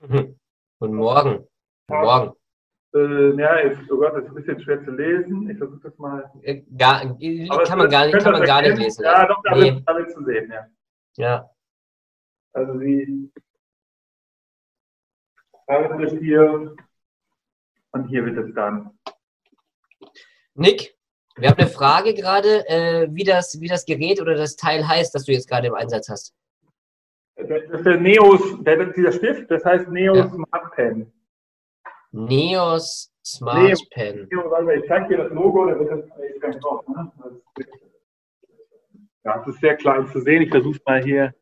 Guten 0.80 0.94
Morgen. 0.94 1.46
Guten 1.88 2.02
Morgen. 2.02 2.32
Äh, 2.94 3.40
ja, 3.40 3.54
ist, 3.60 3.90
oh 3.90 3.96
Gott, 3.96 4.14
das 4.14 4.24
ist 4.24 4.28
ein 4.28 4.34
bisschen 4.34 4.60
schwer 4.60 4.84
zu 4.84 4.90
lesen. 4.90 5.48
Ich 5.48 5.56
versuche 5.56 5.80
das 5.82 5.98
mal. 5.98 6.30
Äh, 6.42 6.62
gar, 6.76 7.00
kann 7.00 7.78
man 7.78 7.88
gar 7.88 8.06
nicht, 8.06 8.18
kann 8.18 8.32
man 8.32 8.44
gar 8.44 8.60
nicht 8.60 8.76
lesen. 8.76 9.04
Ja, 9.04 9.26
doch, 9.26 9.42
da 9.42 9.54
nee. 9.54 9.82
wird 9.86 10.12
zu 10.12 10.24
sehen, 10.24 10.52
ja. 10.52 10.66
Ja. 11.16 11.50
Also 12.52 12.78
sie 12.78 13.32
das 15.66 16.12
hier 16.20 16.74
und 17.92 18.08
hier 18.08 18.24
wird 18.24 18.38
es 18.38 18.54
dann. 18.54 18.90
Nick, 20.54 20.94
wir 21.36 21.50
haben 21.50 21.58
eine 21.58 21.68
Frage 21.68 22.14
gerade, 22.14 22.68
äh, 22.68 23.08
wie, 23.10 23.24
das, 23.24 23.60
wie 23.60 23.68
das 23.68 23.86
Gerät 23.86 24.20
oder 24.20 24.34
das 24.34 24.56
Teil 24.56 24.86
heißt, 24.86 25.14
das 25.14 25.24
du 25.24 25.32
jetzt 25.32 25.48
gerade 25.48 25.68
im 25.68 25.74
Einsatz 25.74 26.08
hast. 26.08 26.34
Das 27.36 27.62
ist 27.70 27.86
der 27.86 27.98
Neos, 27.98 28.40
der, 28.62 28.86
dieser 28.86 29.12
Stift, 29.12 29.50
das 29.50 29.64
heißt 29.64 29.88
Neos 29.88 30.18
ja. 30.18 30.28
Smart 30.30 30.72
Pen. 30.74 31.12
Neos 32.18 33.12
Smart 33.24 33.78
Pen. 33.90 34.28
Warte, 34.32 34.74
ich 34.74 34.88
zeige 34.88 35.08
dir 35.08 35.18
das 35.24 35.32
Logo, 35.32 35.66
da 35.66 35.78
wird 35.78 35.90
das 35.90 36.40
ganz 36.40 36.58
drauf. 36.58 36.84
Ne? 36.88 37.10
Ja, 39.24 39.40
es 39.40 39.54
ist 39.54 39.60
sehr 39.60 39.76
klein 39.76 40.06
zu 40.08 40.20
sehen. 40.20 40.42
Ich 40.42 40.50
versuche 40.50 40.76
es 40.76 40.84
mal 40.84 41.02
hier. 41.02 41.34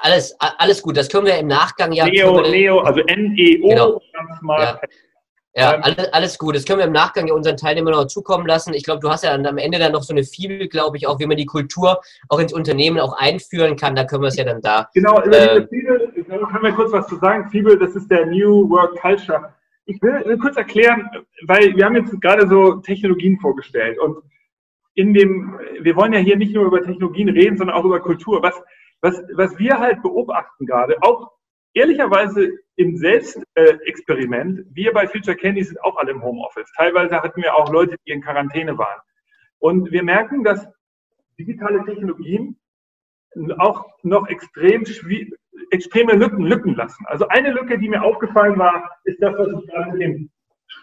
Alles, 0.00 0.34
alles 0.38 0.82
gut, 0.82 0.96
das 0.96 1.08
können 1.08 1.26
wir 1.26 1.38
im 1.38 1.46
Nachgang 1.46 1.92
ja. 1.92 2.06
Neo, 2.06 2.40
Neo, 2.40 2.80
also 2.80 3.00
N-E-O, 3.00 3.68
genau. 3.68 4.00
Smart 4.40 4.60
ja. 4.60 4.72
Pen. 4.74 4.90
Ja, 5.58 5.70
alles, 5.80 6.12
alles 6.12 6.38
gut. 6.38 6.54
Das 6.54 6.66
können 6.66 6.80
wir 6.80 6.86
im 6.86 6.92
Nachgang 6.92 7.26
ja 7.26 7.34
unseren 7.34 7.56
Teilnehmern 7.56 7.94
noch 7.94 8.06
zukommen 8.06 8.46
lassen. 8.46 8.74
Ich 8.74 8.84
glaube, 8.84 9.00
du 9.00 9.08
hast 9.08 9.24
ja 9.24 9.34
am 9.34 9.56
Ende 9.56 9.78
dann 9.78 9.92
noch 9.92 10.02
so 10.02 10.12
eine 10.12 10.22
Fibel, 10.22 10.68
glaube 10.68 10.98
ich, 10.98 11.06
auch, 11.06 11.18
wie 11.18 11.24
man 11.24 11.38
die 11.38 11.46
Kultur 11.46 12.00
auch 12.28 12.38
ins 12.38 12.52
Unternehmen 12.52 13.00
auch 13.00 13.14
einführen 13.14 13.74
kann. 13.76 13.96
Da 13.96 14.04
können 14.04 14.22
wir 14.22 14.28
es 14.28 14.36
ja 14.36 14.44
dann 14.44 14.60
da. 14.60 14.90
Genau, 14.92 15.22
über 15.22 15.34
äh, 15.34 15.66
diese 15.72 16.12
Fibel, 16.12 16.46
können 16.46 16.62
wir 16.62 16.72
kurz 16.72 16.92
was 16.92 17.06
zu 17.06 17.16
sagen. 17.16 17.48
Fibel, 17.48 17.78
das 17.78 17.96
ist 17.96 18.10
der 18.10 18.26
New 18.26 18.68
Work 18.68 19.00
Culture. 19.00 19.50
Ich 19.86 20.02
will 20.02 20.38
kurz 20.38 20.56
erklären, 20.56 21.08
weil 21.46 21.76
wir 21.76 21.84
haben 21.84 21.96
jetzt 21.96 22.20
gerade 22.20 22.48
so 22.48 22.76
Technologien 22.76 23.38
vorgestellt 23.38 23.98
und 23.98 24.18
in 24.94 25.14
dem, 25.14 25.58
wir 25.80 25.94
wollen 25.94 26.12
ja 26.12 26.18
hier 26.18 26.36
nicht 26.36 26.54
nur 26.54 26.66
über 26.66 26.82
Technologien 26.82 27.28
reden, 27.28 27.56
sondern 27.56 27.76
auch 27.76 27.84
über 27.84 28.00
Kultur. 28.00 28.42
Was, 28.42 28.60
was, 29.00 29.22
was 29.34 29.58
wir 29.58 29.78
halt 29.78 30.02
beobachten 30.02 30.66
gerade, 30.66 30.96
auch 31.02 31.30
ehrlicherweise 31.74 32.50
im 32.76 32.96
Selbstexperiment, 32.96 34.66
wir 34.72 34.92
bei 34.92 35.06
Future 35.06 35.36
Candy 35.36 35.62
sind 35.62 35.80
auch 35.84 35.96
alle 35.96 36.12
im 36.12 36.22
Homeoffice. 36.22 36.72
Teilweise 36.76 37.22
hatten 37.22 37.42
wir 37.42 37.54
auch 37.54 37.70
Leute, 37.70 37.96
die 38.06 38.12
in 38.12 38.22
Quarantäne 38.22 38.76
waren. 38.78 39.00
Und 39.58 39.92
wir 39.92 40.02
merken, 40.02 40.42
dass 40.42 40.66
digitale 41.38 41.84
Technologien 41.84 42.58
auch 43.58 43.84
noch 44.02 44.28
extrem 44.28 44.86
extreme 45.70 46.14
Lücken, 46.14 46.44
Lücken 46.44 46.74
lassen. 46.74 47.04
Also 47.06 47.28
eine 47.28 47.52
Lücke, 47.52 47.78
die 47.78 47.88
mir 47.88 48.02
aufgefallen 48.02 48.58
war, 48.58 48.90
ist 49.04 49.20
das, 49.22 49.34
was 49.38 49.48
ich 49.48 49.70
gerade 49.70 49.92
mit 49.92 50.02
dem 50.02 50.30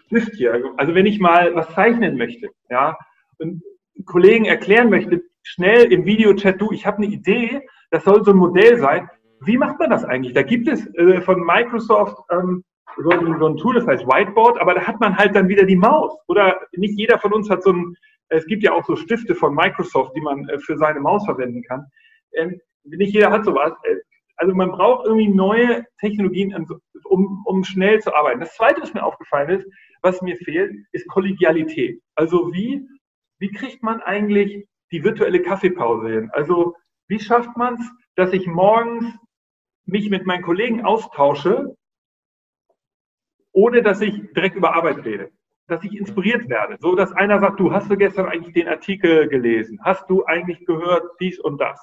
Stift 0.05 0.35
hier, 0.35 0.73
also 0.77 0.95
wenn 0.95 1.05
ich 1.05 1.19
mal 1.19 1.53
was 1.55 1.73
zeichnen 1.73 2.17
möchte, 2.17 2.49
ja, 2.69 2.97
und 3.39 3.61
Kollegen 4.05 4.45
erklären 4.45 4.89
möchte, 4.89 5.23
schnell 5.43 5.91
im 5.91 6.05
Videochat, 6.05 6.59
du, 6.59 6.71
ich 6.71 6.85
habe 6.85 6.97
eine 6.97 7.07
Idee, 7.07 7.61
das 7.91 8.03
soll 8.03 8.23
so 8.23 8.31
ein 8.31 8.37
Modell 8.37 8.77
sein, 8.77 9.09
wie 9.45 9.57
macht 9.57 9.79
man 9.79 9.89
das 9.89 10.05
eigentlich? 10.05 10.33
Da 10.33 10.41
gibt 10.41 10.67
es 10.67 10.85
äh, 10.95 11.21
von 11.21 11.41
Microsoft 11.41 12.17
ähm, 12.31 12.63
so, 12.97 13.09
ein, 13.09 13.39
so, 13.39 13.47
ein, 13.47 13.57
Tool, 13.57 13.75
das 13.75 13.87
heißt 13.87 14.05
Whiteboard, 14.05 14.59
aber 14.59 14.75
da 14.75 14.81
hat 14.81 14.99
man 14.99 15.17
halt 15.17 15.35
dann 15.35 15.47
wieder 15.47 15.65
die 15.65 15.75
Maus. 15.75 16.15
Oder 16.27 16.61
nicht 16.73 16.97
jeder 16.97 17.19
von 17.19 17.33
uns 17.33 17.49
hat 17.49 17.63
so 17.63 17.73
ein, 17.73 17.95
es 18.29 18.45
gibt 18.45 18.63
ja 18.63 18.71
auch 18.71 18.85
so 18.85 18.95
Stifte 18.95 19.35
von 19.35 19.53
Microsoft, 19.53 20.15
die 20.15 20.21
man 20.21 20.47
äh, 20.49 20.59
für 20.59 20.77
seine 20.77 20.99
Maus 20.99 21.25
verwenden 21.25 21.63
kann. 21.63 21.85
Ähm, 22.33 22.59
nicht 22.83 23.13
jeder 23.13 23.31
hat 23.31 23.45
sowas. 23.45 23.73
Äh, 23.83 23.95
also 24.43 24.55
man 24.55 24.71
braucht 24.71 25.05
irgendwie 25.05 25.29
neue 25.29 25.85
Technologien, 26.01 26.53
um, 27.05 27.43
um 27.45 27.63
schnell 27.63 28.01
zu 28.01 28.13
arbeiten. 28.13 28.41
Das 28.41 28.53
Zweite, 28.55 28.81
was 28.81 28.93
mir 28.93 29.01
aufgefallen 29.01 29.61
ist, 29.61 29.67
was 30.01 30.21
mir 30.21 30.35
fehlt, 30.35 30.75
ist 30.91 31.07
Kollegialität. 31.07 32.01
Also 32.15 32.51
wie, 32.51 32.85
wie 33.39 33.51
kriegt 33.51 33.81
man 33.83 34.01
eigentlich 34.01 34.67
die 34.91 35.01
virtuelle 35.01 35.41
Kaffeepause 35.41 36.09
hin? 36.09 36.29
Also 36.33 36.75
wie 37.07 37.21
schafft 37.21 37.55
man 37.55 37.75
es, 37.75 37.89
dass 38.15 38.33
ich 38.33 38.45
morgens 38.45 39.05
mich 39.85 40.09
mit 40.09 40.25
meinen 40.25 40.43
Kollegen 40.43 40.83
austausche, 40.83 41.77
ohne 43.53 43.81
dass 43.81 44.01
ich 44.01 44.13
direkt 44.33 44.57
über 44.57 44.75
Arbeit 44.75 45.05
rede. 45.05 45.31
Dass 45.67 45.85
ich 45.85 45.97
inspiriert 45.97 46.49
werde. 46.49 46.75
So, 46.81 46.95
dass 46.95 47.13
einer 47.13 47.39
sagt, 47.39 47.61
du 47.61 47.71
hast 47.71 47.89
du 47.89 47.95
gestern 47.95 48.25
eigentlich 48.25 48.53
den 48.53 48.67
Artikel 48.67 49.29
gelesen? 49.29 49.79
Hast 49.85 50.09
du 50.09 50.25
eigentlich 50.25 50.65
gehört 50.65 51.05
dies 51.21 51.39
und 51.39 51.61
das? 51.61 51.79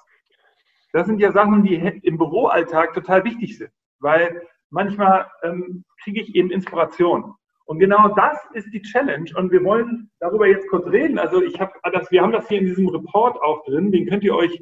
Das 0.92 1.06
sind 1.06 1.20
ja 1.20 1.32
Sachen, 1.32 1.62
die 1.62 1.76
im 1.76 2.18
Büroalltag 2.18 2.94
total 2.94 3.24
wichtig 3.24 3.58
sind, 3.58 3.70
weil 4.00 4.42
manchmal 4.70 5.26
ähm, 5.42 5.84
kriege 6.02 6.20
ich 6.20 6.34
eben 6.34 6.50
Inspiration. 6.50 7.34
Und 7.66 7.78
genau 7.78 8.08
das 8.08 8.36
ist 8.54 8.72
die 8.72 8.82
Challenge. 8.82 9.30
Und 9.36 9.52
wir 9.52 9.62
wollen 9.62 10.10
darüber 10.18 10.46
jetzt 10.48 10.68
kurz 10.68 10.86
reden. 10.88 11.20
Also 11.20 11.40
ich 11.40 11.60
habe 11.60 11.72
das, 11.92 12.10
wir 12.10 12.20
haben 12.20 12.32
das 12.32 12.48
hier 12.48 12.58
in 12.58 12.66
diesem 12.66 12.88
Report 12.88 13.40
auch 13.40 13.64
drin. 13.64 13.92
Den 13.92 14.08
könnt 14.08 14.24
ihr 14.24 14.34
euch 14.34 14.60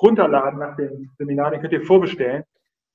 runterladen 0.00 0.60
nach 0.60 0.76
dem 0.76 1.10
Seminar. 1.18 1.50
Den 1.50 1.60
könnt 1.60 1.72
ihr 1.72 1.82
vorbestellen. 1.82 2.44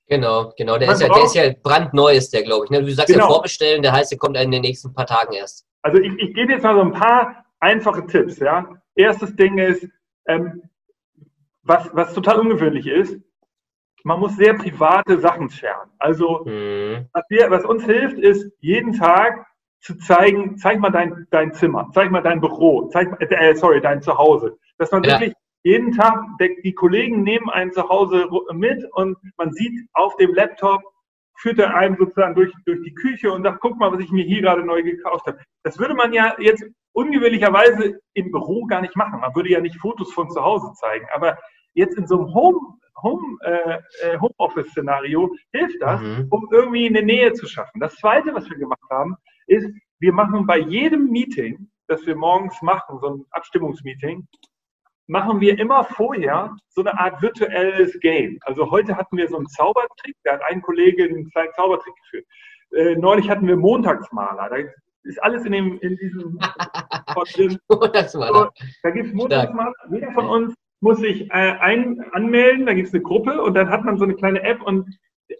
Genau, 0.08 0.52
genau. 0.56 0.78
Der, 0.78 0.92
ist 0.92 1.02
ja, 1.02 1.08
der 1.08 1.24
ist 1.24 1.34
ja 1.34 1.52
brandneu, 1.62 2.14
ist 2.14 2.32
der, 2.32 2.44
glaube 2.44 2.64
ich. 2.64 2.70
Ne? 2.70 2.82
Du 2.82 2.90
sagst 2.92 3.12
genau. 3.12 3.26
ja 3.26 3.30
vorbestellen, 3.30 3.82
der 3.82 3.92
heißt, 3.92 4.10
der 4.10 4.18
kommt 4.18 4.38
in 4.38 4.50
den 4.50 4.62
nächsten 4.62 4.92
paar 4.94 5.06
Tagen 5.06 5.34
erst. 5.34 5.66
Also 5.82 6.00
ich, 6.00 6.12
ich 6.18 6.34
gebe 6.34 6.52
jetzt 6.52 6.62
mal 6.62 6.74
so 6.74 6.80
ein 6.80 6.92
paar 6.92 7.44
einfache 7.60 8.06
Tipps. 8.06 8.38
Ja. 8.38 8.80
Erstes 8.94 9.36
Ding 9.36 9.58
ist, 9.58 9.86
ähm, 10.28 10.62
was, 11.62 11.90
was 11.92 12.14
total 12.14 12.40
ungewöhnlich 12.40 12.86
ist, 12.86 13.20
man 14.04 14.20
muss 14.20 14.36
sehr 14.36 14.54
private 14.54 15.18
Sachen 15.18 15.48
scheren. 15.48 15.90
Also 15.98 16.44
mhm. 16.44 17.06
was, 17.12 17.24
wir, 17.28 17.50
was 17.50 17.64
uns 17.64 17.84
hilft, 17.84 18.18
ist 18.18 18.52
jeden 18.60 18.92
Tag 18.92 19.46
zu 19.80 19.96
zeigen, 19.96 20.56
zeig 20.58 20.78
mal 20.78 20.90
dein, 20.90 21.26
dein 21.30 21.52
Zimmer, 21.52 21.90
zeig 21.92 22.10
mal 22.10 22.22
dein 22.22 22.40
Büro, 22.40 22.88
zeig 22.88 23.20
äh, 23.20 23.54
sorry, 23.54 23.80
dein 23.80 24.02
Zuhause. 24.02 24.58
Dass 24.78 24.90
man 24.92 25.02
ja. 25.02 25.20
wirklich 25.20 25.34
jeden 25.64 25.92
Tag, 25.92 26.24
die 26.40 26.74
Kollegen 26.74 27.22
nehmen 27.22 27.48
einen 27.50 27.72
zu 27.72 27.88
Hause 27.88 28.28
mit 28.52 28.84
und 28.92 29.16
man 29.36 29.52
sieht 29.52 29.72
auf 29.92 30.16
dem 30.16 30.34
Laptop, 30.34 30.82
führt 31.36 31.58
er 31.58 31.74
einem 31.74 31.96
sozusagen 31.96 32.34
durch, 32.34 32.52
durch 32.64 32.80
die 32.82 32.94
Küche 32.94 33.32
und 33.32 33.42
sagt, 33.44 33.60
guck 33.60 33.78
mal, 33.78 33.92
was 33.92 34.00
ich 34.00 34.10
mir 34.10 34.24
hier 34.24 34.42
gerade 34.42 34.64
neu 34.64 34.82
gekauft 34.82 35.26
habe. 35.26 35.38
Das 35.62 35.78
würde 35.78 35.94
man 35.94 36.12
ja 36.12 36.34
jetzt 36.38 36.64
ungewöhnlicherweise 36.92 38.00
im 38.14 38.30
Büro 38.30 38.66
gar 38.66 38.80
nicht 38.80 38.96
machen. 38.96 39.20
Man 39.20 39.34
würde 39.34 39.50
ja 39.50 39.60
nicht 39.60 39.76
Fotos 39.76 40.12
von 40.12 40.30
zu 40.30 40.42
Hause 40.42 40.72
zeigen. 40.74 41.06
Aber 41.14 41.38
jetzt 41.74 41.96
in 41.96 42.06
so 42.06 42.18
einem 42.18 42.34
Home, 42.34 42.58
Home, 43.02 43.38
äh, 43.42 43.78
äh 44.02 44.18
Homeoffice-Szenario 44.18 45.34
hilft 45.52 45.80
das, 45.80 46.00
mhm. 46.00 46.26
um 46.30 46.48
irgendwie 46.52 46.86
eine 46.86 47.02
Nähe 47.02 47.32
zu 47.32 47.46
schaffen. 47.46 47.80
Das 47.80 47.96
Zweite, 47.96 48.34
was 48.34 48.48
wir 48.48 48.58
gemacht 48.58 48.80
haben, 48.90 49.16
ist, 49.46 49.68
wir 49.98 50.12
machen 50.12 50.46
bei 50.46 50.58
jedem 50.58 51.10
Meeting, 51.10 51.70
das 51.88 52.06
wir 52.06 52.16
morgens 52.16 52.60
machen, 52.62 52.98
so 53.00 53.08
ein 53.08 53.24
Abstimmungsmeeting, 53.30 54.26
machen 55.06 55.40
wir 55.40 55.58
immer 55.58 55.84
vorher 55.84 56.56
so 56.68 56.82
eine 56.82 56.98
Art 56.98 57.20
virtuelles 57.22 57.98
Game. 58.00 58.38
Also 58.42 58.70
heute 58.70 58.96
hatten 58.96 59.16
wir 59.16 59.28
so 59.28 59.36
einen 59.36 59.48
Zaubertrick, 59.48 60.16
da 60.24 60.34
hat 60.34 60.42
ein 60.48 60.62
Kollege 60.62 61.04
einen 61.04 61.30
kleinen 61.30 61.52
Zaubertrick 61.54 61.94
geführt. 61.96 62.26
Äh, 62.74 62.96
neulich 62.96 63.28
hatten 63.28 63.46
wir 63.46 63.56
Montagsmaler. 63.56 64.48
Da 64.48 64.56
ist 65.04 65.22
alles 65.22 65.44
in, 65.44 65.52
dem, 65.52 65.78
in 65.80 65.96
diesem 65.96 66.38
drin. 67.34 67.58
Montagsmaler. 67.68 68.52
da 68.82 68.90
gibt 68.90 69.08
es 69.08 69.14
Montagsmaler. 69.14 69.72
Jeder 69.90 70.12
von 70.12 70.26
uns 70.26 70.54
muss 70.80 70.98
sich 70.98 71.30
äh, 71.30 71.56
ein, 71.60 72.04
anmelden, 72.12 72.66
da 72.66 72.74
gibt 72.74 72.88
es 72.88 72.94
eine 72.94 73.02
Gruppe 73.02 73.40
und 73.42 73.54
dann 73.54 73.70
hat 73.70 73.84
man 73.84 73.98
so 73.98 74.04
eine 74.04 74.14
kleine 74.14 74.42
App 74.42 74.62
und 74.62 74.88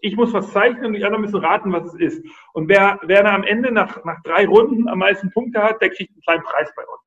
ich 0.00 0.16
muss 0.16 0.32
was 0.32 0.52
zeichnen 0.52 0.86
und 0.86 0.92
die 0.94 1.04
anderen 1.04 1.22
müssen 1.22 1.40
raten, 1.40 1.72
was 1.72 1.92
es 1.92 2.00
ist. 2.00 2.24
Und 2.54 2.68
wer, 2.68 2.98
wer 3.02 3.22
da 3.24 3.34
am 3.34 3.44
Ende 3.44 3.70
nach, 3.72 4.04
nach 4.04 4.22
drei 4.22 4.46
Runden 4.46 4.88
am 4.88 4.98
meisten 4.98 5.30
Punkte 5.30 5.62
hat, 5.62 5.82
der 5.82 5.90
kriegt 5.90 6.12
einen 6.12 6.22
kleinen 6.22 6.42
Preis 6.44 6.72
bei 6.74 6.82
uns. 6.82 7.02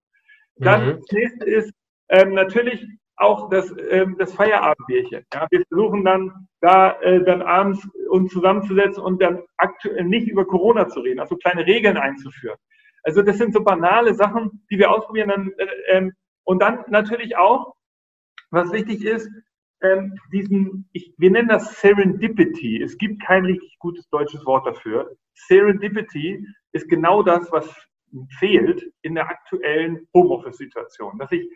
Dann 0.58 0.86
mhm. 0.86 0.98
das 0.98 1.12
nächste 1.12 1.46
ist, 1.46 1.74
ähm, 2.10 2.34
natürlich 2.34 2.86
auch 3.18 3.50
das, 3.50 3.74
ähm, 3.90 4.16
das 4.18 4.34
Feierabendbierchen. 4.34 5.26
Ja, 5.34 5.48
wir 5.50 5.64
versuchen 5.68 6.04
dann 6.04 6.48
da 6.62 7.00
äh, 7.02 7.24
dann 7.24 7.42
abends 7.42 7.88
uns 8.10 8.32
zusammenzusetzen 8.32 9.04
und 9.04 9.22
dann 9.22 9.42
aktuell 9.58 10.04
nicht 10.04 10.28
über 10.28 10.46
Corona 10.46 10.88
zu 10.88 11.00
reden, 11.00 11.20
also 11.20 11.36
kleine 11.38 11.66
Regeln 11.66 11.98
einzuführen. 11.98 12.58
Also 13.04 13.22
das 13.22 13.38
sind 13.38 13.54
so 13.54 13.64
banale 13.64 14.14
Sachen, 14.16 14.66
die 14.72 14.80
wir 14.80 14.92
ausprobieren. 14.92 15.30
Dann, 15.30 15.52
äh, 15.58 15.68
ähm, 15.90 16.14
und 16.44 16.62
dann 16.62 16.84
natürlich 16.90 17.38
auch, 17.38 17.76
was 18.52 18.72
wichtig 18.72 19.06
ist, 19.06 19.30
ähm, 19.82 20.18
diesen, 20.32 20.90
ich, 20.94 21.14
wir 21.18 21.32
nennen 21.32 21.50
das 21.50 21.80
Serendipity. 21.80 22.82
Es 22.82 22.98
gibt 22.98 23.22
kein 23.24 23.46
richtig 23.46 23.78
gutes 23.80 24.08
deutsches 24.10 24.46
Wort 24.46 24.66
dafür. 24.66 25.16
Serendipity 25.34 26.48
ist 26.72 26.88
genau 26.90 27.24
das, 27.24 27.52
was 27.52 27.74
fehlt 28.40 28.92
in 29.02 29.16
der 29.16 29.28
aktuellen 29.30 30.08
Homeoffice-Situation. 30.14 31.18
Dass 31.20 31.32
ich 31.32 31.48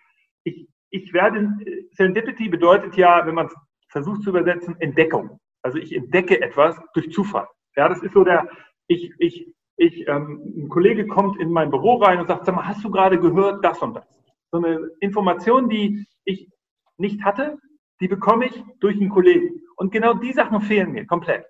ich, 0.43 0.67
ich 0.89 1.13
werde, 1.13 1.51
Serendipity 1.91 2.49
bedeutet 2.49 2.95
ja, 2.95 3.25
wenn 3.25 3.35
man 3.35 3.47
es 3.47 3.55
versucht 3.89 4.23
zu 4.23 4.29
übersetzen, 4.29 4.79
Entdeckung. 4.79 5.39
Also 5.61 5.77
ich 5.77 5.95
entdecke 5.95 6.41
etwas 6.41 6.79
durch 6.93 7.11
Zufall. 7.11 7.47
Ja, 7.75 7.89
das 7.89 8.01
ist 8.01 8.13
so 8.13 8.23
der, 8.23 8.47
ich, 8.87 9.11
ich, 9.19 9.53
ich, 9.77 10.07
ähm, 10.07 10.41
ein 10.57 10.69
Kollege 10.69 11.07
kommt 11.07 11.39
in 11.39 11.51
mein 11.51 11.69
Büro 11.69 11.95
rein 11.95 12.19
und 12.19 12.27
sagt, 12.27 12.45
sag 12.45 12.55
mal, 12.55 12.67
hast 12.67 12.83
du 12.83 12.91
gerade 12.91 13.19
gehört 13.19 13.63
das 13.63 13.81
und 13.81 13.95
das? 13.95 14.07
So 14.51 14.57
eine 14.57 14.89
Information, 14.99 15.69
die 15.69 16.05
ich 16.25 16.49
nicht 16.97 17.23
hatte, 17.23 17.57
die 18.01 18.07
bekomme 18.07 18.47
ich 18.47 18.63
durch 18.79 18.95
einen 18.95 19.09
Kollegen. 19.09 19.61
Und 19.75 19.91
genau 19.91 20.13
die 20.13 20.33
Sachen 20.33 20.61
fehlen 20.61 20.91
mir 20.91 21.05
komplett, 21.05 21.45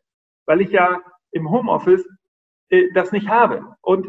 weil 0.45 0.61
ich 0.61 0.71
ja 0.71 1.01
im 1.31 1.49
Homeoffice 1.49 2.07
äh, 2.69 2.91
das 2.93 3.11
nicht 3.11 3.27
habe. 3.27 3.75
Und 3.81 4.07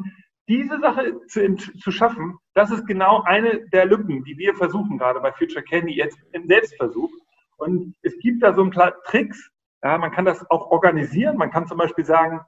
diese 0.50 0.80
Sache 0.80 1.24
zu, 1.28 1.54
zu 1.54 1.90
schaffen, 1.92 2.36
das 2.54 2.72
ist 2.72 2.84
genau 2.86 3.22
eine 3.22 3.68
der 3.68 3.86
Lücken, 3.86 4.24
die 4.24 4.36
wir 4.36 4.52
versuchen 4.56 4.98
gerade 4.98 5.20
bei 5.20 5.32
Future 5.32 5.62
Candy 5.62 5.94
jetzt 5.94 6.18
im 6.32 6.48
Selbstversuch. 6.48 7.10
Und 7.56 7.94
es 8.02 8.18
gibt 8.18 8.42
da 8.42 8.52
so 8.52 8.64
ein 8.64 8.72
paar 8.72 9.00
Tricks. 9.04 9.48
Ja, 9.84 9.96
man 9.96 10.10
kann 10.10 10.24
das 10.24 10.44
auch 10.50 10.72
organisieren. 10.72 11.36
Man 11.36 11.52
kann 11.52 11.68
zum 11.68 11.78
Beispiel 11.78 12.04
sagen, 12.04 12.40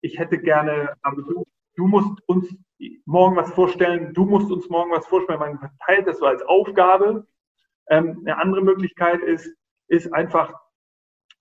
ich 0.00 0.18
hätte 0.18 0.38
gerne, 0.38 0.96
du, 1.14 1.44
du 1.76 1.86
musst 1.86 2.20
uns 2.26 2.52
morgen 3.04 3.36
was 3.36 3.52
vorstellen, 3.52 4.12
du 4.12 4.24
musst 4.24 4.50
uns 4.50 4.68
morgen 4.68 4.90
was 4.90 5.06
vorstellen. 5.06 5.38
Man 5.38 5.70
teilt 5.86 6.08
das 6.08 6.18
so 6.18 6.26
als 6.26 6.42
Aufgabe. 6.42 7.28
Ähm, 7.90 8.22
eine 8.24 8.38
andere 8.38 8.62
Möglichkeit 8.62 9.20
ist, 9.20 9.54
ist 9.86 10.12
einfach 10.12 10.52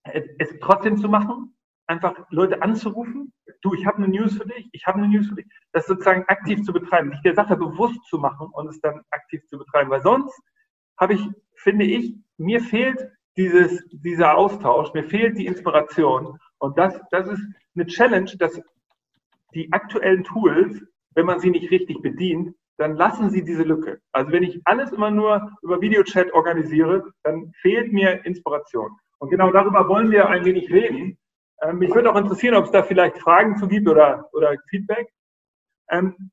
es 0.04 0.56
trotzdem 0.62 0.98
zu 0.98 1.10
machen, 1.10 1.56
einfach 1.88 2.14
Leute 2.30 2.62
anzurufen, 2.62 3.34
du, 3.62 3.74
ich 3.74 3.86
habe 3.86 3.98
eine 3.98 4.08
News 4.08 4.38
für 4.38 4.46
dich, 4.46 4.70
ich 4.72 4.86
habe 4.86 5.00
eine 5.00 5.08
News 5.08 5.28
für 5.28 5.36
dich, 5.36 5.46
das 5.72 5.88
sozusagen 5.88 6.24
aktiv 6.28 6.64
zu 6.64 6.74
betreiben, 6.74 7.12
sich 7.12 7.22
der 7.22 7.36
Sache 7.36 7.56
bewusst 7.56 8.04
zu 8.06 8.18
machen 8.18 8.48
und 8.52 8.68
es 8.68 8.80
dann 8.82 9.02
aktiv 9.12 9.46
zu 9.48 9.58
betreiben, 9.58 9.90
weil 9.90 10.02
sonst 10.02 10.40
habe 10.98 11.14
ich, 11.14 11.30
finde 11.56 11.86
ich, 11.86 12.16
mir 12.38 12.62
fehlt 12.62 13.10
dieses, 13.38 13.84
dieser 13.92 14.38
Austausch, 14.38 14.94
mir 14.94 15.04
fehlt 15.04 15.38
die 15.38 15.46
Inspiration 15.46 16.38
und 16.60 16.78
das, 16.78 17.00
das 17.12 17.28
ist 17.28 17.42
eine 17.76 17.86
Challenge, 17.86 18.32
dass 18.38 18.62
die 19.54 19.72
aktuellen 19.72 20.24
Tools, 20.24 20.82
wenn 21.16 21.26
man 21.26 21.40
sie 21.40 21.50
nicht 21.50 21.72
richtig 21.72 22.02
bedient, 22.02 22.56
dann 22.78 22.96
lassen 22.96 23.30
sie 23.30 23.44
diese 23.44 23.64
Lücke. 23.64 24.00
Also 24.12 24.32
wenn 24.32 24.44
ich 24.44 24.60
alles 24.66 24.92
immer 24.92 25.12
nur 25.12 25.52
über 25.62 25.82
Videochat 25.82 26.34
organisiere, 26.34 27.12
dann 27.24 27.52
fehlt 27.62 27.94
mir 27.94 28.26
Inspiration. 28.26 28.98
Und 29.20 29.30
genau 29.30 29.52
darüber 29.52 29.88
wollen 29.88 30.10
wir 30.10 30.30
ein 30.30 30.46
wenig 30.46 30.72
reden. 30.72 31.18
Ähm, 31.62 31.80
mich 31.80 31.94
würde 31.94 32.12
auch 32.12 32.18
interessieren, 32.18 32.56
ob 32.56 32.66
es 32.66 32.72
da 32.72 32.84
vielleicht 32.84 33.18
Fragen 33.20 33.58
zu 33.58 33.68
gibt 33.68 33.88
oder, 33.88 34.30
oder 34.34 34.56
Feedback. 34.70 35.12
Ähm, 35.90 36.32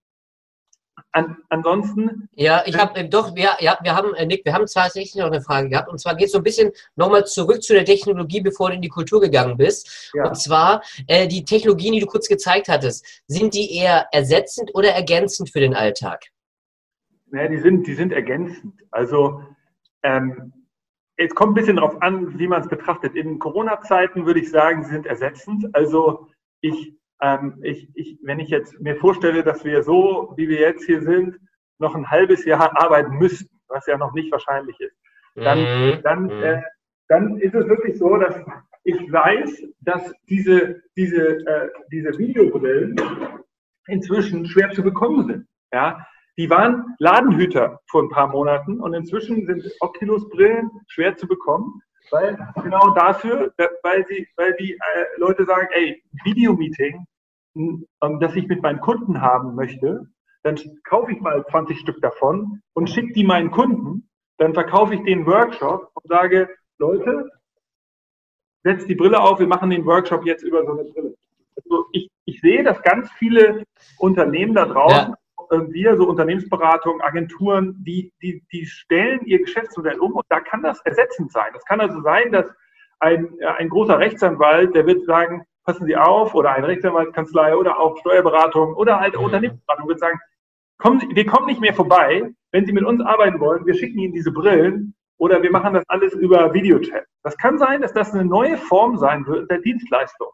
an, 1.13 1.37
ansonsten. 1.49 2.29
Ja, 2.33 2.63
ich 2.67 2.77
habe 2.77 3.01
äh, 3.01 3.09
doch, 3.09 3.35
wir, 3.35 3.57
ja, 3.61 3.79
wir 3.83 3.95
haben, 3.95 4.15
äh, 4.15 4.27
Nick, 4.27 4.45
wir 4.45 4.53
haben 4.53 4.67
tatsächlich 4.67 5.15
noch 5.17 5.27
eine 5.27 5.41
Frage 5.41 5.69
gehabt. 5.69 5.89
Und 5.89 5.99
zwar 5.99 6.15
geht 6.15 6.27
es 6.27 6.33
so 6.33 6.39
ein 6.39 6.45
bisschen 6.45 6.71
nochmal 6.97 7.25
zurück 7.27 7.63
zu 7.63 7.73
der 7.73 7.85
Technologie, 7.85 8.41
bevor 8.41 8.69
du 8.69 8.77
in 8.77 8.83
die 8.83 8.89
Kultur 8.89 9.21
gegangen 9.21 9.57
bist. 9.57 10.11
Ja. 10.15 10.29
Und 10.29 10.35
zwar 10.37 10.83
äh, 11.07 11.27
die 11.27 11.45
Technologien, 11.45 11.95
die 11.95 12.01
du 12.01 12.07
kurz 12.07 12.29
gezeigt 12.29 12.69
hattest, 12.69 13.23
sind 13.27 13.55
die 13.55 13.77
eher 13.77 14.07
ersetzend 14.13 14.75
oder 14.75 14.91
ergänzend 14.91 15.51
für 15.51 15.61
den 15.61 15.75
Alltag? 15.75 16.27
Ja, 17.33 17.47
die 17.49 17.59
sind, 17.59 17.87
die 17.87 17.95
sind 17.95 18.13
ergänzend. 18.13 18.75
Also 18.91 19.43
ähm, 20.03 20.53
es 21.19 21.35
kommt 21.35 21.53
ein 21.53 21.55
bisschen 21.55 21.77
darauf 21.77 22.01
an, 22.01 22.39
wie 22.39 22.47
man 22.47 22.63
es 22.63 22.69
betrachtet. 22.69 23.17
In 23.17 23.41
Corona-Zeiten 23.41 24.25
würde 24.25 24.41
ich 24.41 24.51
sagen, 24.51 24.85
sie 24.85 24.93
sind 24.93 25.05
ersetzend. 25.05 25.67
Also 25.75 26.29
ich, 26.61 26.95
ähm, 27.21 27.59
ich, 27.63 27.91
ich, 27.95 28.19
wenn 28.23 28.39
ich 28.39 28.49
jetzt 28.51 28.81
mir 28.81 28.97
vorstelle, 28.97 29.43
dass 29.43 29.65
wir 29.65 29.83
so, 29.83 30.33
wie 30.37 30.49
wir 30.49 30.61
jetzt 30.61 30.85
hier 30.85 31.03
sind, 31.03 31.37
noch 31.79 31.97
ein 31.97 32.09
halbes 32.09 32.45
Jahr 32.45 32.81
arbeiten 32.81 33.19
müssten, 33.19 33.51
was 33.67 33.87
ja 33.87 33.99
noch 33.99 34.15
nicht 34.15 34.31
wahrscheinlich 34.31 34.79
ist, 34.81 34.97
dann, 35.35 35.59
mhm. 35.59 36.03
dann, 36.03 36.23
mhm. 36.25 36.43
äh, 36.43 36.63
dann 37.09 37.37
ist 37.39 37.55
es 37.55 37.67
wirklich 37.67 37.99
so, 37.99 38.17
dass 38.17 38.37
ich 38.85 39.13
weiß, 39.13 39.65
dass 39.81 40.13
diese, 40.29 40.83
diese, 40.97 41.45
äh, 41.47 41.69
diese 41.91 42.17
Videobrillen 42.17 42.97
inzwischen 43.89 44.47
schwer 44.47 44.71
zu 44.71 44.83
bekommen 44.83 45.27
sind. 45.27 45.47
Ja, 45.73 46.07
die 46.39 46.49
waren 46.49 46.95
Ladenhüter 47.01 47.81
vor 47.91 48.05
ein 48.05 48.11
paar 48.11 48.29
Monaten 48.29 48.81
und 48.81 48.95
inzwischen 48.95 49.45
sind 49.45 49.65
Oculus-Brillen 49.81 50.71
schwer 50.87 51.17
zu 51.17 51.27
bekommen, 51.27 51.83
weil 52.13 52.39
genau 52.63 52.91
dafür, 52.95 53.53
weil, 53.83 54.07
sie, 54.07 54.27
weil 54.37 54.55
die 54.55 54.75
äh, 54.75 55.05
Leute 55.17 55.45
sagen, 55.45 55.67
ey, 55.73 56.01
Videomeeting, 56.25 57.05
ähm, 57.57 57.87
das 58.21 58.37
ich 58.37 58.47
mit 58.47 58.63
meinen 58.63 58.81
Kunden 58.81 59.21
haben 59.21 59.57
möchte, 59.57 60.07
dann 60.45 60.57
kaufe 60.85 61.11
ich 61.11 61.21
mal 61.21 61.45
20 61.45 61.81
Stück 61.81 62.01
davon 62.01 62.63
und 62.73 62.89
schicke 62.89 63.13
die 63.15 63.25
meinen 63.25 63.51
Kunden, 63.51 64.09
dann 64.39 64.55
verkaufe 64.55 64.95
ich 64.95 65.03
den 65.03 65.27
Workshop 65.27 65.91
und 65.93 66.07
sage, 66.09 66.49
Leute, 66.79 67.29
setzt 68.63 68.89
die 68.89 68.95
Brille 68.95 69.21
auf, 69.21 69.41
wir 69.41 69.49
machen 69.49 69.71
den 69.71 69.85
Workshop 69.85 70.25
jetzt 70.25 70.45
über 70.45 70.65
so 70.65 70.71
eine 70.71 70.85
Brille. 70.85 71.17
Also 71.57 71.87
ich, 71.91 72.09
ich 72.27 72.41
sehe, 72.41 72.63
dass 72.63 72.81
ganz 72.83 73.11
viele 73.19 73.65
Unternehmen 73.99 74.55
da 74.55 74.67
draußen 74.67 75.09
ja 75.09 75.15
wir, 75.51 75.97
so 75.97 76.09
Unternehmensberatungen, 76.09 77.01
Agenturen, 77.01 77.77
die, 77.85 78.13
die, 78.23 78.43
die 78.53 78.67
stellen 78.67 79.21
ihr 79.25 79.41
Geschäftsmodell 79.41 79.99
um 79.99 80.13
und 80.13 80.25
da 80.29 80.41
kann 80.41 80.63
das 80.63 80.81
ersetzend 80.83 81.33
sein. 81.33 81.51
Das 81.53 81.65
kann 81.65 81.81
also 81.81 82.01
sein, 82.03 82.33
dass 82.33 82.47
ein, 83.01 83.29
ein 83.59 83.69
großer 83.69 83.99
Rechtsanwalt, 83.99 84.75
der 84.75 84.87
wird 84.87 85.05
sagen, 85.05 85.45
passen 85.65 85.87
Sie 85.87 85.97
auf, 85.97 86.35
oder 86.35 86.53
eine 86.53 86.67
Rechtsanwaltskanzlei 86.67 87.55
oder 87.55 87.79
auch 87.79 87.99
Steuerberatung 87.99 88.75
oder 88.75 89.01
halt. 89.01 89.17
Unternehmensberatung 89.17 89.89
wird 89.89 90.01
sagen, 90.01 90.19
kommen 90.79 91.01
Sie, 91.01 91.09
wir 91.15 91.27
kommen 91.27 91.47
nicht 91.47 91.61
mehr 91.61 91.75
vorbei, 91.75 92.31
wenn 92.53 92.67
Sie 92.67 92.73
mit 92.73 92.85
uns 92.85 93.01
arbeiten 93.03 93.39
wollen, 93.41 93.67
wir 93.67 93.75
schicken 93.75 93.99
Ihnen 93.99 94.15
diese 94.15 94.33
Brillen 94.33 94.95
oder 95.19 95.43
wir 95.43 95.51
machen 95.51 95.75
das 95.75 95.85
alles 95.89 96.15
über 96.15 96.55
Videochat. 96.55 97.05
Das 97.23 97.37
kann 97.37 97.59
sein, 97.59 97.83
dass 97.83 97.93
das 97.93 98.15
eine 98.15 98.25
neue 98.25 98.57
Form 98.57 98.97
sein 98.97 99.27
wird 99.27 99.51
der 99.51 99.59
Dienstleistung. 99.59 100.29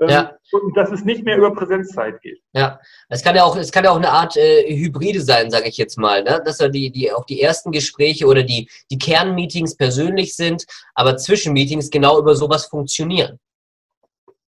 Ähm, 0.00 0.08
ja. 0.08 0.36
Und 0.52 0.76
dass 0.76 0.90
es 0.90 1.04
nicht 1.04 1.24
mehr 1.24 1.36
über 1.36 1.54
Präsenzzeit 1.54 2.20
geht. 2.22 2.40
Ja, 2.52 2.80
es 3.08 3.22
kann 3.22 3.36
ja 3.36 3.44
auch, 3.44 3.56
es 3.56 3.70
kann 3.70 3.84
ja 3.84 3.90
auch 3.90 3.96
eine 3.96 4.10
Art 4.10 4.36
äh, 4.36 4.64
Hybride 4.68 5.20
sein, 5.20 5.50
sage 5.50 5.68
ich 5.68 5.76
jetzt 5.76 5.98
mal, 5.98 6.22
ne? 6.22 6.42
dass 6.44 6.58
ja 6.58 6.68
die, 6.68 6.90
die 6.90 7.12
auch 7.12 7.24
die 7.24 7.40
ersten 7.40 7.72
Gespräche 7.72 8.26
oder 8.26 8.42
die, 8.42 8.68
die 8.90 8.98
Kernmeetings 8.98 9.76
persönlich 9.76 10.34
sind, 10.34 10.64
aber 10.94 11.16
Zwischenmeetings 11.16 11.90
genau 11.90 12.18
über 12.18 12.34
sowas 12.34 12.66
funktionieren. 12.66 13.38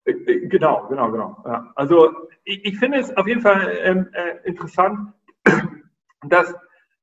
Äh, 0.04 0.12
äh, 0.12 0.46
genau, 0.48 0.86
genau, 0.88 1.10
genau. 1.10 1.36
Ja. 1.44 1.72
Also 1.74 2.10
ich, 2.44 2.64
ich, 2.64 2.78
finde 2.78 2.98
es 2.98 3.16
auf 3.16 3.26
jeden 3.26 3.40
Fall 3.40 3.76
ähm, 3.82 4.08
äh, 4.12 4.48
interessant, 4.48 5.12
dass, 6.28 6.54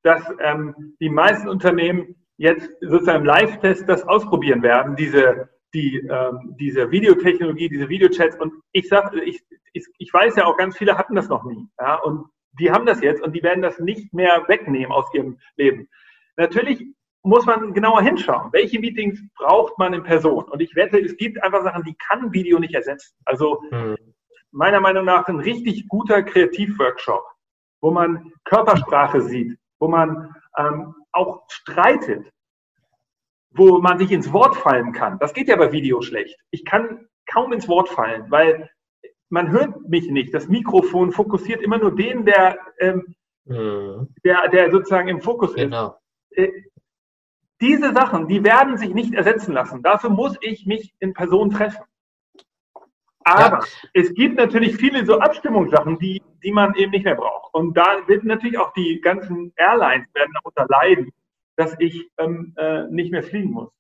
dass 0.04 0.24
ähm, 0.40 0.96
die 1.00 1.10
meisten 1.10 1.48
Unternehmen 1.48 2.16
jetzt 2.38 2.70
sozusagen 2.82 3.20
im 3.20 3.26
Live-Test 3.26 3.88
das 3.88 4.08
ausprobieren 4.08 4.64
werden, 4.64 4.96
diese 4.96 5.50
die, 5.74 5.98
ähm, 5.98 6.56
diese 6.60 6.92
Videotechnologie, 6.92 7.70
diese 7.70 7.90
Videochats. 7.90 8.38
Und 8.40 8.54
ich 8.72 8.88
sag, 8.88 9.14
ich, 9.16 9.42
ich, 9.74 9.86
ich 9.98 10.14
weiß 10.14 10.36
ja 10.36 10.46
auch, 10.46 10.58
ganz 10.58 10.78
viele 10.78 10.98
hatten 10.98 11.16
das 11.16 11.30
noch 11.30 11.44
nie. 11.44 11.68
Ja, 11.80 11.96
und 11.96 12.26
die 12.60 12.72
haben 12.72 12.86
das 12.86 13.02
jetzt 13.02 13.22
und 13.22 13.34
die 13.34 13.44
werden 13.44 13.62
das 13.62 13.80
nicht 13.80 14.14
mehr 14.14 14.44
wegnehmen 14.48 14.92
aus 14.92 15.14
ihrem 15.14 15.40
Leben. 15.56 15.88
Natürlich 16.38 16.86
muss 17.24 17.46
man 17.46 17.74
genauer 17.74 18.02
hinschauen. 18.02 18.52
Welche 18.52 18.80
Meetings 18.80 19.22
braucht 19.36 19.78
man 19.78 19.94
in 19.94 20.04
Person? 20.04 20.46
Und 20.46 20.62
ich 20.62 20.76
wette, 20.76 21.00
es 21.00 21.16
gibt 21.18 21.42
einfach 21.44 21.64
Sachen, 21.64 21.84
die 21.84 21.96
kann 21.96 22.34
Video 22.34 22.60
nicht 22.60 22.74
ersetzen. 22.74 23.16
Also 23.26 23.62
hm. 23.70 23.96
meiner 24.52 24.80
Meinung 24.80 25.06
nach 25.06 25.28
ein 25.28 25.40
richtig 25.40 25.88
guter 25.88 26.24
Kreativworkshop, 26.24 27.24
wo 27.82 27.92
man 27.92 28.34
Körpersprache 28.46 29.22
sieht, 29.22 29.58
wo 29.80 29.88
man 29.88 30.36
ähm, 30.58 30.96
auch 31.12 31.44
streitet, 31.50 32.32
wo 33.54 33.80
man 33.80 34.00
sich 34.00 34.12
ins 34.12 34.32
Wort 34.32 34.56
fallen 34.56 34.92
kann. 34.94 35.20
Das 35.20 35.34
geht 35.34 35.48
ja 35.48 35.56
bei 35.56 35.72
Video 35.72 36.02
schlecht. 36.02 36.38
Ich 36.52 36.66
kann 36.66 37.08
kaum 37.26 37.54
ins 37.54 37.68
Wort 37.68 37.90
fallen, 37.90 38.26
weil 38.30 38.70
man 39.30 39.52
hört 39.52 39.88
mich 39.88 40.10
nicht. 40.10 40.34
Das 40.34 40.48
Mikrofon 40.48 41.12
fokussiert 41.12 41.62
immer 41.62 41.78
nur 41.78 41.96
den, 41.96 42.26
der, 42.26 42.58
ähm, 42.80 43.16
mhm. 43.46 44.10
der, 44.24 44.48
der 44.50 44.72
sozusagen 44.72 45.08
im 45.08 45.22
Fokus 45.22 45.54
genau. 45.54 45.98
ist. 46.32 46.40
Äh, 46.40 46.52
diese 47.62 47.94
Sachen, 47.94 48.28
die 48.28 48.44
werden 48.44 48.78
sich 48.78 48.94
nicht 48.94 49.14
ersetzen 49.14 49.54
lassen. 49.54 49.84
Dafür 49.84 50.10
muss 50.10 50.36
ich 50.42 50.66
mich 50.66 50.96
in 51.00 51.14
Person 51.14 51.52
treffen. 51.52 51.84
Aber 53.24 53.60
ja. 53.60 53.66
es 53.94 54.14
gibt 54.16 54.38
natürlich 54.38 54.78
viele 54.78 55.06
so 55.06 55.20
Abstimmungssachen, 55.20 56.00
die, 56.00 56.24
die 56.44 56.52
man 56.52 56.74
eben 56.74 56.92
nicht 56.92 57.06
mehr 57.06 57.16
braucht. 57.16 57.54
Und 57.54 57.78
da 57.78 58.00
wird 58.08 58.24
natürlich 58.24 58.58
auch 58.58 58.74
die 58.74 59.00
ganzen 59.00 59.54
Airlines 59.56 60.08
werden 60.16 60.34
darunter 60.34 60.66
leiden, 60.70 61.12
dass 61.56 61.76
ich 61.80 62.10
ähm, 62.18 62.54
äh, 62.58 62.84
nicht 62.88 63.12
mehr 63.12 63.24
fliegen 63.24 63.52
muss. 63.52 63.72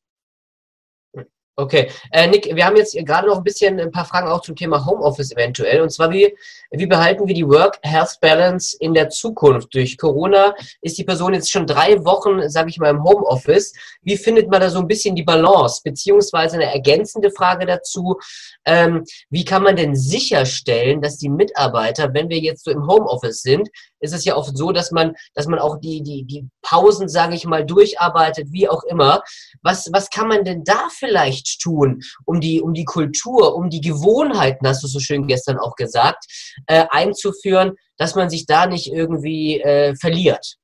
Okay, 1.57 1.91
äh, 2.11 2.27
Nick, 2.27 2.55
wir 2.55 2.65
haben 2.65 2.77
jetzt 2.77 2.95
gerade 3.05 3.27
noch 3.27 3.37
ein 3.37 3.43
bisschen 3.43 3.77
ein 3.79 3.91
paar 3.91 4.05
Fragen 4.05 4.29
auch 4.29 4.41
zum 4.41 4.55
Thema 4.55 4.85
Homeoffice 4.85 5.33
eventuell. 5.33 5.81
Und 5.81 5.91
zwar, 5.91 6.09
wie, 6.09 6.33
wie 6.71 6.85
behalten 6.87 7.27
wir 7.27 7.35
die 7.35 7.47
Work-Health-Balance 7.47 8.77
in 8.79 8.93
der 8.93 9.09
Zukunft? 9.09 9.75
Durch 9.75 9.97
Corona 9.97 10.55
ist 10.81 10.97
die 10.97 11.03
Person 11.03 11.33
jetzt 11.33 11.51
schon 11.51 11.67
drei 11.67 12.03
Wochen, 12.05 12.49
sage 12.49 12.69
ich 12.69 12.79
mal, 12.79 12.89
im 12.89 13.03
Homeoffice. 13.03 13.73
Wie 14.01 14.15
findet 14.15 14.49
man 14.49 14.61
da 14.61 14.69
so 14.69 14.79
ein 14.79 14.87
bisschen 14.87 15.13
die 15.13 15.23
Balance? 15.23 15.81
Beziehungsweise 15.83 16.55
eine 16.55 16.71
ergänzende 16.71 17.29
Frage 17.29 17.65
dazu, 17.65 18.17
ähm, 18.65 19.03
wie 19.29 19.43
kann 19.43 19.61
man 19.61 19.75
denn 19.75 19.95
sicherstellen, 19.95 21.01
dass 21.01 21.17
die 21.17 21.29
Mitarbeiter, 21.29 22.13
wenn 22.13 22.29
wir 22.29 22.39
jetzt 22.39 22.63
so 22.63 22.71
im 22.71 22.87
Homeoffice 22.87 23.41
sind, 23.41 23.69
ist 24.01 24.13
es 24.13 24.25
ja 24.25 24.35
oft 24.35 24.57
so, 24.57 24.71
dass 24.71 24.91
man, 24.91 25.15
dass 25.33 25.47
man 25.47 25.59
auch 25.59 25.79
die, 25.79 26.01
die, 26.03 26.23
die 26.23 26.47
Pausen, 26.61 27.07
sage 27.07 27.35
ich 27.35 27.45
mal, 27.45 27.65
durcharbeitet, 27.65 28.47
wie 28.51 28.67
auch 28.67 28.83
immer. 28.83 29.23
Was, 29.61 29.89
was 29.93 30.09
kann 30.09 30.27
man 30.27 30.43
denn 30.43 30.63
da 30.63 30.87
vielleicht 30.91 31.61
tun, 31.61 32.01
um 32.25 32.41
die, 32.41 32.61
um 32.61 32.73
die 32.73 32.85
Kultur, 32.85 33.55
um 33.55 33.69
die 33.69 33.81
Gewohnheiten, 33.81 34.67
hast 34.67 34.83
du 34.83 34.87
so 34.87 34.99
schön 34.99 35.27
gestern 35.27 35.57
auch 35.57 35.75
gesagt, 35.75 36.25
äh, 36.67 36.85
einzuführen, 36.89 37.75
dass 37.97 38.15
man 38.15 38.29
sich 38.29 38.45
da 38.45 38.65
nicht 38.65 38.91
irgendwie 38.91 39.61
äh, 39.61 39.95
verliert? 39.95 40.57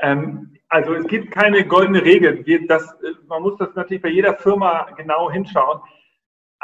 Ähm, 0.00 0.54
also 0.68 0.94
es 0.94 1.06
gibt 1.06 1.30
keine 1.30 1.64
goldene 1.66 2.02
Regel. 2.02 2.44
Das, 2.66 2.82
äh, 2.82 3.14
man 3.26 3.42
muss 3.42 3.56
das 3.58 3.74
natürlich 3.74 4.02
bei 4.02 4.10
jeder 4.10 4.34
Firma 4.34 4.90
genau 4.96 5.30
hinschauen. 5.30 5.80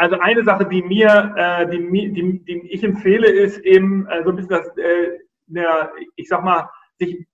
Also 0.01 0.19
eine 0.19 0.43
Sache, 0.45 0.65
die 0.65 0.81
mir, 0.83 1.35
äh, 1.37 1.69
die, 1.69 2.13
die, 2.15 2.43
die 2.43 2.73
ich 2.73 2.83
empfehle, 2.83 3.29
ist 3.29 3.59
eben 3.59 4.07
äh, 4.07 4.25
so 4.25 4.31
ein 4.31 4.37
bisschen 4.37 4.49
das, 4.49 4.67
äh, 4.79 5.19
der, 5.47 5.93
ich 6.17 6.27
sag 6.27 6.43
mal, 6.43 6.71
sich 6.99 7.27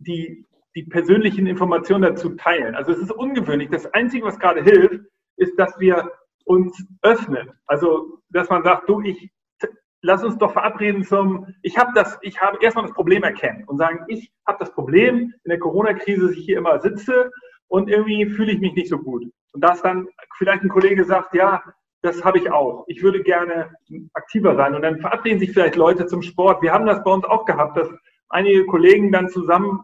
die, 0.00 0.44
die 0.74 0.82
persönlichen 0.82 1.46
Informationen 1.46 2.02
dazu 2.02 2.30
teilen. 2.30 2.74
Also 2.74 2.90
es 2.90 2.98
ist 2.98 3.12
ungewöhnlich. 3.12 3.70
Das 3.70 3.86
Einzige, 3.94 4.26
was 4.26 4.40
gerade 4.40 4.64
hilft, 4.64 5.00
ist, 5.36 5.56
dass 5.60 5.78
wir 5.78 6.10
uns 6.44 6.84
öffnen. 7.02 7.52
Also, 7.66 8.18
dass 8.30 8.50
man 8.50 8.64
sagt, 8.64 8.88
du, 8.88 9.00
ich 9.02 9.30
lass 10.00 10.24
uns 10.24 10.36
doch 10.38 10.54
verabreden 10.54 11.04
zum, 11.04 11.54
ich 11.62 11.78
habe 11.78 11.92
das, 11.94 12.18
ich 12.22 12.40
habe 12.40 12.58
erstmal 12.62 12.84
das 12.84 12.94
Problem 12.94 13.22
erkennen 13.22 13.62
und 13.68 13.78
sagen, 13.78 14.04
ich 14.08 14.32
habe 14.44 14.58
das 14.58 14.72
Problem 14.74 15.32
in 15.44 15.48
der 15.48 15.60
Corona-Krise, 15.60 16.26
dass 16.26 16.36
ich 16.36 16.46
hier 16.46 16.58
immer 16.58 16.80
sitze 16.80 17.30
und 17.68 17.88
irgendwie 17.88 18.26
fühle 18.26 18.50
ich 18.50 18.58
mich 18.58 18.74
nicht 18.74 18.88
so 18.88 18.98
gut. 18.98 19.22
Und 19.52 19.60
dass 19.62 19.82
dann 19.82 20.08
vielleicht 20.36 20.64
ein 20.64 20.68
Kollege 20.68 21.04
sagt, 21.04 21.32
ja, 21.36 21.62
das 22.02 22.24
habe 22.24 22.38
ich 22.38 22.50
auch. 22.50 22.84
Ich 22.88 23.02
würde 23.02 23.22
gerne 23.22 23.70
aktiver 24.14 24.56
sein. 24.56 24.74
Und 24.74 24.82
dann 24.82 25.00
verabreden 25.00 25.38
sich 25.38 25.52
vielleicht 25.52 25.76
Leute 25.76 26.06
zum 26.06 26.22
Sport. 26.22 26.60
Wir 26.62 26.72
haben 26.72 26.86
das 26.86 27.02
bei 27.04 27.12
uns 27.12 27.24
auch 27.24 27.44
gehabt, 27.44 27.76
dass 27.76 27.88
einige 28.28 28.66
Kollegen 28.66 29.12
dann 29.12 29.28
zusammen 29.28 29.80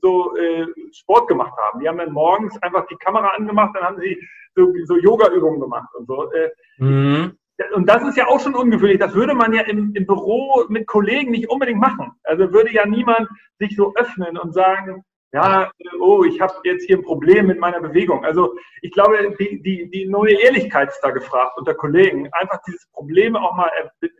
so 0.00 0.36
äh, 0.36 0.66
Sport 0.92 1.26
gemacht 1.28 1.54
haben. 1.58 1.80
Die 1.80 1.88
haben 1.88 1.98
dann 1.98 2.12
morgens 2.12 2.56
einfach 2.62 2.86
die 2.86 2.96
Kamera 2.96 3.28
angemacht, 3.30 3.74
dann 3.74 3.82
haben 3.82 4.00
sie 4.00 4.18
so, 4.54 4.72
so 4.84 4.96
Yoga-Übungen 4.96 5.60
gemacht 5.60 5.88
und 5.94 6.06
so. 6.06 6.30
Äh, 6.32 6.50
mhm. 6.78 7.32
Und 7.74 7.88
das 7.88 8.04
ist 8.04 8.16
ja 8.16 8.28
auch 8.28 8.38
schon 8.38 8.54
ungewöhnlich. 8.54 9.00
Das 9.00 9.14
würde 9.14 9.34
man 9.34 9.52
ja 9.52 9.62
im, 9.62 9.92
im 9.94 10.06
Büro 10.06 10.64
mit 10.68 10.86
Kollegen 10.86 11.32
nicht 11.32 11.50
unbedingt 11.50 11.80
machen. 11.80 12.12
Also 12.22 12.52
würde 12.52 12.72
ja 12.72 12.86
niemand 12.86 13.28
sich 13.58 13.74
so 13.74 13.94
öffnen 13.96 14.38
und 14.38 14.54
sagen, 14.54 15.02
ja, 15.32 15.70
oh, 16.00 16.24
ich 16.24 16.40
habe 16.40 16.54
jetzt 16.64 16.86
hier 16.86 16.96
ein 16.96 17.04
Problem 17.04 17.46
mit 17.46 17.58
meiner 17.58 17.80
Bewegung. 17.80 18.24
Also 18.24 18.54
ich 18.80 18.90
glaube, 18.92 19.34
die, 19.38 19.60
die, 19.62 19.90
die 19.90 20.06
neue 20.06 20.40
Ehrlichkeit 20.42 20.88
ist 20.88 21.00
da 21.00 21.10
gefragt 21.10 21.58
unter 21.58 21.74
Kollegen. 21.74 22.28
Einfach 22.32 22.60
dieses 22.66 22.86
Problem 22.92 23.36
auch 23.36 23.54
mal 23.54 23.70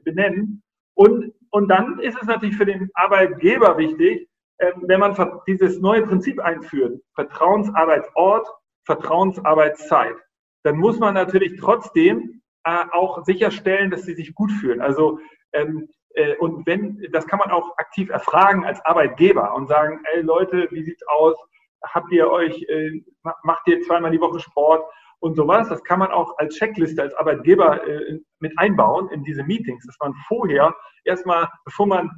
benennen. 0.05 0.63
Und, 0.95 1.33
und 1.51 1.69
dann 1.69 1.99
ist 2.01 2.21
es 2.21 2.27
natürlich 2.27 2.57
für 2.57 2.67
den 2.67 2.91
Arbeitgeber 2.95 3.79
wichtig, 3.79 4.29
ähm, 4.61 4.85
wenn 4.87 5.01
man 5.01 5.17
dieses 5.47 5.79
neue 5.81 6.03
Prinzip 6.03 6.41
einführt, 6.41 7.01
Vertrauensarbeitsort, 7.15 8.49
Vertrauensarbeitszeit, 8.85 10.17
dann 10.65 10.77
muss 10.77 10.99
man 10.99 11.15
natürlich 11.15 11.59
trotzdem 11.59 12.43
äh, 12.65 12.85
auch 12.93 13.25
sicherstellen, 13.25 13.91
dass 13.91 14.03
sie 14.03 14.15
sich 14.15 14.35
gut 14.35 14.51
fühlen. 14.51 14.81
Also 14.81 15.21
ähm, 15.53 15.89
äh, 15.89 15.98
und 16.39 16.67
wenn, 16.67 17.07
das 17.13 17.27
kann 17.27 17.39
man 17.39 17.51
auch 17.51 17.77
aktiv 17.79 18.11
erfragen 18.11 18.65
als 18.65 18.85
Arbeitgeber 18.85 19.55
und 19.55 19.69
sagen, 19.69 20.03
ey 20.15 20.23
Leute, 20.23 20.69
wie 20.71 20.83
sieht's 20.83 21.07
aus? 21.07 21.37
Habt 21.85 22.11
ihr 22.11 22.29
euch, 22.31 22.63
äh, 22.69 23.03
macht 23.45 23.69
ihr 23.69 23.81
zweimal 23.83 24.11
die 24.11 24.21
Woche 24.21 24.41
Sport 24.41 24.85
und 25.21 25.37
sowas? 25.37 25.69
Das 25.69 25.83
kann 25.85 26.01
man 26.01 26.11
auch 26.11 26.37
als 26.39 26.57
Checkliste 26.57 27.03
als 27.03 27.15
Arbeitgeber 27.15 27.87
äh, 27.87 28.19
mit 28.41 28.53
einbauen 28.59 29.09
in 29.11 29.23
diese 29.23 29.45
Meetings, 29.45 29.87
dass 29.87 29.97
man 30.01 30.13
vorher 30.27 30.75
erstmal, 31.05 31.49
bevor 31.65 31.87
man 31.87 32.11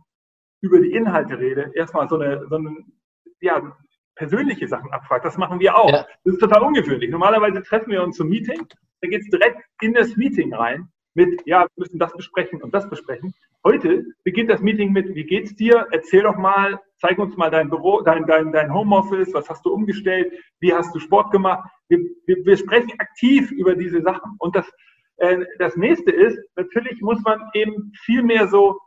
über 0.63 0.81
die 0.81 0.93
Inhalte 0.93 1.39
redet, 1.39 1.75
erstmal 1.75 2.09
so 2.09 2.19
eine, 2.19 2.47
so 2.49 2.57
eine 2.57 2.75
ja, 3.41 3.77
persönliche 4.15 4.69
Sachen 4.69 4.91
abfragt. 4.93 5.25
Das 5.25 5.37
machen 5.37 5.61
wir 5.61 5.77
auch. 5.77 5.91
Ja. 5.91 6.07
Das 6.25 6.35
ist 6.35 6.41
total 6.41 6.63
ungewöhnlich. 6.63 7.11
Normalerweise 7.11 7.63
treffen 7.63 7.91
wir 7.91 8.03
uns 8.03 8.17
zum 8.17 8.29
Meeting, 8.29 8.67
da 9.03 9.09
geht 9.09 9.23
es 9.23 9.31
direkt 9.31 9.63
in 9.81 9.95
das 9.95 10.17
Meeting 10.17 10.55
rein 10.55 10.91
mit, 11.15 11.43
ja, 11.47 11.63
wir 11.63 11.69
müssen 11.77 11.99
das 11.99 12.13
besprechen 12.13 12.63
und 12.63 12.75
das 12.75 12.89
besprechen. 12.89 13.35
Heute 13.65 14.05
beginnt 14.25 14.51
das 14.51 14.61
Meeting 14.61 14.93
mit, 14.93 15.15
wie 15.15 15.25
geht's 15.25 15.55
dir? 15.55 15.87
Erzähl 15.91 16.23
doch 16.23 16.37
mal, 16.37 16.81
zeig 16.99 17.19
uns 17.19 17.37
mal 17.37 17.51
dein 17.51 17.69
Büro, 17.69 18.01
dein, 18.01 18.27
dein, 18.27 18.53
dein 18.53 18.73
Homeoffice, 18.73 19.35
was 19.35 19.49
hast 19.51 19.65
du 19.67 19.73
umgestellt, 19.73 20.33
wie 20.61 20.73
hast 20.73 20.95
du 20.95 20.99
Sport 20.99 21.31
gemacht? 21.31 21.69
Wir, 21.89 21.99
wir, 22.27 22.45
wir 22.45 22.57
sprechen 22.57 22.93
aktiv 22.99 23.51
über 23.51 23.75
diese 23.75 24.01
Sachen. 24.03 24.37
Und 24.39 24.57
das, 24.57 24.71
äh, 25.17 25.45
das 25.59 25.77
nächste 25.77 26.11
ist, 26.11 26.39
natürlich 26.57 27.01
muss 27.01 27.21
man 27.23 27.43
eben 27.55 27.93
viel 28.05 28.23
mehr 28.23 28.49
so, 28.49 28.79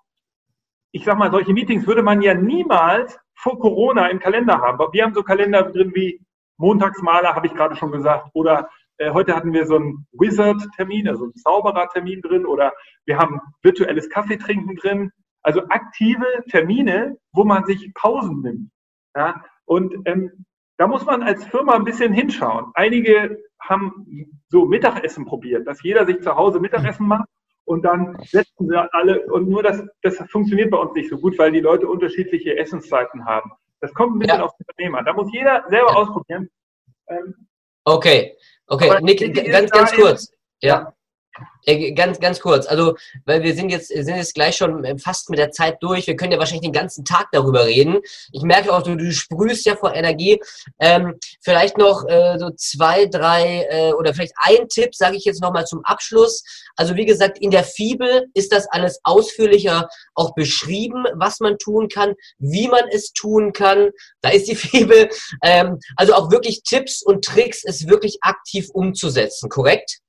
ich 0.91 1.03
sag 1.03 1.17
mal, 1.17 1.31
solche 1.31 1.53
Meetings 1.53 1.85
würde 1.85 2.03
man 2.03 2.21
ja 2.21 2.33
niemals 2.33 3.19
vor 3.35 3.59
Corona 3.59 4.07
im 4.07 4.19
Kalender 4.19 4.59
haben. 4.59 4.79
Wir 4.91 5.03
haben 5.03 5.13
so 5.13 5.23
Kalender 5.23 5.63
drin 5.63 5.91
wie 5.93 6.19
Montagsmaler, 6.57 7.35
habe 7.35 7.47
ich 7.47 7.53
gerade 7.53 7.75
schon 7.75 7.91
gesagt, 7.91 8.29
oder 8.33 8.69
äh, 8.97 9.11
heute 9.11 9.35
hatten 9.35 9.53
wir 9.53 9.65
so 9.65 9.75
einen 9.75 10.07
Wizard-Termin, 10.13 11.07
also 11.07 11.25
einen 11.25 11.35
Zauberer-Termin 11.35 12.21
drin 12.21 12.45
oder 12.45 12.73
wir 13.05 13.17
haben 13.17 13.39
virtuelles 13.61 14.09
Kaffeetrinken 14.09 14.75
drin. 14.75 15.11
Also 15.41 15.61
aktive 15.69 16.25
Termine, 16.49 17.17
wo 17.33 17.43
man 17.43 17.65
sich 17.65 17.93
Pausen 17.95 18.41
nimmt. 18.41 18.71
Ja? 19.15 19.43
Und 19.65 19.95
ähm, 20.05 20.45
da 20.77 20.87
muss 20.87 21.05
man 21.05 21.21
als 21.21 21.45
Firma 21.45 21.75
ein 21.75 21.83
bisschen 21.83 22.13
hinschauen. 22.13 22.71
Einige 22.73 23.37
haben 23.61 24.41
so 24.47 24.65
Mittagessen 24.65 25.25
probiert, 25.25 25.67
dass 25.67 25.83
jeder 25.83 26.05
sich 26.05 26.21
zu 26.21 26.35
Hause 26.35 26.59
Mittagessen 26.59 27.07
macht 27.07 27.27
und 27.65 27.83
dann 27.83 28.17
setzen 28.23 28.67
sie 28.67 28.93
alle 28.93 29.25
und 29.27 29.47
nur 29.47 29.63
das, 29.63 29.83
das 30.01 30.17
funktioniert 30.29 30.71
bei 30.71 30.77
uns 30.77 30.93
nicht 30.93 31.09
so 31.09 31.17
gut, 31.17 31.37
weil 31.39 31.51
die 31.51 31.61
Leute 31.61 31.87
unterschiedliche 31.87 32.57
Essenszeiten 32.57 33.25
haben. 33.25 33.51
Das 33.79 33.93
kommt 33.93 34.15
ein 34.15 34.19
bisschen 34.19 34.39
ja. 34.39 34.45
aufs 34.45 34.59
Unternehmen 34.59 34.95
an. 34.95 35.05
Da 35.05 35.13
muss 35.13 35.31
jeder 35.31 35.63
selber 35.69 35.95
ausprobieren. 35.95 36.49
Ähm, 37.07 37.47
Okay, 37.85 38.35
okay, 38.67 38.99
Nick, 39.01 39.33
ganz, 39.51 39.69
ganz 39.71 39.93
kurz. 39.93 40.31
Ja. 40.61 40.93
Äh, 41.65 41.93
ganz, 41.93 42.19
ganz 42.19 42.39
kurz. 42.39 42.65
Also, 42.65 42.95
weil 43.25 43.43
wir 43.43 43.55
sind 43.55 43.69
jetzt, 43.69 43.87
sind 43.87 44.15
jetzt 44.15 44.35
gleich 44.35 44.57
schon 44.57 44.97
fast 44.99 45.29
mit 45.29 45.39
der 45.39 45.51
Zeit 45.51 45.77
durch. 45.81 46.07
Wir 46.07 46.15
können 46.15 46.31
ja 46.31 46.39
wahrscheinlich 46.39 46.63
den 46.63 46.73
ganzen 46.73 47.05
Tag 47.05 47.27
darüber 47.31 47.65
reden. 47.65 47.99
Ich 48.31 48.43
merke 48.43 48.73
auch, 48.73 48.83
du, 48.83 48.95
du 48.95 49.11
sprühst 49.11 49.65
ja 49.65 49.75
vor 49.75 49.93
Energie. 49.93 50.41
Ähm, 50.79 51.17
vielleicht 51.41 51.77
noch 51.77 52.07
äh, 52.07 52.37
so 52.37 52.49
zwei, 52.51 53.05
drei 53.05 53.65
äh, 53.69 53.93
oder 53.93 54.13
vielleicht 54.13 54.33
ein 54.37 54.67
Tipp, 54.67 54.93
sage 54.93 55.15
ich 55.15 55.25
jetzt 55.25 55.41
nochmal 55.41 55.65
zum 55.65 55.83
Abschluss. 55.85 56.43
Also, 56.75 56.95
wie 56.95 57.05
gesagt, 57.05 57.39
in 57.39 57.51
der 57.51 57.63
Fibel 57.63 58.27
ist 58.33 58.51
das 58.51 58.67
alles 58.67 58.99
ausführlicher 59.03 59.87
auch 60.15 60.33
beschrieben, 60.35 61.05
was 61.15 61.39
man 61.39 61.57
tun 61.57 61.87
kann, 61.87 62.13
wie 62.39 62.67
man 62.67 62.83
es 62.91 63.13
tun 63.13 63.53
kann. 63.53 63.89
Da 64.21 64.29
ist 64.29 64.47
die 64.47 64.55
Fibel. 64.63 65.09
Ähm, 65.41 65.79
also 65.95 66.13
auch 66.13 66.31
wirklich 66.31 66.63
Tipps 66.63 67.01
und 67.01 67.23
Tricks, 67.23 67.63
es 67.63 67.87
wirklich 67.87 68.17
aktiv 68.21 68.69
umzusetzen, 68.73 69.49
korrekt? 69.49 70.02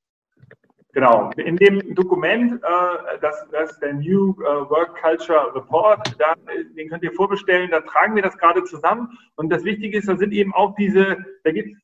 Genau, 0.94 1.30
in 1.36 1.56
dem 1.56 1.94
Dokument, 1.96 2.62
äh, 2.62 3.18
das, 3.20 3.44
das 3.50 3.72
ist 3.72 3.80
der 3.80 3.94
New 3.94 4.30
äh, 4.40 4.70
Work 4.70 4.96
Culture 5.02 5.52
Report, 5.52 6.14
da, 6.20 6.34
den 6.76 6.88
könnt 6.88 7.02
ihr 7.02 7.12
vorbestellen, 7.12 7.72
da 7.72 7.80
tragen 7.80 8.14
wir 8.14 8.22
das 8.22 8.38
gerade 8.38 8.62
zusammen. 8.62 9.08
Und 9.34 9.50
das 9.50 9.64
Wichtige 9.64 9.98
ist, 9.98 10.08
da 10.08 10.16
sind 10.16 10.32
eben 10.32 10.54
auch 10.54 10.76
diese, 10.76 11.16
da 11.42 11.50
geht 11.50 11.74
es 11.74 11.82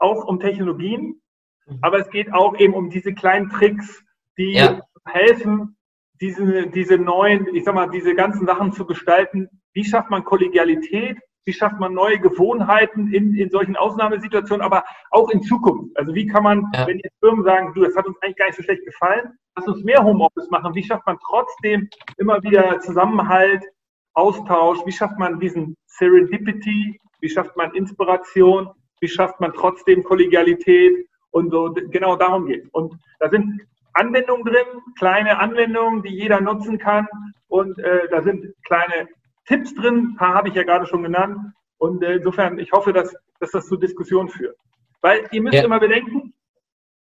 auch 0.00 0.24
um 0.24 0.40
Technologien, 0.40 1.20
mhm. 1.66 1.78
aber 1.82 1.98
es 1.98 2.08
geht 2.08 2.32
auch 2.32 2.58
eben 2.58 2.72
um 2.72 2.88
diese 2.88 3.12
kleinen 3.12 3.50
Tricks, 3.50 4.02
die 4.38 4.54
ja. 4.54 4.80
helfen, 5.04 5.76
diese, 6.18 6.68
diese 6.68 6.96
neuen, 6.96 7.54
ich 7.54 7.64
sag 7.64 7.74
mal, 7.74 7.90
diese 7.90 8.14
ganzen 8.14 8.46
Sachen 8.46 8.72
zu 8.72 8.86
gestalten. 8.86 9.48
Wie 9.74 9.84
schafft 9.84 10.08
man 10.08 10.24
Kollegialität? 10.24 11.18
Wie 11.48 11.54
schafft 11.54 11.80
man 11.80 11.94
neue 11.94 12.18
Gewohnheiten 12.18 13.10
in, 13.10 13.34
in 13.34 13.48
solchen 13.48 13.74
Ausnahmesituationen, 13.74 14.62
aber 14.62 14.84
auch 15.10 15.30
in 15.30 15.42
Zukunft. 15.42 15.96
Also 15.96 16.14
wie 16.14 16.26
kann 16.26 16.42
man, 16.42 16.70
ja. 16.74 16.86
wenn 16.86 16.98
jetzt 16.98 17.18
Firmen 17.20 17.42
sagen, 17.42 17.72
du, 17.74 17.82
das 17.84 17.96
hat 17.96 18.06
uns 18.06 18.18
eigentlich 18.20 18.36
gar 18.36 18.46
nicht 18.48 18.56
so 18.56 18.62
schlecht 18.62 18.84
gefallen, 18.84 19.32
lass 19.56 19.66
uns 19.66 19.82
mehr 19.82 20.04
Homeoffice 20.04 20.50
machen, 20.50 20.74
wie 20.74 20.84
schafft 20.84 21.06
man 21.06 21.18
trotzdem 21.26 21.88
immer 22.18 22.42
wieder 22.42 22.78
Zusammenhalt, 22.80 23.64
Austausch, 24.12 24.78
wie 24.84 24.92
schafft 24.92 25.18
man 25.18 25.40
diesen 25.40 25.74
Serendipity, 25.86 27.00
wie 27.20 27.30
schafft 27.30 27.56
man 27.56 27.74
Inspiration, 27.74 28.68
wie 29.00 29.08
schafft 29.08 29.40
man 29.40 29.54
trotzdem 29.54 30.04
Kollegialität? 30.04 31.08
Und 31.30 31.50
so, 31.50 31.72
genau 31.72 32.16
darum 32.16 32.44
geht 32.46 32.68
Und 32.72 32.94
da 33.20 33.30
sind 33.30 33.62
Anwendungen 33.94 34.44
drin, 34.44 34.82
kleine 34.98 35.38
Anwendungen, 35.38 36.02
die 36.02 36.14
jeder 36.14 36.42
nutzen 36.42 36.76
kann. 36.78 37.08
Und 37.48 37.78
äh, 37.78 38.06
da 38.10 38.22
sind 38.22 38.54
kleine 38.64 39.08
Tipps 39.48 39.74
drin, 39.74 40.10
ein 40.12 40.16
paar 40.16 40.34
habe 40.34 40.48
ich 40.48 40.54
ja 40.54 40.62
gerade 40.62 40.86
schon 40.86 41.02
genannt. 41.02 41.52
Und 41.78 42.02
äh, 42.02 42.16
insofern, 42.16 42.58
ich 42.58 42.70
hoffe, 42.72 42.92
dass, 42.92 43.16
dass 43.40 43.50
das 43.50 43.66
zu 43.66 43.76
Diskussionen 43.76 44.28
führt. 44.28 44.56
Weil 45.00 45.26
ihr 45.32 45.42
müsst 45.42 45.54
ja. 45.54 45.64
immer 45.64 45.80
bedenken, 45.80 46.34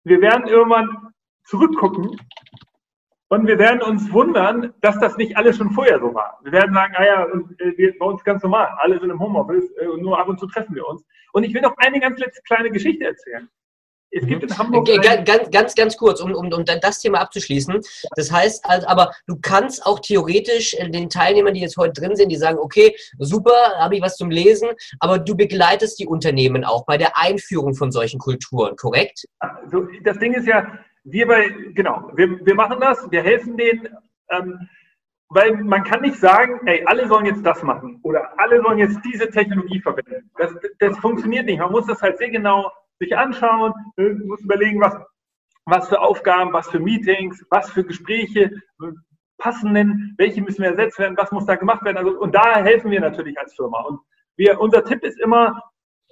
wir 0.05 0.21
werden 0.21 0.47
irgendwann 0.47 1.13
zurückgucken 1.45 2.17
und 3.29 3.47
wir 3.47 3.59
werden 3.59 3.83
uns 3.83 4.13
wundern, 4.13 4.73
dass 4.81 4.99
das 5.01 5.17
nicht 5.17 5.37
alles 5.37 5.57
schon 5.57 5.71
vorher 5.71 5.99
so 5.99 6.15
war. 6.15 6.39
Wir 6.43 6.53
werden 6.53 6.75
sagen, 6.75 6.95
ah 6.97 7.05
ja, 7.05 7.25
und, 7.25 7.61
äh, 7.61 7.93
bei 7.99 8.07
uns 8.07 8.23
ganz 8.23 8.43
normal, 8.43 8.69
alle 8.79 9.01
sind 9.01 9.11
im 9.11 9.19
Homeoffice 9.19 9.71
äh, 9.79 9.87
und 9.87 10.03
nur 10.03 10.19
ab 10.19 10.29
und 10.29 10.39
zu 10.39 10.47
treffen 10.47 10.75
wir 10.75 10.87
uns. 10.87 11.05
Und 11.33 11.45
ich 11.45 11.53
will 11.53 11.63
noch 11.63 11.77
eine 11.79 11.99
ganz 11.99 12.19
letzte 12.21 12.43
kleine 12.43 12.71
Geschichte 12.71 13.05
erzählen. 13.05 13.49
Es 14.11 14.27
gibt 14.27 14.43
in 14.43 14.59
Hamburg. 14.59 14.89
Ganz, 15.03 15.51
ganz, 15.51 15.75
ganz 15.75 15.97
kurz, 15.97 16.21
um, 16.21 16.33
um, 16.35 16.53
um 16.53 16.65
das 16.65 17.01
Thema 17.01 17.21
abzuschließen. 17.21 17.81
Das 18.17 18.33
heißt, 18.33 18.65
also, 18.65 18.87
aber 18.87 19.13
du 19.27 19.37
kannst 19.41 19.85
auch 19.85 20.01
theoretisch 20.01 20.75
äh, 20.75 20.89
den 20.89 21.11
Teilnehmern, 21.11 21.55
die 21.55 21.61
jetzt 21.61 21.77
heute 21.77 22.01
drin 22.01 22.17
sind, 22.17 22.31
die 22.31 22.37
sagen, 22.37 22.59
okay, 22.59 22.95
super, 23.19 23.53
habe 23.79 23.97
ich 23.97 24.03
was 24.03 24.17
zum 24.17 24.31
Lesen, 24.31 24.69
aber 25.01 25.19
du 25.19 25.37
begleitest 25.37 25.99
die 25.99 26.07
Unternehmen 26.07 26.65
auch 26.65 26.87
bei 26.87 26.97
der 26.97 27.19
Einführung 27.19 27.75
von 27.75 27.93
solchen 27.93 28.19
Kulturen, 28.19 28.77
korrekt? 28.77 29.27
Also, 29.41 29.87
das 30.05 30.19
Ding 30.19 30.33
ist 30.35 30.47
ja, 30.47 30.79
wir 31.05 31.27
bei, 31.27 31.51
genau, 31.75 32.11
wir, 32.15 32.45
wir 32.45 32.55
machen 32.55 32.81
das, 32.81 33.11
wir 33.11 33.23
helfen 33.23 33.57
denen, 33.57 33.89
ähm, 34.31 34.69
weil 35.31 35.53
man 35.57 35.85
kann 35.85 36.01
nicht 36.01 36.17
sagen, 36.17 36.67
ey, 36.67 36.83
alle 36.87 37.07
sollen 37.07 37.27
jetzt 37.27 37.45
das 37.45 37.63
machen 37.63 38.01
oder 38.03 38.33
alle 38.39 38.63
sollen 38.63 38.79
jetzt 38.79 38.99
diese 39.05 39.29
Technologie 39.29 39.81
verwenden. 39.81 40.31
Das, 40.39 40.53
das 40.79 40.99
funktioniert 40.99 41.45
nicht. 41.45 41.59
Man 41.59 41.71
muss 41.71 41.87
das 41.87 42.01
halt 42.01 42.17
sehr 42.17 42.31
genau 42.31 42.71
sich 42.99 43.17
anschauen, 43.17 43.73
äh, 43.97 44.11
muss 44.25 44.41
überlegen, 44.41 44.81
was, 44.81 44.97
was 45.65 45.89
für 45.89 46.01
Aufgaben, 46.01 46.53
was 46.53 46.69
für 46.69 46.81
Meetings, 46.81 47.45
was 47.51 47.71
für 47.71 47.85
Gespräche 47.85 48.51
passen 49.39 49.73
denn, 49.73 50.15
welche 50.19 50.43
müssen 50.43 50.63
wir 50.63 50.71
ersetzt 50.71 50.99
werden, 50.99 51.17
was 51.17 51.31
muss 51.31 51.47
da 51.47 51.55
gemacht 51.55 51.85
werden. 51.85 51.97
Also, 51.97 52.19
und 52.19 52.35
da 52.35 52.57
helfen 52.57 52.91
wir 52.91 53.01
natürlich 53.01 53.39
als 53.39 53.55
Firma. 53.55 53.81
Und 53.83 54.01
wir, 54.37 54.61
unser 54.61 54.85
Tipp 54.85 55.03
ist 55.05 55.19
immer, 55.21 55.63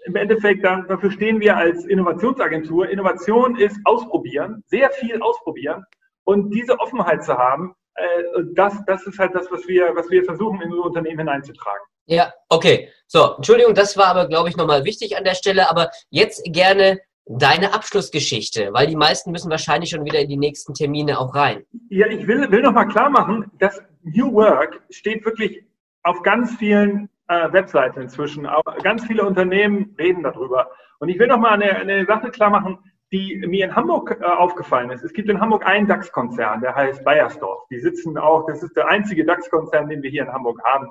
im 0.04 0.14
Endeffekt, 0.14 0.64
dafür 0.64 1.10
stehen 1.10 1.40
wir 1.40 1.56
als 1.56 1.84
Innovationsagentur. 1.84 2.88
Innovation 2.88 3.56
ist 3.56 3.78
ausprobieren, 3.84 4.62
sehr 4.66 4.90
viel 4.90 5.20
ausprobieren 5.20 5.84
und 6.24 6.50
diese 6.50 6.78
Offenheit 6.78 7.24
zu 7.24 7.36
haben, 7.36 7.74
äh, 7.94 8.22
das, 8.54 8.84
das 8.86 9.06
ist 9.06 9.18
halt 9.18 9.34
das, 9.34 9.50
was 9.50 9.66
wir, 9.66 9.94
was 9.94 10.10
wir 10.10 10.24
versuchen, 10.24 10.60
in 10.60 10.72
unser 10.72 10.84
Unternehmen 10.84 11.18
hineinzutragen. 11.18 11.84
Ja, 12.06 12.32
okay. 12.48 12.88
So, 13.06 13.34
Entschuldigung, 13.36 13.74
das 13.74 13.96
war 13.96 14.06
aber, 14.06 14.26
glaube 14.26 14.48
ich, 14.48 14.56
nochmal 14.56 14.84
wichtig 14.84 15.16
an 15.16 15.24
der 15.24 15.34
Stelle. 15.34 15.70
Aber 15.70 15.90
jetzt 16.10 16.42
gerne 16.46 17.00
deine 17.26 17.74
Abschlussgeschichte, 17.74 18.72
weil 18.72 18.86
die 18.86 18.96
meisten 18.96 19.32
müssen 19.32 19.50
wahrscheinlich 19.50 19.90
schon 19.90 20.04
wieder 20.04 20.20
in 20.20 20.28
die 20.28 20.36
nächsten 20.36 20.74
Termine 20.74 21.18
auch 21.18 21.34
rein. 21.34 21.64
Ja, 21.90 22.06
ich 22.06 22.26
will, 22.26 22.50
will 22.50 22.62
nochmal 22.62 22.88
klar 22.88 23.10
machen, 23.10 23.50
dass 23.58 23.82
New 24.02 24.32
Work 24.32 24.80
steht 24.90 25.24
wirklich 25.24 25.64
auf 26.04 26.22
ganz 26.22 26.54
vielen 26.56 27.08
äh, 27.28 27.52
Webseiten 27.52 28.02
inzwischen. 28.02 28.46
Auch 28.46 28.62
ganz 28.82 29.04
viele 29.04 29.24
Unternehmen 29.24 29.94
reden 29.98 30.22
darüber. 30.22 30.70
Und 31.00 31.08
ich 31.08 31.18
will 31.18 31.26
nochmal 31.26 31.54
eine, 31.54 31.76
eine 31.76 32.06
Sache 32.06 32.30
klar 32.30 32.50
machen, 32.50 32.78
die 33.12 33.36
mir 33.46 33.66
in 33.66 33.74
Hamburg 33.74 34.18
äh, 34.20 34.24
aufgefallen 34.24 34.90
ist. 34.90 35.02
Es 35.02 35.12
gibt 35.12 35.28
in 35.28 35.40
Hamburg 35.40 35.66
einen 35.66 35.86
DAX-Konzern, 35.86 36.60
der 36.60 36.74
heißt 36.74 37.04
Bayersdorf. 37.04 37.66
Die 37.70 37.80
sitzen 37.80 38.18
auch, 38.18 38.46
das 38.46 38.62
ist 38.62 38.76
der 38.76 38.88
einzige 38.88 39.24
DAX-Konzern, 39.24 39.88
den 39.88 40.02
wir 40.02 40.10
hier 40.10 40.22
in 40.22 40.32
Hamburg 40.32 40.60
haben. 40.64 40.88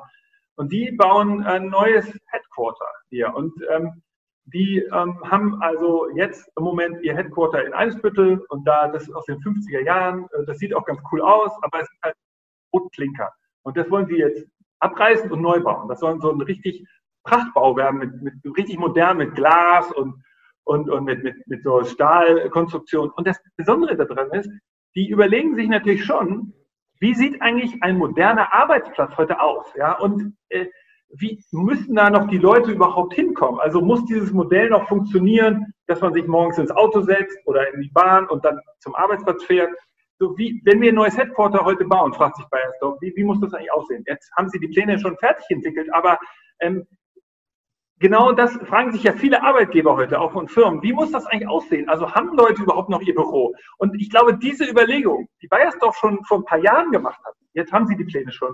Und 0.56 0.72
die 0.72 0.92
bauen 0.92 1.44
ein 1.44 1.68
neues 1.68 2.06
Headquarter 2.28 2.88
hier. 3.10 3.34
Und 3.36 3.54
ähm, 3.70 4.02
die 4.46 4.78
ähm, 4.94 5.20
haben 5.24 5.62
also 5.62 6.08
jetzt 6.16 6.50
im 6.56 6.64
Moment 6.64 7.02
ihr 7.02 7.16
Headquarter 7.16 7.66
in 7.66 7.74
Eimsbüttel 7.74 8.46
und 8.50 8.64
da, 8.66 8.88
das 8.88 9.04
ist 9.04 9.14
aus 9.14 9.26
den 9.26 9.40
50er 9.40 9.82
Jahren, 9.82 10.28
äh, 10.34 10.46
das 10.46 10.60
sieht 10.60 10.74
auch 10.74 10.86
ganz 10.86 11.00
cool 11.12 11.22
aus, 11.22 11.52
aber 11.64 11.82
es 11.82 11.90
ist 11.92 12.04
halt 12.04 12.16
Rotklinker. 12.74 13.32
Und 13.64 13.76
das 13.76 13.90
wollen 13.90 14.06
sie 14.06 14.18
jetzt 14.18 14.46
abreißen 14.80 15.32
und 15.32 15.42
neu 15.42 15.60
bauen. 15.62 15.90
Das 15.90 16.00
soll 16.00 16.20
so 16.22 16.32
ein 16.32 16.42
richtig 16.42 16.86
Prachtbau 17.24 17.76
werden, 17.76 18.00
mit, 18.00 18.22
mit 18.22 18.58
richtig 18.58 18.78
modern, 18.78 19.18
mit 19.18 19.34
Glas 19.34 19.92
und, 19.92 20.24
und, 20.64 20.90
und 20.90 21.06
mit, 21.06 21.24
mit, 21.24 21.36
mit 21.48 21.64
so 21.64 21.84
Stahlkonstruktion. 21.84 23.10
Und 23.10 23.26
das 23.26 23.40
Besondere 23.58 23.96
daran 23.96 24.30
ist, 24.32 24.50
die 24.96 25.10
überlegen 25.10 25.56
sich 25.56 25.68
natürlich 25.68 26.06
schon, 26.06 26.54
wie 27.00 27.14
sieht 27.14 27.42
eigentlich 27.42 27.82
ein 27.82 27.98
moderner 27.98 28.54
Arbeitsplatz 28.54 29.16
heute 29.18 29.40
aus? 29.40 29.66
Ja, 29.76 29.98
und 30.00 30.36
äh, 30.50 30.68
wie 31.10 31.42
müssen 31.52 31.96
da 31.96 32.10
noch 32.10 32.28
die 32.28 32.38
Leute 32.38 32.72
überhaupt 32.72 33.14
hinkommen? 33.14 33.60
Also 33.60 33.82
muss 33.82 34.06
dieses 34.06 34.32
Modell 34.32 34.70
noch 34.70 34.88
funktionieren, 34.88 35.74
dass 35.88 36.02
man 36.02 36.14
sich 36.14 36.26
morgens 36.28 36.58
ins 36.58 36.72
Auto 36.72 37.02
setzt 37.02 37.38
oder 37.46 37.74
in 37.74 37.82
die 37.82 37.92
Bahn 37.94 38.28
und 38.28 38.44
dann 38.44 38.60
zum 38.80 38.96
Arbeitsplatz 38.96 39.44
fährt? 39.44 39.70
So 40.18 40.38
wie, 40.38 40.62
wenn 40.66 40.82
wir 40.82 40.92
ein 40.92 40.96
neues 40.96 41.18
Headquarter 41.18 41.64
heute 41.66 41.86
bauen, 41.86 42.14
fragt 42.14 42.38
sich 42.38 42.46
Bayersdorf, 42.48 42.98
wie, 43.02 43.14
wie 43.16 43.24
muss 43.24 43.40
das 43.42 43.54
eigentlich 43.54 43.72
aussehen? 43.74 44.04
Jetzt 44.08 44.32
haben 44.38 44.50
Sie 44.50 44.60
die 44.60 44.70
Pläne 44.70 44.98
schon 44.98 45.18
fertig 45.18 45.46
entwickelt, 45.50 45.94
aber 45.94 46.18
ähm, 46.62 46.88
genau 48.00 48.32
das 48.32 48.54
fragen 48.54 48.92
sich 48.92 49.04
ja 49.04 49.14
viele 49.14 49.44
Arbeitgeber 49.44 49.96
heute, 49.96 50.20
auch 50.20 50.32
von 50.32 50.48
Firmen. 50.48 50.82
Wie 50.84 50.94
muss 50.94 51.12
das 51.12 51.26
eigentlich 51.26 51.48
aussehen? 51.48 51.90
Also 51.90 52.12
haben 52.14 52.36
Leute 52.36 52.64
überhaupt 52.64 52.90
noch 52.90 53.02
ihr 53.02 53.16
Büro? 53.16 53.54
Und 53.78 53.96
ich 54.00 54.10
glaube, 54.10 54.38
diese 54.38 54.66
Überlegung, 54.66 55.28
die 55.42 55.48
Bayersdorf 55.48 55.96
schon 55.98 56.24
vor 56.26 56.40
ein 56.40 56.46
paar 56.46 56.60
Jahren 56.60 56.92
gemacht 56.92 57.20
hat, 57.26 57.34
jetzt 57.54 57.72
haben 57.72 57.88
sie 57.88 57.96
die 57.96 58.06
Pläne 58.06 58.32
schon, 58.32 58.54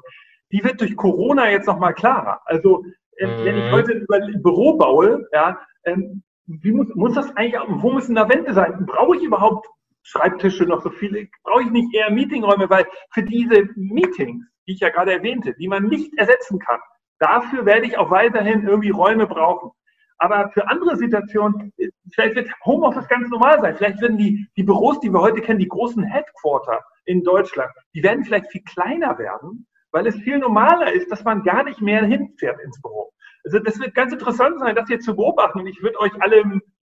die 0.52 0.64
wird 0.64 0.82
durch 0.82 0.96
Corona 0.96 1.50
jetzt 1.50 1.68
nochmal 1.68 1.94
klarer. 1.94 2.42
Also, 2.46 2.84
äh, 3.18 3.28
mhm. 3.28 3.46
wenn 3.46 3.58
ich 3.58 3.72
heute 3.72 3.94
über 3.94 4.16
ein 4.16 4.42
Büro 4.44 4.78
baue, 4.78 5.28
ja, 5.34 5.60
äh, 5.84 5.98
wie 6.46 6.72
muss, 6.72 6.88
muss 6.96 7.14
das 7.14 7.36
eigentlich, 7.36 7.62
wo 7.68 7.92
müssen 7.92 8.16
da 8.16 8.28
Wände 8.28 8.54
sein? 8.54 8.86
Brauche 8.86 9.16
ich 9.16 9.24
überhaupt 9.24 9.68
Schreibtische 10.04 10.66
noch 10.66 10.82
so 10.82 10.90
viele? 10.90 11.28
Brauche 11.44 11.64
ich 11.64 11.72
nicht 11.72 11.94
eher 11.94 12.12
Meetingräume? 12.12 12.70
Weil 12.70 12.88
für 13.12 13.24
diese 13.24 13.70
Meetings, 13.76 14.44
die 14.68 14.74
ich 14.74 14.80
ja 14.80 14.90
gerade 14.90 15.14
erwähnte, 15.14 15.54
die 15.54 15.68
man 15.68 15.88
nicht 15.88 16.12
ersetzen 16.18 16.60
kann, 16.60 16.80
Dafür 17.22 17.68
werde 17.68 17.86
ich 17.86 18.00
auch 18.00 18.10
weiterhin 18.10 18.68
irgendwie 18.68 18.90
Räume 18.90 19.28
brauchen. 19.28 19.70
Aber 20.18 20.50
für 20.50 20.68
andere 20.68 20.98
Situationen, 20.98 21.72
vielleicht 22.12 22.36
wird 22.36 22.50
Homeoffice 22.66 23.08
ganz 23.08 23.30
normal 23.30 23.62
sein. 23.62 23.76
Vielleicht 23.76 24.02
werden 24.02 24.18
die, 24.18 24.48
die 24.58 24.64
Büros, 24.64 25.00
die 25.02 25.14
wir 25.14 25.22
heute 25.22 25.40
kennen, 25.40 25.60
die 25.60 25.68
großen 25.68 26.04
Headquarter 26.04 26.82
in 27.06 27.24
Deutschland, 27.24 27.72
die 27.94 28.02
werden 28.02 28.24
vielleicht 28.24 28.52
viel 28.52 28.64
kleiner 28.64 29.20
werden, 29.20 29.68
weil 29.92 30.08
es 30.08 30.16
viel 30.16 30.40
normaler 30.40 30.92
ist, 30.94 31.12
dass 31.12 31.24
man 31.24 31.44
gar 31.44 31.64
nicht 31.64 31.80
mehr 31.80 32.04
hinfährt 32.04 32.60
ins 32.62 32.82
Büro. 32.82 33.12
Also 33.44 33.60
das 33.60 33.80
wird 33.80 33.94
ganz 33.94 34.14
interessant 34.14 34.60
sein, 34.60 34.76
das 34.76 34.90
jetzt 34.90 35.06
zu 35.06 35.16
beobachten. 35.16 35.60
Und 35.60 35.68
ich 35.68 35.82
würde 35.84 36.00
euch 36.00 36.14
alle 36.22 36.44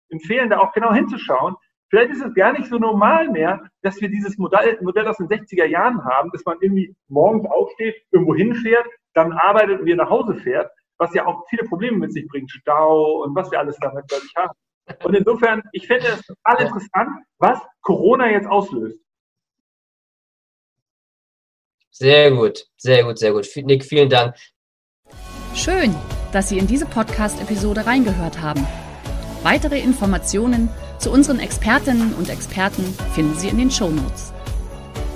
empfehlen, 0.09 0.51
da 0.51 0.59
auch 0.59 0.73
genau 0.73 0.93
hinzuschauen. 0.93 1.55
Vielleicht 1.89 2.11
ist 2.11 2.23
es 2.23 2.33
gar 2.35 2.53
nicht 2.53 2.67
so 2.67 2.77
normal 2.77 3.29
mehr, 3.29 3.63
dass 3.81 3.99
wir 4.01 4.09
dieses 4.09 4.37
Modell, 4.37 4.77
Modell 4.81 5.07
aus 5.07 5.17
den 5.17 5.29
60er 5.29 5.65
Jahren 5.65 6.03
haben, 6.03 6.29
dass 6.31 6.45
man 6.45 6.57
irgendwie 6.61 6.95
morgens 7.07 7.45
aufsteht, 7.49 7.95
irgendwo 8.11 8.35
hinfährt, 8.35 8.85
dann 9.17 9.33
arbeitet 9.33 9.79
und 9.79 9.85
wieder 9.85 10.03
nach 10.03 10.09
Hause 10.09 10.35
fährt, 10.35 10.71
was 10.97 11.13
ja 11.13 11.25
auch 11.25 11.43
viele 11.49 11.63
Probleme 11.63 11.97
mit 11.97 12.13
sich 12.13 12.27
bringt, 12.27 12.51
Stau 12.51 13.23
und 13.23 13.35
was 13.35 13.51
wir 13.51 13.59
alles 13.59 13.77
damit, 13.81 14.07
glaube 14.07 14.23
ich, 14.25 14.35
haben. 14.35 14.53
Und 15.03 15.15
insofern, 15.15 15.61
ich 15.73 15.87
finde 15.87 16.07
es 16.07 16.21
total 16.21 16.65
interessant, 16.65 17.09
was 17.39 17.59
Corona 17.81 18.29
jetzt 18.29 18.47
auslöst. 18.47 18.97
Sehr 21.91 22.31
gut, 22.31 22.63
sehr 22.77 23.03
gut, 23.03 23.17
sehr 23.17 23.33
gut. 23.33 23.47
Nick, 23.55 23.83
vielen 23.83 24.09
Dank. 24.09 24.35
Schön, 25.55 25.95
dass 26.31 26.49
Sie 26.49 26.59
in 26.59 26.67
diese 26.67 26.85
Podcast-Episode 26.85 27.87
reingehört 27.87 28.39
haben. 28.41 28.65
Weitere 29.41 29.79
Informationen 29.79 30.69
zu 30.99 31.11
unseren 31.11 31.39
Expertinnen 31.39 32.13
und 32.13 32.29
Experten 32.29 32.83
finden 33.13 33.33
Sie 33.33 33.49
in 33.49 33.57
den 33.57 33.71
Show 33.71 33.89
Notes. 33.89 34.36